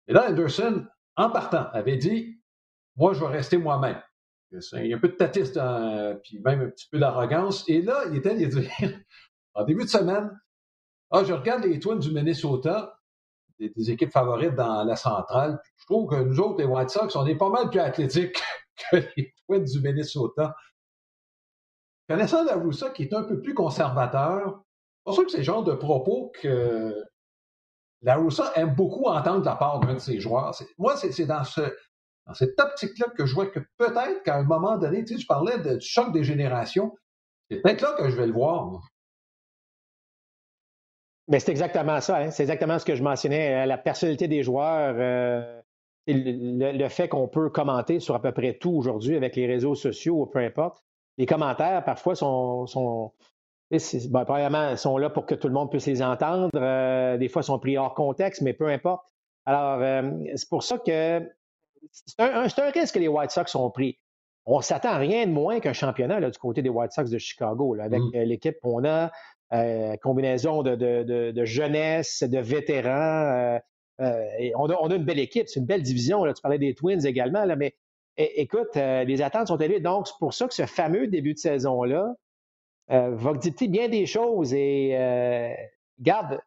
Et 0.07 0.13
là, 0.13 0.29
Anderson, 0.29 0.85
en 1.15 1.29
partant, 1.29 1.67
avait 1.71 1.97
dit, 1.97 2.41
moi, 2.95 3.13
je 3.13 3.21
vais 3.21 3.27
rester 3.27 3.57
moi-même. 3.57 4.01
Il 4.51 4.87
y 4.87 4.93
a 4.93 4.97
un 4.97 4.99
peu 4.99 5.07
de 5.07 5.13
tatisme, 5.13 6.19
puis 6.23 6.39
même 6.39 6.61
un 6.61 6.69
petit 6.69 6.87
peu 6.89 6.99
d'arrogance. 6.99 7.67
Et 7.69 7.81
là, 7.81 8.03
il 8.09 8.17
était 8.17 8.35
dire, 8.47 8.69
en 9.53 9.63
début 9.63 9.83
de 9.83 9.89
semaine, 9.89 10.29
ah, 11.11 11.23
je 11.23 11.33
regarde 11.33 11.63
les 11.63 11.79
Twins 11.79 11.99
du 11.99 12.11
Minnesota, 12.11 12.97
des, 13.59 13.91
équipes 13.91 14.11
favorites 14.11 14.55
dans 14.55 14.83
la 14.83 14.95
centrale. 14.95 15.61
je 15.77 15.85
trouve 15.85 16.09
que 16.09 16.15
nous 16.15 16.39
autres, 16.39 16.59
les 16.59 16.65
White 16.65 16.89
Sox, 16.89 17.15
on 17.15 17.25
est 17.27 17.35
pas 17.35 17.49
mal 17.49 17.69
plus 17.69 17.79
athlétiques 17.79 18.41
que 18.91 18.97
les 19.15 19.33
Twins 19.45 19.63
du 19.63 19.81
Minnesota. 19.81 20.55
Connaissant 22.09 22.43
la 22.43 22.55
Roussa, 22.55 22.89
qui 22.89 23.03
est 23.03 23.13
un 23.13 23.23
peu 23.23 23.41
plus 23.41 23.53
conservateur, 23.53 24.63
c'est 25.05 25.13
ça 25.13 25.23
que 25.23 25.31
c'est 25.31 25.37
le 25.37 25.43
genre 25.43 25.63
de 25.63 25.73
propos 25.73 26.31
que 26.41 26.95
la 28.01 28.15
Roussa 28.15 28.51
aime 28.55 28.75
beaucoup 28.75 29.05
entendre 29.05 29.41
de 29.41 29.45
la 29.45 29.55
part 29.55 29.79
d'un 29.79 29.93
de 29.93 29.99
ses 29.99 30.19
joueurs. 30.19 30.53
Moi, 30.77 30.97
c'est 30.97 31.25
dans 31.25 31.43
ce, 31.43 31.61
dans 32.31 32.35
cette 32.35 32.59
optique-là 32.59 33.07
que 33.17 33.25
je 33.25 33.33
vois 33.33 33.47
que 33.47 33.59
peut-être 33.77 34.23
qu'à 34.23 34.37
un 34.37 34.43
moment 34.43 34.77
donné, 34.77 35.03
tu 35.03 35.15
sais, 35.15 35.21
je 35.21 35.27
parlais 35.27 35.59
du 35.59 35.81
choc 35.81 36.13
des 36.13 36.23
générations, 36.23 36.95
c'est 37.49 37.61
peut-être 37.61 37.81
là 37.81 37.95
que 37.97 38.09
je 38.09 38.15
vais 38.15 38.27
le 38.27 38.33
voir. 38.33 38.79
Mais 41.27 41.39
c'est 41.39 41.51
exactement 41.51 41.99
ça. 41.99 42.17
Hein. 42.17 42.31
C'est 42.31 42.43
exactement 42.43 42.79
ce 42.79 42.85
que 42.85 42.95
je 42.95 43.03
mentionnais. 43.03 43.63
Euh, 43.63 43.65
la 43.65 43.77
personnalité 43.77 44.27
des 44.27 44.43
joueurs, 44.43 44.95
euh, 44.97 45.61
le, 46.07 46.87
fait 46.87 47.09
qu'on 47.09 47.27
peut 47.27 47.49
commenter 47.49 47.99
sur 47.99 48.15
à 48.15 48.21
peu 48.21 48.31
près 48.31 48.57
tout 48.57 48.71
aujourd'hui 48.71 49.15
avec 49.15 49.35
les 49.35 49.45
réseaux 49.45 49.75
sociaux 49.75 50.21
ou 50.21 50.25
peu 50.25 50.39
importe. 50.39 50.83
Les 51.17 51.25
commentaires, 51.25 51.83
parfois, 51.83 52.15
sont, 52.15 52.65
sont 52.67 53.11
ben, 53.69 54.75
sont 54.77 54.97
là 54.97 55.09
pour 55.09 55.25
que 55.25 55.35
tout 55.35 55.47
le 55.47 55.53
monde 55.53 55.69
puisse 55.69 55.85
les 55.85 56.01
entendre. 56.01 56.49
Euh, 56.55 57.17
des 57.17 57.27
fois, 57.27 57.43
sont 57.43 57.59
pris 57.59 57.77
hors 57.77 57.93
contexte, 57.93 58.41
mais 58.41 58.53
peu 58.53 58.67
importe. 58.67 59.05
Alors, 59.45 59.81
c'est 60.35 60.49
pour 60.49 60.63
ça 60.63 60.77
que 60.77 61.21
c'est 61.91 62.19
un, 62.19 62.71
risque 62.71 62.95
que 62.95 62.99
les 62.99 63.07
White 63.07 63.31
Sox 63.31 63.55
ont 63.55 63.69
pris. 63.69 63.97
On 64.45 64.61
s'attend 64.61 64.89
à 64.89 64.97
rien 64.97 65.27
de 65.27 65.31
moins 65.31 65.59
qu'un 65.59 65.73
championnat 65.73 66.19
là, 66.19 66.29
du 66.29 66.37
côté 66.37 66.61
des 66.61 66.69
White 66.69 66.91
Sox 66.91 67.09
de 67.09 67.17
Chicago, 67.17 67.75
avec 67.79 67.99
mm. 67.99 68.11
euh, 68.15 68.25
l'équipe 68.25 68.55
qu'on 68.61 68.83
a, 68.85 69.11
euh, 69.53 69.95
combinaison 69.97 70.63
de, 70.63 71.45
jeunesse, 71.45 72.23
de 72.23 72.39
vétérans. 72.39 73.59
Euh, 73.99 74.51
on, 74.55 74.69
a, 74.69 74.95
une 74.95 75.03
belle 75.03 75.19
équipe, 75.19 75.47
c'est 75.47 75.59
une 75.59 75.65
belle 75.65 75.83
division. 75.83 76.23
Là. 76.23 76.33
Tu 76.33 76.41
parlais 76.41 76.57
des 76.57 76.73
Twins 76.73 77.05
également, 77.05 77.45
là, 77.45 77.55
mais 77.55 77.75
écoute, 78.17 78.75
les 78.75 79.21
attentes 79.21 79.47
sont 79.47 79.57
élevées. 79.57 79.79
Donc, 79.79 80.07
c'est 80.07 80.17
pour 80.19 80.33
ça 80.33 80.47
que 80.47 80.53
ce 80.53 80.65
fameux 80.65 81.07
début 81.07 81.33
de 81.33 81.39
saison-là 81.39 82.13
va 82.87 83.33
dicter 83.33 83.67
bien 83.67 83.89
des 83.89 84.05
choses. 84.05 84.53
Et 84.53 84.97
garde, 85.99 86.39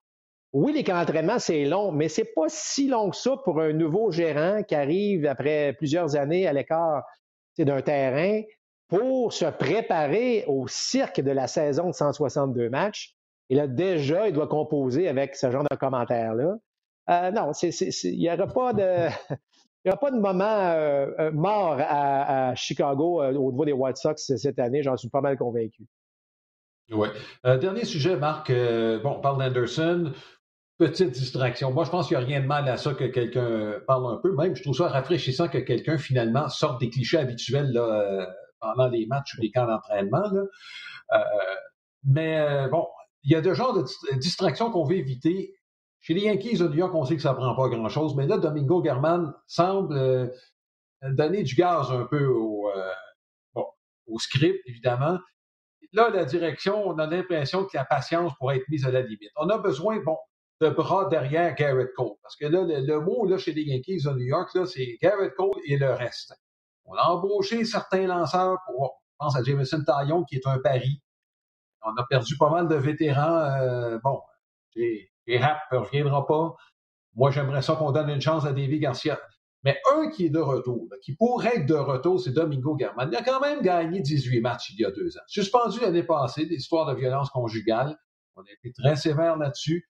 oui, 0.55 0.73
les 0.73 0.85
camps 0.85 1.01
d'entraînement, 1.01 1.40
c'est 1.40 1.64
long, 1.64 1.90
mais 1.90 2.09
c'est 2.09 2.33
pas 2.33 2.49
si 2.49 2.87
long 2.87 3.11
que 3.11 3.17
ça 3.17 3.37
pour 3.45 3.61
un 3.61 3.73
nouveau 3.73 4.12
gérant 4.12 4.62
qui 4.62 4.77
arrive 4.77 5.27
après 5.27 5.73
plusieurs 5.73 6.14
années 6.14 6.47
à 6.47 6.53
l'écart 6.53 7.03
d'un 7.59 7.83
terrain 7.83 8.40
pour 8.87 9.33
se 9.33 9.47
préparer 9.47 10.45
au 10.47 10.69
cirque 10.69 11.21
de 11.21 11.33
la 11.33 11.49
saison 11.49 11.88
de 11.88 11.95
162 11.95 12.71
matchs. 12.71 13.17
Et 13.51 13.57
là, 13.57 13.67
déjà, 13.67 14.29
il 14.29 14.33
doit 14.33 14.47
composer 14.47 15.09
avec 15.09 15.35
ce 15.35 15.51
genre 15.51 15.64
de 15.69 15.77
commentaires-là. 15.77 16.55
Euh, 17.11 17.31
non, 17.33 17.51
il 17.61 18.19
n'y 18.19 18.31
aura 18.31 18.47
pas 18.47 18.73
de. 18.73 19.09
Il 19.87 19.93
aura 19.93 20.11
moment 20.12 20.45
euh, 20.45 21.11
euh, 21.19 21.31
mort 21.31 21.77
à, 21.79 22.55
Chicago 22.55 23.23
au 23.23 23.53
niveau 23.53 23.67
des 23.67 23.75
White 23.75 23.99
Sox 23.99 24.14
cette 24.17 24.59
année, 24.59 24.83
j'en 24.83 24.97
suis 24.97 25.11
pas 25.11 25.21
mal 25.21 25.37
convaincu. 25.37 25.83
Oui. 26.90 27.09
dernier 27.45 27.85
sujet, 27.85 28.17
Marc. 28.17 28.51
bon, 28.51 29.17
on 29.19 29.21
parle 29.21 29.40
d'Anderson 29.40 30.12
petite 30.88 31.11
distraction. 31.11 31.73
Moi, 31.73 31.85
je 31.85 31.90
pense 31.90 32.09
qu'il 32.09 32.16
n'y 32.16 32.23
a 32.23 32.27
rien 32.27 32.40
de 32.40 32.47
mal 32.47 32.68
à 32.68 32.77
ça 32.77 32.94
que 32.94 33.05
quelqu'un 33.05 33.81
parle 33.87 34.12
un 34.12 34.16
peu. 34.18 34.35
Même, 34.35 34.55
je 34.55 34.62
trouve 34.62 34.77
ça 34.77 34.88
rafraîchissant 34.88 35.49
que 35.49 35.59
quelqu'un, 35.59 35.99
finalement, 35.99 36.49
sorte 36.49 36.81
des 36.81 36.90
clichés 36.90 37.18
habituels 37.18 37.73
là, 37.73 37.83
euh, 37.83 38.27
pendant 38.61 38.88
les 38.88 39.07
matchs 39.07 39.37
ou 39.37 39.40
les 39.40 39.51
camps 39.51 39.66
d'entraînement. 39.66 40.25
Euh, 40.33 41.18
mais 42.05 42.38
euh, 42.38 42.68
bon, 42.68 42.87
il 43.23 43.33
y 43.33 43.35
a 43.35 43.40
deux 43.40 43.55
genres 43.55 43.73
de 43.75 43.85
distractions 44.18 44.70
qu'on 44.70 44.85
veut 44.85 44.97
éviter. 44.97 45.55
Chez 46.01 46.12
les 46.12 46.23
Yankees 46.23 46.59
de 46.59 46.68
New 46.68 46.77
York, 46.77 46.94
on 46.94 47.05
sait 47.05 47.16
que 47.16 47.23
ça 47.23 47.31
ne 47.31 47.37
prend 47.37 47.55
pas 47.57 47.68
grand-chose, 47.68 48.14
mais 48.14 48.27
là, 48.27 48.37
Domingo 48.37 48.85
German 48.85 49.33
semble 49.47 50.31
donner 51.03 51.42
du 51.42 51.55
gaz 51.55 51.90
un 51.90 52.05
peu 52.05 52.27
au, 52.27 52.68
au 54.07 54.18
script, 54.18 54.61
évidemment. 54.66 55.18
Là, 55.95 56.11
la 56.11 56.26
direction, 56.26 56.87
on 56.87 56.99
a 56.99 57.07
l'impression 57.07 57.64
que 57.64 57.74
la 57.74 57.87
patience 57.87 58.32
pourrait 58.39 58.57
être 58.57 58.68
mise 58.68 58.85
à 58.85 58.91
la 58.91 59.01
limite. 59.01 59.30
On 59.37 59.49
a 59.49 59.57
besoin, 59.57 59.99
bon, 60.05 60.18
de 60.61 60.68
bras 60.68 61.09
derrière 61.09 61.55
Garrett 61.55 61.92
Cole. 61.94 62.16
Parce 62.22 62.36
que 62.36 62.46
là, 62.46 62.62
le, 62.64 63.00
mot 63.00 63.26
là, 63.26 63.38
chez 63.38 63.52
les 63.52 63.62
Yankees 63.62 64.02
de 64.05 64.11
New 64.11 64.26
York, 64.26 64.57
c'est 64.66 64.98
Garrett 65.02 65.34
Cole 65.34 65.61
et 65.66 65.76
le 65.76 65.90
reste. 65.92 66.34
On 66.84 66.94
a 66.94 67.02
embauché 67.05 67.64
certains 67.64 68.07
lanceurs 68.07 68.59
pour, 68.66 69.02
je 69.12 69.16
pense 69.18 69.36
à 69.36 69.42
Jameson 69.42 69.82
Taillon, 69.84 70.24
qui 70.24 70.36
est 70.36 70.46
un 70.46 70.59
pari. 70.59 71.00
On 71.82 71.94
a 71.96 72.07
perdu 72.09 72.36
pas 72.38 72.50
mal 72.50 72.68
de 72.68 72.76
vétérans. 72.76 73.44
Euh, 73.61 73.98
bon, 74.02 74.20
et 74.76 75.38
Rapp 75.38 75.61
ne 75.72 75.78
reviendra 75.78 76.26
pas. 76.26 76.55
Moi, 77.14 77.30
j'aimerais 77.30 77.62
ça 77.62 77.76
qu'on 77.76 77.92
donne 77.92 78.11
une 78.11 78.20
chance 78.20 78.44
à 78.44 78.52
David 78.52 78.80
Garcia. 78.80 79.20
Mais 79.62 79.80
un 79.94 80.11
qui 80.11 80.26
est 80.26 80.30
de 80.30 80.40
retour, 80.40 80.88
qui 81.02 81.16
pourrait 81.16 81.57
être 81.57 81.66
de 81.66 81.74
retour, 81.74 82.20
c'est 82.20 82.32
Domingo 82.32 82.76
German. 82.78 83.09
Il 83.11 83.16
a 83.16 83.22
quand 83.22 83.40
même 83.40 83.62
gagné 83.62 84.00
18 84.00 84.40
matchs 84.42 84.70
il 84.70 84.80
y 84.80 84.84
a 84.84 84.90
deux 84.90 85.16
ans. 85.16 85.22
Suspendu 85.26 85.80
l'année 85.80 86.02
passée, 86.02 86.44
des 86.44 86.57
histoires 86.57 86.86
de 86.86 86.94
violence 86.98 87.30
conjugale. 87.30 87.96
On 88.36 88.42
a 88.42 88.50
été 88.50 88.72
très 88.74 88.96
sévère 88.96 89.38
là-dessus. 89.38 89.88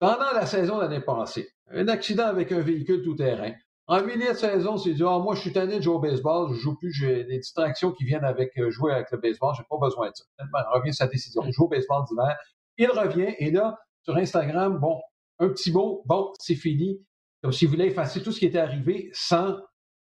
Pendant 0.00 0.32
la 0.32 0.46
saison 0.46 0.78
l'année 0.78 1.02
passée, 1.02 1.50
un 1.70 1.86
accident 1.88 2.24
avec 2.24 2.50
un 2.52 2.60
véhicule 2.60 3.02
tout-terrain. 3.02 3.52
En 3.86 4.02
milieu 4.02 4.32
de 4.32 4.36
saison, 4.36 4.78
c'est 4.78 4.94
dit, 4.94 5.02
ah, 5.06 5.18
moi, 5.18 5.34
je 5.34 5.42
suis 5.42 5.52
tanné 5.52 5.76
de 5.76 5.82
jouer 5.82 5.94
au 5.94 5.98
baseball, 5.98 6.54
je 6.54 6.58
joue 6.58 6.74
plus, 6.78 6.90
j'ai 6.90 7.24
des 7.24 7.38
distractions 7.38 7.92
qui 7.92 8.04
viennent 8.04 8.24
avec 8.24 8.58
euh, 8.58 8.70
jouer 8.70 8.92
avec 8.94 9.10
le 9.10 9.18
baseball, 9.18 9.54
j'ai 9.54 9.64
pas 9.68 9.76
besoin 9.78 10.08
de 10.08 10.14
ça. 10.14 10.24
Il 10.38 10.46
revient 10.72 10.94
sa 10.94 11.06
décision. 11.06 11.42
Il 11.44 11.52
joue 11.52 11.64
au 11.64 11.68
baseball 11.68 12.04
d'hiver. 12.08 12.34
Il 12.78 12.90
revient, 12.90 13.34
et 13.38 13.50
là, 13.50 13.78
sur 14.02 14.16
Instagram, 14.16 14.78
bon, 14.78 15.02
un 15.38 15.48
petit 15.48 15.70
mot, 15.70 16.02
bon, 16.06 16.32
c'est 16.38 16.54
fini. 16.54 17.04
comme 17.42 17.52
s'il 17.52 17.68
voulait 17.68 17.88
effacer 17.88 18.22
tout 18.22 18.32
ce 18.32 18.38
qui 18.38 18.46
était 18.46 18.58
arrivé 18.58 19.10
sans 19.12 19.58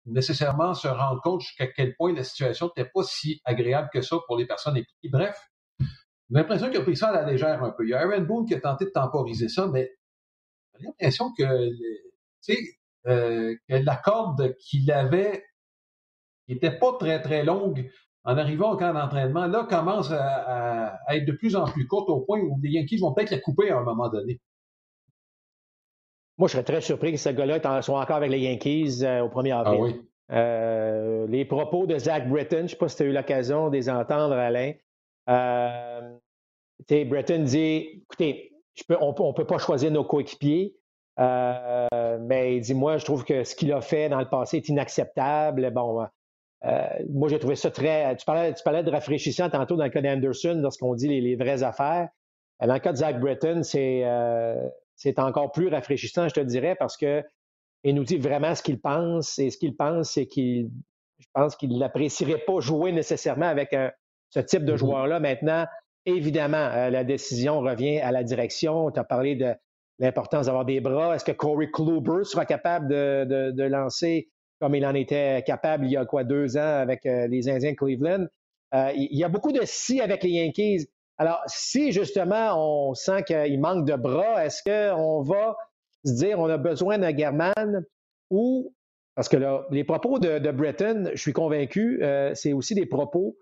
nécessairement 0.05 0.74
se 0.74 0.89
rendre 0.89 1.22
compte 1.22 1.41
jusqu'à 1.41 1.66
quel 1.66 1.97
point 1.97 2.12
la 2.12 2.24
situation 2.24 2.66
n'était 2.66 2.91
pas 2.93 3.05
si 3.05 3.41
agréable 3.47 3.89
que 3.91 4.03
ça 4.03 4.18
pour 4.26 4.36
les 4.36 4.47
personnes 4.47 4.76
impliquées. 4.76 5.09
Bref, 5.09 5.49
j'ai 6.31 6.37
l'impression 6.37 6.68
qu'il 6.68 6.79
a 6.79 6.83
pris 6.83 6.97
ça 6.97 7.09
à 7.09 7.12
la 7.12 7.31
légère 7.31 7.62
un 7.62 7.70
peu. 7.70 7.85
Il 7.85 7.91
y 7.91 7.95
a 7.95 8.01
Aaron 8.01 8.22
Boone 8.22 8.47
qui 8.47 8.55
a 8.55 8.61
tenté 8.61 8.85
de 8.85 8.91
temporiser 8.91 9.49
ça, 9.49 9.66
mais 9.66 9.93
j'ai 10.79 10.87
l'impression 10.87 11.33
que, 11.37 11.43
euh, 13.07 13.57
que 13.68 13.74
la 13.74 13.97
corde 13.97 14.55
qu'il 14.57 14.91
avait 14.93 15.45
n'était 16.49 16.79
pas 16.79 16.93
très, 16.99 17.22
très 17.22 17.45
longue 17.45 17.91
en 18.24 18.37
arrivant 18.37 18.72
au 18.72 18.76
camp 18.76 18.93
d'entraînement, 18.93 19.47
là, 19.47 19.66
commence 19.68 20.11
à, 20.12 20.99
être 21.11 21.24
de 21.24 21.33
plus 21.33 21.57
en 21.57 21.64
plus 21.64 21.87
courte 21.87 22.11
au 22.11 22.20
point 22.20 22.41
où 22.41 22.59
les 22.62 22.70
Yankees 22.70 22.99
vont 22.99 23.14
peut-être 23.14 23.31
la 23.31 23.39
couper 23.39 23.70
à 23.70 23.79
un 23.79 23.83
moment 23.83 24.11
donné. 24.11 24.41
Moi, 26.37 26.47
je 26.47 26.53
serais 26.53 26.62
très 26.62 26.83
surpris 26.83 27.12
que 27.12 27.18
ce 27.18 27.31
gars-là 27.31 27.81
soit 27.81 28.01
encore 28.01 28.16
avec 28.16 28.31
les 28.31 28.41
Yankees 28.41 29.03
euh, 29.03 29.22
au 29.22 29.29
1er 29.29 29.59
avril. 29.59 29.79
Ah 29.81 29.83
oui. 29.83 30.09
Euh, 30.31 31.26
les 31.26 31.47
propos 31.47 31.87
de 31.87 31.99
Zach 31.99 32.29
Britton, 32.29 32.59
je 32.59 32.62
ne 32.62 32.68
sais 32.68 32.76
pas 32.76 32.89
si 32.89 32.97
tu 32.97 33.03
as 33.05 33.07
eu 33.07 33.12
l'occasion 33.12 33.70
de 33.70 33.76
les 33.76 33.89
entendre, 33.89 34.35
Alain. 34.35 34.72
Euh, 35.29 36.18
Britton 36.89 37.43
dit 37.45 38.03
écoutez, 38.03 38.53
on 39.01 39.09
ne 39.09 39.33
peut 39.33 39.47
pas 39.47 39.59
choisir 39.59 39.91
nos 39.91 40.05
coéquipiers, 40.05 40.76
mais 41.18 42.57
il 42.57 42.61
dit 42.61 42.74
moi, 42.74 42.99
je 42.99 43.05
trouve 43.05 43.24
que 43.24 43.45
ce 43.45 43.55
qu'il 43.55 43.72
a 43.72 43.81
fait 43.81 44.09
dans 44.09 44.20
le 44.20 44.29
passé 44.29 44.59
est 44.59 44.68
inacceptable. 44.68 45.70
Bon, 45.72 46.07
moi, 47.11 47.29
j'ai 47.29 47.39
trouvé 47.39 47.57
ça 47.57 47.70
très. 47.70 48.16
Tu 48.16 48.24
parlais, 48.24 48.53
de 48.83 48.91
rafraîchissant 48.91 49.51
tantôt 49.51 49.76
dans 49.76 49.85
le 49.85 49.91
cas 49.91 50.01
d'Anderson 50.01 50.59
lorsqu'on 50.62 50.95
dit 50.95 51.09
les, 51.20 51.37
vraies 51.37 51.62
affaires. 51.62 52.09
Dans 52.61 52.74
le 52.74 52.81
cas 52.81 52.93
de 52.93 52.99
Zach 52.99 53.20
Britton, 53.20 53.62
c'est 53.62 55.18
encore 55.18 55.53
plus 55.53 55.68
rafraîchissant, 55.68 56.29
je 56.29 56.35
te 56.35 56.41
dirais, 56.41 56.76
parce 56.76 56.97
qu'il 56.97 57.24
nous 57.85 58.05
dit 58.05 58.18
vraiment 58.18 58.55
ce 58.55 58.62
qu'il 58.62 58.81
pense. 58.81 59.39
Et 59.39 59.51
ce 59.51 59.59
qu'il 59.59 59.76
pense, 59.76 60.11
c'est 60.11 60.26
qu'il, 60.26 60.70
je 61.18 61.26
pense 61.35 61.57
qu'il 61.57 61.76
n'apprécierait 61.79 62.45
pas 62.47 62.61
jouer 62.61 62.93
nécessairement 62.93 63.47
avec 63.47 63.74
ce 64.31 64.41
type 64.41 64.64
de 64.64 64.72
mm-hmm. 64.72 64.76
joueur-là. 64.76 65.20
Maintenant, 65.20 65.66
évidemment, 66.07 66.57
euh, 66.57 66.91
la 66.91 67.05
décision 67.05 67.61
revient 67.61 67.99
à 67.99 68.12
la 68.12 68.22
direction. 68.22 68.91
Tu 68.91 69.01
as 69.01 69.05
parlé 69.05 69.37
de 69.37 69.55
l'importance 69.99 70.47
d'avoir 70.47 70.64
des 70.64 70.81
bras. 70.81 71.14
Est-ce 71.14 71.24
que 71.24 71.33
Corey 71.33 71.70
Kluber 71.70 72.24
sera 72.24 72.47
capable 72.47 72.89
de, 72.89 73.62
lancer 73.62 74.29
comme 74.61 74.74
il 74.74 74.85
en 74.85 74.95
était 74.95 75.43
capable 75.47 75.87
il 75.87 75.93
y 75.93 75.97
a 75.97 76.05
quoi 76.05 76.24
deux 76.24 76.57
ans 76.57 76.81
avec 76.81 77.07
euh, 77.07 77.26
les 77.29 77.49
Indiens 77.49 77.72
de 77.72 77.76
Cleveland? 77.76 78.26
Euh, 78.74 78.93
il 78.95 79.16
y 79.16 79.24
a 79.24 79.29
beaucoup 79.29 79.53
de 79.53 79.61
si 79.64 80.01
avec 80.01 80.22
les 80.22 80.31
Yankees. 80.31 80.89
Alors, 81.16 81.43
si 81.47 81.93
justement 81.93 82.55
on 82.57 82.95
sent 82.95 83.24
qu'il 83.24 83.61
manque 83.61 83.87
de 83.87 83.97
bras, 83.97 84.45
est-ce 84.45 84.62
qu'on 84.62 85.22
va 85.22 85.57
se 86.05 86.12
dire 86.12 86.39
on 86.39 86.49
a 86.49 86.59
besoin 86.59 86.99
d'un 86.99 87.16
German 87.16 87.85
ou 88.31 88.72
parce 89.18 89.29
que 89.29 89.37
là, 89.37 89.66
les 89.72 89.83
propos 89.83 90.20
de, 90.20 90.39
de 90.39 90.51
Breton, 90.53 91.11
je 91.12 91.20
suis 91.20 91.33
convaincu, 91.33 91.99
euh, 92.05 92.33
c'est 92.37 92.53
aussi 92.53 92.76
des 92.76 92.87
propos 92.87 93.37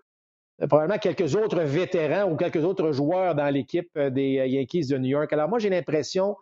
probablement 0.65 0.97
quelques 0.97 1.35
autres 1.35 1.61
vétérans 1.61 2.31
ou 2.31 2.35
quelques 2.35 2.63
autres 2.63 2.91
joueurs 2.91 3.35
dans 3.35 3.49
l'équipe 3.49 3.89
euh, 3.97 4.09
des 4.09 4.47
Yankees 4.47 4.87
de 4.87 4.97
New 4.97 5.09
York. 5.09 5.31
Alors 5.33 5.49
moi, 5.49 5.59
j'ai 5.59 5.69
l'impression, 5.69 6.35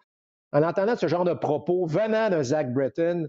en 0.54 0.64
entendant 0.64 0.96
ce 0.96 1.08
genre 1.08 1.26
de 1.26 1.34
propos 1.34 1.86
venant 1.86 2.30
de 2.30 2.42
Zach 2.42 2.72
Breton, 2.72 3.28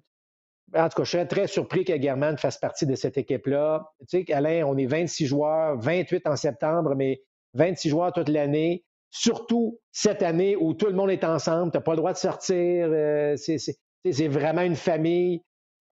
en 0.75 0.89
tout 0.89 0.97
cas, 0.97 1.05
je 1.05 1.11
serais 1.11 1.27
très 1.27 1.47
surpris 1.47 1.85
que 1.85 2.01
German 2.01 2.37
fasse 2.39 2.59
partie 2.59 2.87
de 2.87 2.95
cette 2.95 3.17
équipe-là. 3.19 3.93
Tu 4.09 4.25
sais, 4.25 4.33
Alain, 4.33 4.65
on 4.67 4.77
est 4.77 4.87
26 4.87 5.27
joueurs, 5.27 5.79
28 5.79 6.27
en 6.27 6.37
septembre, 6.37 6.95
mais 6.97 7.23
26 7.55 7.89
joueurs 7.89 8.13
toute 8.13 8.29
l'année, 8.29 8.85
surtout 9.11 9.79
cette 9.93 10.23
année 10.23 10.57
où 10.57 10.75
tout 10.75 10.87
le 10.87 10.93
monde 10.93 11.11
est 11.11 11.25
ensemble, 11.25 11.71
tu 11.71 11.79
n'as 11.79 11.83
pas 11.83 11.93
le 11.93 11.99
droit 11.99 12.13
de 12.13 12.19
sortir, 12.19 12.89
euh, 12.91 13.37
c'est 13.37 14.29
vraiment 14.29 14.63
une 14.63 14.77
famille. 14.77 15.43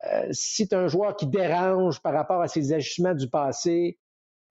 Euh, 0.06 0.28
si 0.32 0.68
tu 0.68 0.76
un 0.76 0.88
joueur 0.88 1.16
qui 1.16 1.28
dérange 1.28 2.02
par 2.02 2.14
rapport 2.14 2.42
à 2.42 2.48
ses 2.48 2.74
ajustements 2.74 3.14
du 3.14 3.30
passé, 3.30 3.98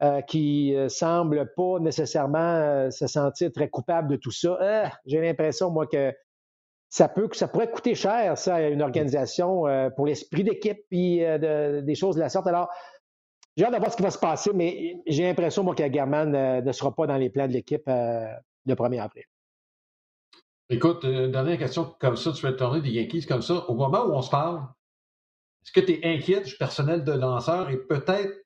euh, 0.02 0.20
qui 0.22 0.74
semble 0.88 1.52
pas 1.54 1.78
nécessairement 1.80 2.90
se 2.90 3.06
sentir 3.06 3.52
très 3.52 3.68
coupable 3.68 4.08
de 4.08 4.16
tout 4.16 4.30
ça, 4.30 4.90
j'ai 5.06 5.20
l'impression, 5.20 5.70
moi, 5.70 5.86
que 5.86 6.12
ça 6.88 7.08
peut 7.08 7.28
pourrait 7.52 7.70
coûter 7.70 7.94
cher, 7.94 8.36
ça, 8.36 8.56
à 8.56 8.62
une 8.62 8.82
organisation 8.82 9.64
pour 9.96 10.06
l'esprit 10.06 10.44
d'équipe 10.44 10.84
et 10.90 11.38
des 11.38 11.94
choses 11.94 12.16
de 12.16 12.20
la 12.20 12.28
sorte. 12.28 12.46
Alors, 12.46 12.68
j'ai 13.56 13.66
hâte 13.66 13.74
de 13.74 13.78
voir 13.78 13.92
ce 13.92 13.96
qui 13.96 14.02
va 14.02 14.10
se 14.10 14.18
passer, 14.18 14.50
mais 14.54 14.96
j'ai 15.06 15.24
l'impression, 15.24 15.62
moi, 15.62 15.74
que 15.74 15.92
German 15.92 16.34
euh, 16.34 16.62
ne 16.62 16.72
sera 16.72 16.94
pas 16.94 17.06
dans 17.06 17.16
les 17.16 17.28
plans 17.28 17.46
de 17.46 17.52
l'équipe 17.52 17.86
euh, 17.86 18.26
le 18.64 18.74
1er 18.74 19.02
avril. 19.02 19.24
Écoute, 20.70 21.04
une 21.04 21.32
dernière 21.32 21.58
question 21.58 21.94
comme 22.00 22.16
ça, 22.16 22.32
tu 22.32 22.42
te 22.42 22.50
tourner 22.52 22.80
des 22.80 22.90
Yankees 22.90 23.26
comme 23.26 23.42
ça. 23.42 23.68
Au 23.68 23.74
moment 23.74 24.06
où 24.06 24.12
on 24.12 24.22
se 24.22 24.30
parle, 24.30 24.62
est-ce 25.62 25.72
que 25.72 25.80
tu 25.80 25.92
es 25.92 26.14
inquiet 26.14 26.40
du 26.40 26.56
personnel 26.56 27.04
de 27.04 27.12
lanceur 27.12 27.68
et 27.68 27.76
peut-être 27.76 28.41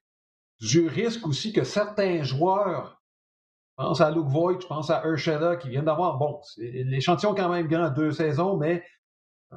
du 0.61 0.89
risque 0.89 1.27
aussi 1.27 1.53
que 1.53 1.65
certains 1.65 2.23
joueurs, 2.23 3.03
je 3.79 3.85
pense 3.85 4.01
à 4.01 4.11
Luke 4.11 4.29
Voigt, 4.29 4.59
je 4.61 4.67
pense 4.67 4.91
à 4.91 5.03
Urshela, 5.05 5.57
qui 5.57 5.69
viennent 5.69 5.85
d'avoir, 5.85 6.17
bon, 6.19 6.41
l'échantillon 6.59 7.35
quand 7.35 7.49
même 7.49 7.69
grand, 7.69 7.91
deux 7.91 8.13
saisons, 8.13 8.57
mais 8.57 8.83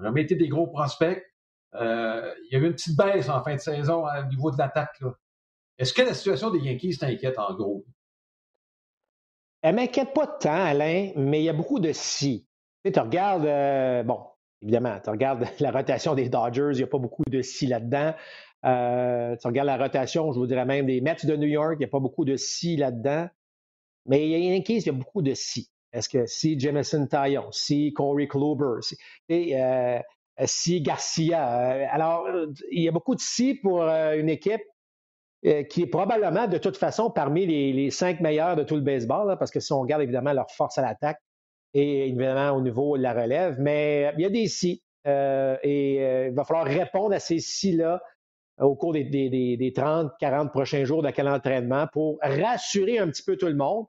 jamais 0.01 0.23
été 0.23 0.35
des 0.35 0.47
gros 0.47 0.67
prospects. 0.67 1.23
Euh, 1.75 2.33
il 2.43 2.53
y 2.53 2.55
a 2.55 2.59
eu 2.59 2.65
une 2.65 2.73
petite 2.73 2.97
baisse 2.97 3.29
en 3.29 3.43
fin 3.43 3.55
de 3.55 3.59
saison 3.59 4.05
au 4.05 4.25
niveau 4.25 4.51
de 4.51 4.57
l'attaque. 4.57 4.99
Est-ce 5.77 5.93
que 5.93 6.01
la 6.01 6.13
situation 6.13 6.49
des 6.49 6.59
Yankees 6.59 6.97
t'inquiète 6.97 7.39
en 7.39 7.53
gros? 7.53 7.85
Elle 9.61 9.75
m'inquiète 9.75 10.13
pas 10.13 10.27
tant, 10.27 10.65
Alain, 10.65 11.11
mais 11.15 11.41
il 11.41 11.45
y 11.45 11.49
a 11.49 11.53
beaucoup 11.53 11.79
de 11.79 11.91
si. 11.91 12.47
Tu, 12.85 12.97
regardes, 12.97 13.45
euh, 13.45 14.03
bon, 14.03 14.21
évidemment, 14.61 14.99
tu 15.03 15.09
regardes 15.09 15.45
la 15.59 15.71
rotation 15.71 16.15
des 16.15 16.29
Dodgers, 16.29 16.71
il 16.73 16.77
n'y 16.77 16.83
a 16.83 16.87
pas 16.87 16.97
beaucoup 16.97 17.23
de 17.27 17.41
si 17.41 17.67
là-dedans. 17.67 18.13
Euh, 18.65 19.35
tu 19.37 19.47
regardes 19.47 19.67
la 19.67 19.77
rotation, 19.77 20.31
je 20.31 20.39
vous 20.39 20.47
dirais 20.47 20.65
même 20.65 20.85
des 20.85 21.01
Mets 21.01 21.15
de 21.23 21.35
New 21.35 21.47
York, 21.47 21.75
il 21.75 21.79
n'y 21.79 21.85
a 21.85 21.89
pas 21.89 21.99
beaucoup 21.99 22.25
de 22.25 22.35
si 22.35 22.75
là-dedans. 22.75 23.27
Mais 24.05 24.25
il 24.25 24.31
y 24.31 24.35
a 24.35 24.53
Yankees, 24.53 24.77
il 24.79 24.85
y 24.87 24.89
a 24.89 24.93
beaucoup 24.93 25.21
de 25.21 25.33
si. 25.33 25.69
Est-ce 25.91 26.09
que 26.09 26.25
si 26.25 26.59
Jameson 26.59 27.07
Taillon, 27.07 27.51
si 27.51 27.93
Corey 27.93 28.27
Kluber, 28.27 28.81
si, 28.81 28.97
euh, 29.29 29.99
si 30.45 30.81
Garcia. 30.81 31.41
alors, 31.91 32.27
il 32.71 32.83
y 32.83 32.87
a 32.87 32.91
beaucoup 32.91 33.15
de 33.15 33.21
si 33.21 33.55
pour 33.55 33.83
une 33.83 34.29
équipe 34.29 34.61
euh, 35.45 35.63
qui 35.63 35.83
est 35.83 35.87
probablement 35.87 36.47
de 36.47 36.57
toute 36.57 36.75
façon 36.75 37.09
parmi 37.09 37.45
les, 37.45 37.91
cinq 37.91 38.19
meilleurs 38.19 38.57
de 38.57 38.63
tout 38.63 38.75
le 38.75 38.81
baseball, 38.81 39.37
parce 39.39 39.51
que 39.51 39.61
si 39.61 39.71
on 39.71 39.79
regarde 39.79 40.01
évidemment 40.01 40.33
leur 40.33 40.51
force 40.51 40.77
à 40.77 40.81
l'attaque 40.81 41.21
et 41.73 42.09
évidemment 42.09 42.57
au 42.57 42.61
niveau 42.61 42.97
de 42.97 43.03
la 43.03 43.13
relève, 43.13 43.55
mais 43.57 44.11
il 44.17 44.21
y 44.21 44.25
a 44.25 44.29
des 44.29 44.47
si. 44.47 44.83
Euh, 45.07 45.55
et 45.63 46.03
euh, 46.03 46.27
il 46.27 46.35
va 46.35 46.43
falloir 46.43 46.65
répondre 46.65 47.15
à 47.15 47.19
ces 47.19 47.39
si-là 47.39 48.01
au 48.59 48.75
cours 48.75 48.93
des, 48.93 49.03
des, 49.03 49.73
30, 49.75 50.11
40 50.19 50.51
prochains 50.51 50.85
jours 50.85 51.01
de 51.01 51.09
quel 51.11 51.27
entraînement 51.27 51.87
pour 51.91 52.17
rassurer 52.21 52.99
un 52.99 53.07
petit 53.07 53.23
peu 53.23 53.37
tout 53.37 53.47
le 53.47 53.55
monde. 53.55 53.85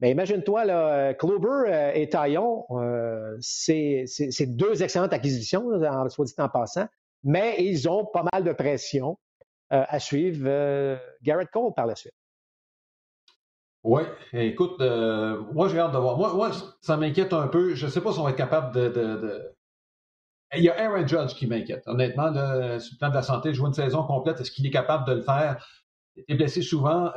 Mais 0.00 0.10
imagine-toi, 0.10 0.64
là, 0.64 1.14
Kluber 1.14 1.92
et 1.94 2.08
Taillon, 2.08 2.66
c'est 3.40 4.06
deux 4.46 4.82
excellentes 4.82 5.12
acquisitions, 5.12 5.70
soit 6.08 6.24
dit 6.24 6.34
en 6.38 6.48
passant, 6.48 6.86
mais 7.22 7.56
ils 7.58 7.88
ont 7.88 8.04
pas 8.04 8.24
mal 8.32 8.44
de 8.44 8.52
pression. 8.52 9.16
Euh, 9.72 9.82
à 9.88 9.98
suivre 9.98 10.44
euh, 10.46 10.96
Garrett 11.22 11.50
Cole 11.50 11.72
par 11.74 11.86
la 11.86 11.96
suite. 11.96 12.12
Oui, 13.82 14.02
écoute, 14.32 14.80
euh, 14.80 15.42
moi 15.52 15.68
j'ai 15.68 15.78
hâte 15.78 15.92
de 15.92 15.98
voir. 15.98 16.16
Moi, 16.16 16.52
ça 16.80 16.96
m'inquiète 16.96 17.32
un 17.32 17.48
peu. 17.48 17.74
Je 17.74 17.86
ne 17.86 17.90
sais 17.90 18.00
pas 18.00 18.12
si 18.12 18.18
on 18.18 18.24
va 18.24 18.30
être 18.30 18.36
capable 18.36 18.74
de, 18.74 19.53
Il 20.56 20.64
y 20.64 20.68
a 20.68 20.78
Aaron 20.78 21.06
Judge 21.06 21.34
qui 21.34 21.46
m'inquiète. 21.46 21.82
Honnêtement, 21.86 22.32
sur 22.32 22.94
le 22.94 22.98
plan 22.98 23.10
de 23.10 23.14
la 23.14 23.22
santé, 23.22 23.54
jouer 23.54 23.68
une 23.68 23.74
saison 23.74 24.04
complète, 24.04 24.40
est-ce 24.40 24.50
qu'il 24.50 24.66
est 24.66 24.70
capable 24.70 25.06
de 25.06 25.14
le 25.14 25.22
faire? 25.22 25.64
Il 26.16 26.24
est 26.28 26.34
blessé 26.34 26.62
souvent. 26.62 27.12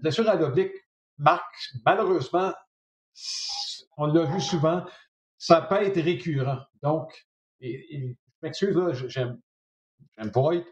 blessure 0.00 0.28
à 0.28 0.36
l'oblique 0.36 0.72
marque, 1.18 1.54
malheureusement, 1.86 2.52
on 3.96 4.06
l'a 4.06 4.24
vu 4.24 4.40
souvent, 4.40 4.84
ça 5.38 5.62
peut 5.62 5.82
être 5.82 6.00
récurrent. 6.00 6.58
Donc, 6.82 7.12
je 7.60 8.14
m'excuse, 8.42 8.76
j'aime 9.08 9.38
Voigt, 10.32 10.64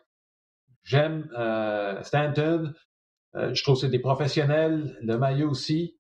J'aime 0.84 1.30
euh, 1.38 2.02
Stanton. 2.02 2.74
Euh, 3.34 3.54
je 3.54 3.62
trouve 3.62 3.76
que 3.76 3.82
c'est 3.82 3.88
des 3.88 4.00
professionnels. 4.00 4.98
Le 5.02 5.16
maillot 5.16 5.50
aussi. 5.50 5.96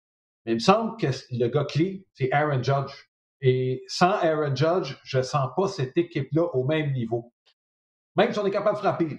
Mais 0.47 0.53
il 0.53 0.57
me 0.57 0.61
semble 0.61 0.97
que 0.97 1.09
le 1.33 1.49
gars 1.49 1.65
clé, 1.65 2.07
c'est 2.15 2.33
Aaron 2.33 2.63
Judge. 2.63 3.08
Et 3.41 3.85
sans 3.87 4.11
Aaron 4.11 4.55
Judge, 4.55 4.97
je 5.05 5.19
ne 5.19 5.23
sens 5.23 5.49
pas 5.57 5.69
cette 5.69 5.97
équipe-là 5.97 6.45
au 6.55 6.65
même 6.65 6.93
niveau. 6.93 7.33
Même 8.17 8.33
si 8.33 8.39
on 8.39 8.47
est 8.47 8.51
capable 8.51 8.77
de 8.77 8.81
frapper. 8.81 9.19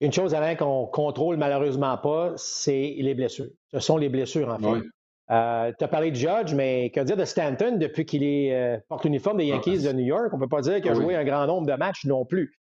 Une 0.00 0.12
chose, 0.12 0.34
Alain, 0.34 0.54
qu'on 0.54 0.86
contrôle 0.86 1.36
malheureusement 1.36 1.98
pas, 1.98 2.32
c'est 2.36 2.96
les 2.98 3.14
blessures. 3.14 3.50
Ce 3.72 3.80
sont 3.80 3.96
les 3.96 4.08
blessures, 4.08 4.48
en 4.48 4.58
fait. 4.58 4.86
Euh, 5.30 5.72
tu 5.76 5.84
as 5.84 5.88
parlé 5.88 6.10
de 6.10 6.16
Judge, 6.16 6.54
mais 6.54 6.90
que 6.90 7.00
dire 7.00 7.16
de 7.16 7.24
Stanton 7.24 7.76
depuis 7.76 8.06
qu'il 8.06 8.22
est 8.22 8.80
porte 8.88 9.04
uniforme 9.04 9.38
des 9.38 9.46
Yankees 9.46 9.82
de 9.82 9.92
New 9.92 10.06
York? 10.06 10.30
On 10.32 10.36
ne 10.36 10.42
peut 10.42 10.48
pas 10.48 10.62
dire 10.62 10.80
qu'il 10.80 10.90
a 10.90 10.94
joué 10.94 11.16
un 11.16 11.24
grand 11.24 11.46
nombre 11.46 11.66
de 11.66 11.74
matchs 11.74 12.06
non 12.06 12.24
plus. 12.24 12.58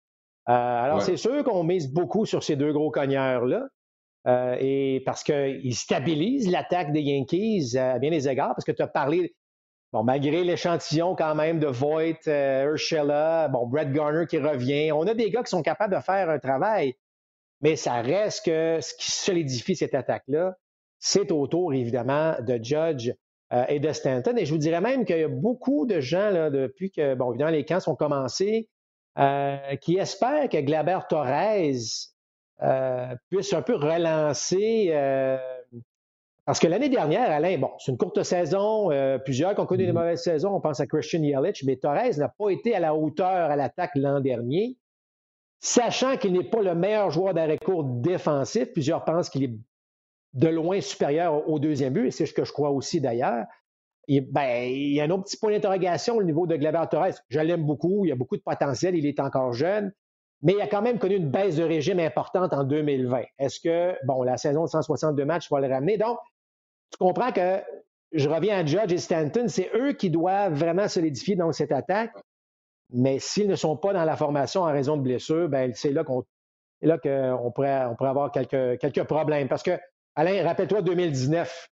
Euh, 0.47 0.53
alors, 0.53 1.01
c'est 1.01 1.18
sûr 1.18 1.43
qu'on 1.43 1.64
mise 1.64 1.91
beaucoup 1.91 2.26
sur 2.26 2.43
ces 2.43 2.56
deux 2.56 2.72
gros 2.72 2.91
cogneurs-là. 2.91 3.68
Euh, 4.28 4.57
et 4.59 5.03
parce 5.05 5.23
qu'ils 5.23 5.76
stabilisent 5.76 6.49
l'attaque 6.49 6.91
des 6.91 7.01
Yankees 7.01 7.78
à 7.78 7.99
bien 7.99 8.09
des 8.09 8.28
égards, 8.28 8.55
parce 8.55 8.65
que 8.65 8.71
tu 8.71 8.82
as 8.82 8.88
parlé 8.88 9.36
Bon, 9.95 10.03
malgré 10.03 10.43
l'échantillon 10.43 11.15
quand 11.15 11.36
même 11.36 11.57
de 11.57 11.67
Voigt, 11.67 12.28
euh, 12.28 12.71
Urshela, 12.71 13.47
bon, 13.47 13.65
Brett 13.65 13.93
Garner 13.93 14.26
qui 14.28 14.38
revient, 14.38 14.91
on 14.91 15.07
a 15.07 15.13
des 15.13 15.30
gars 15.30 15.41
qui 15.41 15.51
sont 15.51 15.61
capables 15.61 15.95
de 15.95 16.01
faire 16.01 16.30
un 16.30 16.38
travail, 16.38 16.95
mais 17.61 17.78
ça 17.78 18.01
reste 18.01 18.45
que 18.45 18.80
ce 18.82 18.93
qui 18.95 19.09
solidifie 19.09 19.73
cette 19.73 19.95
attaque-là, 19.95 20.57
c'est 20.99 21.32
autour, 21.32 21.73
évidemment, 21.73 22.36
de 22.41 22.59
Judge 22.61 23.13
euh, 23.53 23.65
et 23.69 23.80
de 23.80 23.89
Stanton. 23.93 24.36
Et 24.36 24.45
je 24.45 24.51
vous 24.51 24.57
dirais 24.57 24.82
même 24.82 25.05
qu'il 25.05 25.17
y 25.17 25.23
a 25.23 25.30
beaucoup 25.30 25.86
de 25.86 26.01
gens, 26.01 26.30
là, 26.30 26.49
depuis 26.49 26.91
que, 26.91 27.15
bon, 27.15 27.32
évidemment, 27.32 27.51
les 27.51 27.63
camps 27.63 27.80
sont 27.80 27.95
commencés, 27.95 28.67
euh, 29.17 29.78
qui 29.78 29.95
espèrent 29.95 30.49
que 30.49 30.59
Glaber 30.59 30.99
Torres 31.07 31.71
puisse 33.30 33.53
un 33.53 33.62
peu 33.62 33.76
relancer 33.76 34.91
parce 36.45 36.60
que 36.60 36.68
l'année 36.68 36.89
dernière, 36.89 37.32
Alain, 37.32 37.58
bon, 37.58 37.72
c'est 37.80 37.91
une 37.91 37.97
courte 37.97 38.22
saison, 38.22 38.91
euh, 38.91 39.18
plusieurs 39.18 39.56
qui 39.56 39.62
ont 39.62 39.66
connu 39.66 39.86
des 39.86 39.91
mm-hmm. 39.91 39.95
mauvaises 39.95 40.24
saisons, 40.24 40.56
on 40.56 40.62
pense 40.62 40.80
à 40.80 40.86
Christian 40.86 41.24
Yelich, 41.24 41.64
mais 41.64 41.76
Torres 41.76 42.18
n'a 42.18 42.30
pas 42.30 42.49
été 42.51 42.76
à 42.76 42.80
la 42.80 42.93
hauteur 42.93 43.28
à 43.28 43.56
l'attaque 43.56 43.91
l'an 43.95 44.20
dernier. 44.20 44.78
Sachant 45.60 46.18
qu'il 46.18 46.34
n'est 46.34 46.43
pas 46.43 46.62
le 46.62 46.76
meilleur 46.76 47.10
joueur 47.10 47.34
d'arrêt 47.34 47.58
court 47.58 47.84
défensif, 47.84 48.72
plusieurs 48.74 49.03
pensent 49.06 49.32
qu'il 49.32 49.43
est 49.43 49.53
de 50.34 50.47
loin 50.47 50.82
supérieur 50.82 51.49
au 51.49 51.58
deuxième 51.58 51.93
but, 51.93 52.08
et 52.08 52.12
c'est 52.12 52.28
ce 52.28 52.34
que 52.34 52.45
je 52.45 52.53
crois 52.53 52.70
aussi 52.70 53.01
d'ailleurs. 53.01 53.45
Ben, 54.08 54.70
il 54.70 54.93
y 54.93 55.01
a 55.01 55.06
un 55.06 55.10
autre 55.10 55.24
petit 55.24 55.38
point 55.38 55.51
d'interrogation 55.51 56.18
au 56.18 56.24
niveau 56.24 56.45
de 56.45 56.56
Glaber 56.58 56.84
Torres. 56.91 57.16
Je 57.30 57.39
l'aime 57.39 57.66
beaucoup, 57.66 58.06
il 58.06 58.12
a 58.12 58.16
beaucoup 58.16 58.38
de 58.38 58.43
potentiel, 58.43 58.95
il 58.95 59.08
est 59.08 59.20
encore 59.20 59.53
jeune, 59.53 59.91
mais 60.46 60.54
il 60.54 60.62
a 60.62 60.68
quand 60.68 60.84
même 60.84 61.00
connu 61.00 61.16
une 61.16 61.32
baisse 61.32 61.56
de 61.56 61.64
régime 61.64 62.00
importante 62.00 62.54
en 62.54 62.64
2020. 62.64 63.24
Est-ce 63.39 63.60
que, 63.60 63.98
bon, 64.06 64.22
la 64.22 64.38
saison 64.38 64.66
de 64.66 64.70
162 64.70 65.26
matchs 65.26 65.50
va 65.50 65.60
le 65.60 65.68
ramener? 65.68 65.98
Donc, 65.98 66.20
tu 66.91 67.00
comprends 67.00 67.32
que 67.32 67.62
je 68.12 68.30
reviens 68.30 68.60
à 68.60 68.66
Judge 68.66 68.93
et 68.93 69.00
Stanton, 69.00 69.48
c'est 69.48 69.72
eux 69.74 69.93
qui 69.93 70.12
doivent 70.12 70.54
vraiment 70.54 70.88
solidifier 70.88 71.36
dans 71.36 71.52
cette 71.52 71.72
attaque. 71.72 72.14
Mais 72.91 73.18
s'ils 73.18 73.48
ne 73.48 73.56
sont 73.56 73.76
pas 73.76 73.91
dans 73.91 74.06
la 74.06 74.16
formation 74.16 74.62
en 74.62 74.72
raison 74.72 74.98
de 74.98 75.02
blessures, 75.02 75.50
ben 75.50 75.74
c'est 75.74 75.91
là 75.91 76.04
qu'on 76.04 76.24
là 76.84 77.00
qu'on 77.00 77.52
pourrait, 77.52 77.86
on 77.86 77.96
pourrait 77.96 78.12
avoir 78.12 78.32
quelques, 78.32 78.80
quelques 78.80 79.04
problèmes. 79.06 79.48
Parce 79.48 79.64
que, 79.64 79.80
Alain, 80.14 80.43
rappelle-toi 80.43 80.84
2019. 80.84 81.70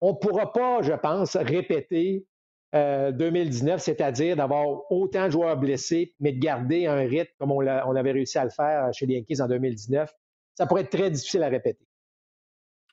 On 0.00 0.10
ne 0.10 0.16
pourra 0.16 0.52
pas, 0.52 0.82
je 0.82 0.94
pense, 0.94 1.36
répéter 1.36 2.26
2019, 2.72 3.74
euh, 3.74 3.78
c'est-à-dire 3.78 4.36
d'avoir 4.36 4.90
autant 4.90 5.26
de 5.26 5.32
joueurs 5.32 5.56
blessés, 5.56 6.14
mais 6.20 6.32
de 6.32 6.38
garder 6.38 6.86
un 6.86 6.96
rythme 6.96 7.32
comme 7.38 7.52
on, 7.52 7.60
on 7.60 7.96
avait 7.96 8.12
réussi 8.12 8.38
à 8.38 8.44
le 8.44 8.50
faire 8.50 8.92
chez 8.92 9.06
les 9.06 9.14
Yankees 9.14 9.42
en 9.42 9.48
2019. 9.48 10.10
Ça 10.54 10.66
pourrait 10.66 10.82
être 10.82 10.90
très 10.90 11.10
difficile 11.10 11.42
à 11.42 11.48
répéter. 11.48 11.86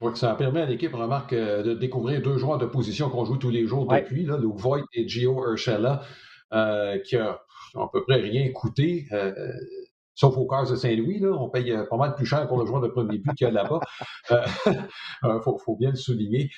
Oui, 0.02 0.16
ça 0.16 0.34
permet 0.36 0.62
à 0.62 0.66
l'équipe, 0.66 0.94
remarque, 0.94 1.34
euh, 1.34 1.62
de 1.62 1.74
découvrir 1.74 2.22
deux 2.22 2.38
joueurs 2.38 2.58
de 2.58 2.66
position 2.66 3.10
qu'on 3.10 3.26
joue 3.26 3.38
tous 3.38 3.50
les 3.50 3.68
jours 3.68 3.86
depuis, 3.86 4.26
là, 4.26 4.38
Luke 4.38 4.56
Voigt 4.56 4.86
et 4.94 5.08
Gio 5.08 5.46
Urshela, 5.46 6.04
euh, 6.54 7.00
qui 7.00 7.18
ont 7.18 7.82
à 7.82 7.90
peu 7.92 8.04
près 8.06 8.16
rien 8.16 8.50
coûté. 8.54 9.08
Euh, 9.12 9.34
sauf 10.16 10.38
au 10.38 10.48
cas 10.48 10.64
de 10.64 10.76
Saint-Louis, 10.78 11.20
là, 11.20 11.32
on 11.32 11.50
paye 11.50 11.76
pas 11.90 11.98
mal 11.98 12.16
plus 12.16 12.26
cher 12.26 12.48
pour 12.48 12.60
le 12.60 12.66
joueur 12.66 12.80
de 12.80 12.88
premier 12.88 13.18
but 13.18 13.34
qu'il 13.34 13.46
y 13.46 13.50
a 13.50 13.52
là-bas. 13.52 13.82
Il 14.32 14.38
faut, 15.44 15.58
faut, 15.58 15.76
bien 15.76 15.90
le 15.90 15.98
souligner. 15.98 16.50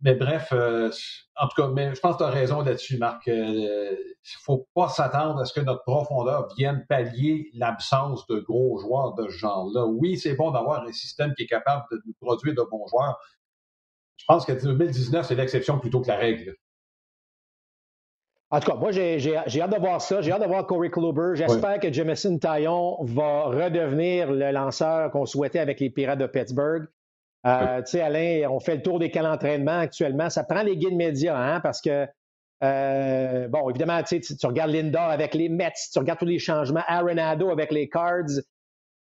Mais 0.00 0.14
bref, 0.14 0.50
euh, 0.52 0.90
en 1.36 1.48
tout 1.48 1.60
cas, 1.60 1.68
mais 1.68 1.92
je 1.92 2.00
pense 2.00 2.14
que 2.14 2.18
tu 2.18 2.24
as 2.24 2.30
raison 2.30 2.62
là-dessus, 2.62 2.98
Marc. 2.98 3.26
Il 3.26 3.32
euh, 3.32 3.90
ne 3.90 4.42
faut 4.44 4.68
pas 4.74 4.88
s'attendre 4.88 5.40
à 5.40 5.44
ce 5.44 5.52
que 5.52 5.60
notre 5.60 5.82
profondeur 5.82 6.48
vienne 6.56 6.86
pallier 6.88 7.50
l'absence 7.54 8.24
de 8.28 8.38
gros 8.38 8.78
joueurs 8.78 9.14
de 9.14 9.24
ce 9.24 9.36
genre-là. 9.36 9.86
Oui, 9.86 10.16
c'est 10.16 10.34
bon 10.34 10.52
d'avoir 10.52 10.84
un 10.84 10.92
système 10.92 11.34
qui 11.34 11.44
est 11.44 11.48
capable 11.48 11.84
de 11.90 12.00
nous 12.06 12.14
produire 12.20 12.54
de 12.54 12.62
bons 12.70 12.86
joueurs. 12.86 13.18
Je 14.18 14.24
pense 14.26 14.44
que 14.44 14.52
2019, 14.52 15.26
c'est 15.26 15.34
l'exception 15.34 15.80
plutôt 15.80 16.00
que 16.00 16.08
la 16.08 16.16
règle. 16.16 16.54
En 18.50 18.60
tout 18.60 18.70
cas, 18.70 18.76
moi, 18.76 18.92
j'ai 18.92 19.36
hâte 19.36 19.72
de 19.72 19.78
voir 19.78 20.00
ça. 20.00 20.22
J'ai 20.22 20.32
hâte 20.32 20.40
de 20.42 20.46
voir 20.46 20.66
Corey 20.66 20.90
Kluber. 20.90 21.32
J'espère 21.34 21.80
que 21.80 21.92
Jamison 21.92 22.38
Taillon 22.38 22.96
va 23.04 23.44
redevenir 23.44 24.30
le 24.30 24.52
lanceur 24.52 25.10
qu'on 25.10 25.26
souhaitait 25.26 25.58
avec 25.58 25.80
les 25.80 25.90
Pirates 25.90 26.18
de 26.18 26.26
Pittsburgh. 26.26 26.86
Euh, 27.48 27.78
tu 27.82 27.92
sais, 27.92 28.00
Alain, 28.02 28.48
on 28.50 28.60
fait 28.60 28.76
le 28.76 28.82
tour 28.82 28.98
des 28.98 29.10
camps 29.10 29.22
d'entraînement 29.22 29.78
actuellement. 29.78 30.28
Ça 30.28 30.44
prend 30.44 30.62
les 30.62 30.76
guides 30.76 30.94
médias, 30.94 31.36
hein, 31.36 31.60
parce 31.60 31.80
que, 31.80 32.06
euh, 32.62 33.48
bon, 33.48 33.70
évidemment, 33.70 34.02
tu, 34.02 34.20
tu 34.20 34.46
regardes 34.46 34.70
Linda 34.70 35.06
avec 35.06 35.34
les 35.34 35.48
Mets, 35.48 35.72
tu 35.92 35.98
regardes 35.98 36.18
tous 36.18 36.26
les 36.26 36.38
changements, 36.38 36.82
Arenado 36.86 37.50
avec 37.50 37.72
les 37.72 37.88
Cards. 37.88 38.42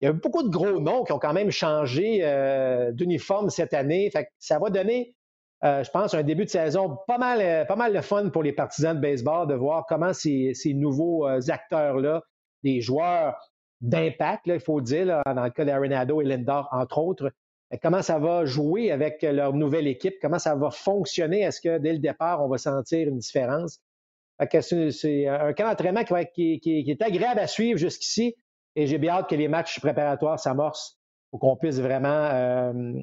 Il 0.01 0.05
y 0.05 0.07
a 0.07 0.13
beaucoup 0.13 0.41
de 0.41 0.49
gros 0.49 0.79
noms 0.79 1.03
qui 1.03 1.11
ont 1.11 1.19
quand 1.19 1.33
même 1.33 1.51
changé 1.51 2.21
euh, 2.23 2.91
d'uniforme 2.91 3.51
cette 3.51 3.73
année. 3.73 4.09
Fait 4.09 4.27
ça 4.39 4.57
va 4.57 4.71
donner, 4.71 5.13
je 5.61 5.89
pense, 5.91 6.15
un 6.15 6.23
début 6.23 6.45
de 6.45 6.49
saison 6.49 6.97
pas 7.05 7.19
mal, 7.19 7.67
pas 7.67 7.75
mal 7.75 7.93
de 7.93 8.01
fun 8.01 8.29
pour 8.29 8.41
les 8.41 8.53
partisans 8.53 8.95
de 8.95 9.01
baseball 9.01 9.47
de 9.47 9.53
voir 9.53 9.85
comment 9.87 10.13
ces, 10.13 10.55
ces 10.55 10.73
nouveaux 10.73 11.27
acteurs-là, 11.27 12.23
des 12.63 12.81
joueurs 12.81 13.35
d'impact, 13.81 14.47
il 14.47 14.59
faut 14.59 14.79
le 14.79 14.85
dire, 14.85 15.21
dans 15.23 15.43
le 15.43 15.51
cas 15.51 15.65
d'Arenado 15.65 16.19
et 16.21 16.25
Lindor, 16.25 16.67
entre 16.71 16.97
autres, 16.97 17.31
comment 17.81 18.01
ça 18.01 18.19
va 18.19 18.45
jouer 18.45 18.91
avec 18.91 19.21
leur 19.21 19.53
nouvelle 19.53 19.87
équipe, 19.87 20.15
comment 20.21 20.39
ça 20.39 20.55
va 20.55 20.71
fonctionner? 20.71 21.41
Est-ce 21.41 21.61
que 21.61 21.77
dès 21.77 21.93
le 21.93 21.99
départ, 21.99 22.43
on 22.43 22.47
va 22.47 22.57
sentir 22.57 23.07
une 23.07 23.19
différence? 23.19 23.79
C'est 24.61 25.27
un 25.27 25.53
camp 25.53 25.67
d'entraînement 25.67 26.03
qui, 26.03 26.59
est 26.65 27.01
agréable 27.01 27.39
à 27.39 27.47
suivre 27.47 27.77
jusqu'ici 27.77 28.35
et 28.75 28.87
j'ai 28.87 28.97
bien 28.97 29.13
hâte 29.13 29.29
que 29.29 29.35
les 29.35 29.47
matchs 29.47 29.79
préparatoires 29.79 30.39
s'amorcent 30.39 30.99
pour 31.29 31.39
qu'on 31.39 31.55
puisse 31.55 31.79
vraiment 31.79 32.07
euh, 32.07 32.93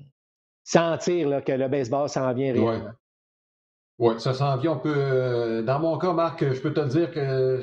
sentir 0.64 1.44
que 1.44 1.52
le 1.52 1.68
baseball 1.68 2.08
s'en 2.08 2.32
vient 2.32 2.52
réellement. 2.52 2.90
Oui, 3.98 4.20
ça 4.20 4.34
s'en 4.34 4.56
vient. 4.56 4.72
On 4.72 4.78
peut, 4.78 4.94
euh, 4.96 5.62
dans 5.62 5.78
mon 5.78 5.98
cas, 5.98 6.12
Marc, 6.12 6.44
je 6.44 6.60
peux 6.60 6.72
te 6.72 6.80
dire 6.88 7.10
que 7.10 7.60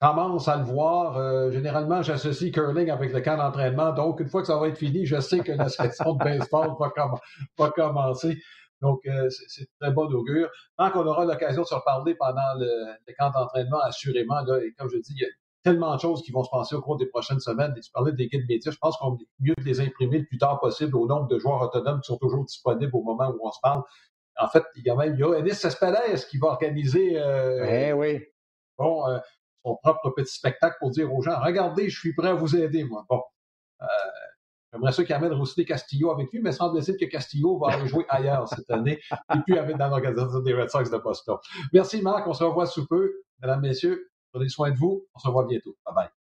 commence 0.00 0.48
à 0.48 0.56
le 0.56 0.64
voir. 0.64 1.16
Euh, 1.16 1.50
généralement, 1.50 2.02
j'associe 2.02 2.52
curling 2.52 2.90
avec 2.90 3.12
le 3.12 3.20
camp 3.20 3.36
d'entraînement. 3.36 3.92
Donc, 3.92 4.20
une 4.20 4.28
fois 4.28 4.40
que 4.40 4.46
ça 4.46 4.56
va 4.56 4.68
être 4.68 4.78
fini, 4.78 5.06
je 5.06 5.20
sais 5.20 5.40
que 5.40 5.52
la 5.52 5.68
section 5.68 6.14
de 6.14 6.18
baseball 6.18 6.70
va, 6.78 7.70
commencer. 7.70 8.38
Donc, 8.80 9.00
euh, 9.06 9.28
c'est 9.48 9.68
très 9.80 9.90
bon 9.90 10.06
augure. 10.12 10.48
Tant 10.76 10.90
qu'on 10.90 11.06
aura 11.06 11.24
l'occasion 11.24 11.62
de 11.62 11.66
se 11.66 11.74
reparler 11.74 12.14
pendant 12.14 12.54
le, 12.58 12.94
camp 13.18 13.30
d'entraînement, 13.30 13.80
assurément, 13.80 14.40
là, 14.42 14.58
et 14.62 14.72
comme 14.78 14.88
je 14.88 14.98
dis, 14.98 15.14
il 15.16 15.22
y 15.22 15.24
a 15.24 15.28
tellement 15.64 15.96
de 15.96 16.00
choses 16.00 16.22
qui 16.22 16.30
vont 16.30 16.44
se 16.44 16.50
passer 16.50 16.76
au 16.76 16.80
cours 16.80 16.96
des 16.96 17.06
prochaines 17.06 17.40
semaines. 17.40 17.74
Et 17.76 17.80
tu 17.80 17.90
parlais 17.90 18.12
des 18.12 18.28
guides 18.28 18.46
médias, 18.48 18.70
je 18.70 18.78
pense 18.78 18.96
qu'on 18.96 19.16
est 19.16 19.26
mieux 19.40 19.54
de 19.58 19.64
les 19.64 19.80
imprimer 19.80 20.18
le 20.18 20.26
plus 20.26 20.38
tard 20.38 20.60
possible 20.60 20.96
au 20.96 21.06
nombre 21.08 21.26
de 21.26 21.38
joueurs 21.40 21.60
autonomes 21.60 22.00
qui 22.00 22.06
sont 22.06 22.18
toujours 22.18 22.44
disponibles 22.44 22.94
au 22.94 23.02
moment 23.02 23.30
où 23.30 23.40
on 23.42 23.50
se 23.50 23.58
parle. 23.60 23.82
En 24.40 24.46
fait, 24.46 24.62
il 24.76 24.84
y 24.86 24.90
a 24.90 24.94
même 24.94 25.14
il 25.14 25.18
y 25.18 25.24
a 25.24 25.36
Ennis 25.36 25.56
Cespedes 25.56 26.24
qui 26.30 26.38
va 26.38 26.48
organiser 26.48 27.18
euh, 27.18 27.66
eh 27.68 27.92
oui. 27.92 28.24
bon, 28.78 29.02
son 29.64 29.76
propre 29.82 30.10
petit 30.10 30.34
spectacle 30.34 30.76
pour 30.80 30.90
dire 30.90 31.12
aux 31.12 31.22
gens, 31.22 31.40
regardez, 31.40 31.88
je 31.88 31.98
suis 31.98 32.14
prêt 32.14 32.28
à 32.28 32.34
vous 32.34 32.56
aider, 32.56 32.84
moi. 32.84 33.04
Bon. 33.08 33.22
Euh, 33.82 33.86
J'aimerais 34.72 34.92
ça 34.92 35.04
qu'il 35.04 35.14
amène 35.14 35.32
Rossini 35.32 35.64
Castillo 35.64 36.10
avec 36.10 36.30
lui, 36.30 36.40
mais 36.42 36.52
semble-t-il 36.52 36.98
que 36.98 37.06
Castillo 37.06 37.58
va 37.58 37.72
aller 37.72 37.88
jouer 37.88 38.04
ailleurs 38.08 38.46
cette 38.48 38.70
année 38.70 39.00
et 39.34 39.38
puis 39.46 39.58
avec 39.58 39.76
dans 39.78 39.88
l'organisation 39.88 40.40
des 40.40 40.52
Red 40.52 40.68
Sox 40.68 40.90
de 40.90 40.98
Boston. 40.98 41.36
Merci 41.72 42.02
Marc, 42.02 42.26
on 42.26 42.34
se 42.34 42.44
revoit 42.44 42.66
sous 42.66 42.86
peu. 42.86 43.22
Mesdames, 43.40 43.62
Messieurs, 43.62 44.10
prenez 44.32 44.48
soin 44.48 44.70
de 44.70 44.76
vous. 44.76 45.06
On 45.14 45.18
se 45.18 45.26
revoit 45.26 45.46
bientôt. 45.46 45.74
Bye 45.86 45.94
bye. 45.94 46.17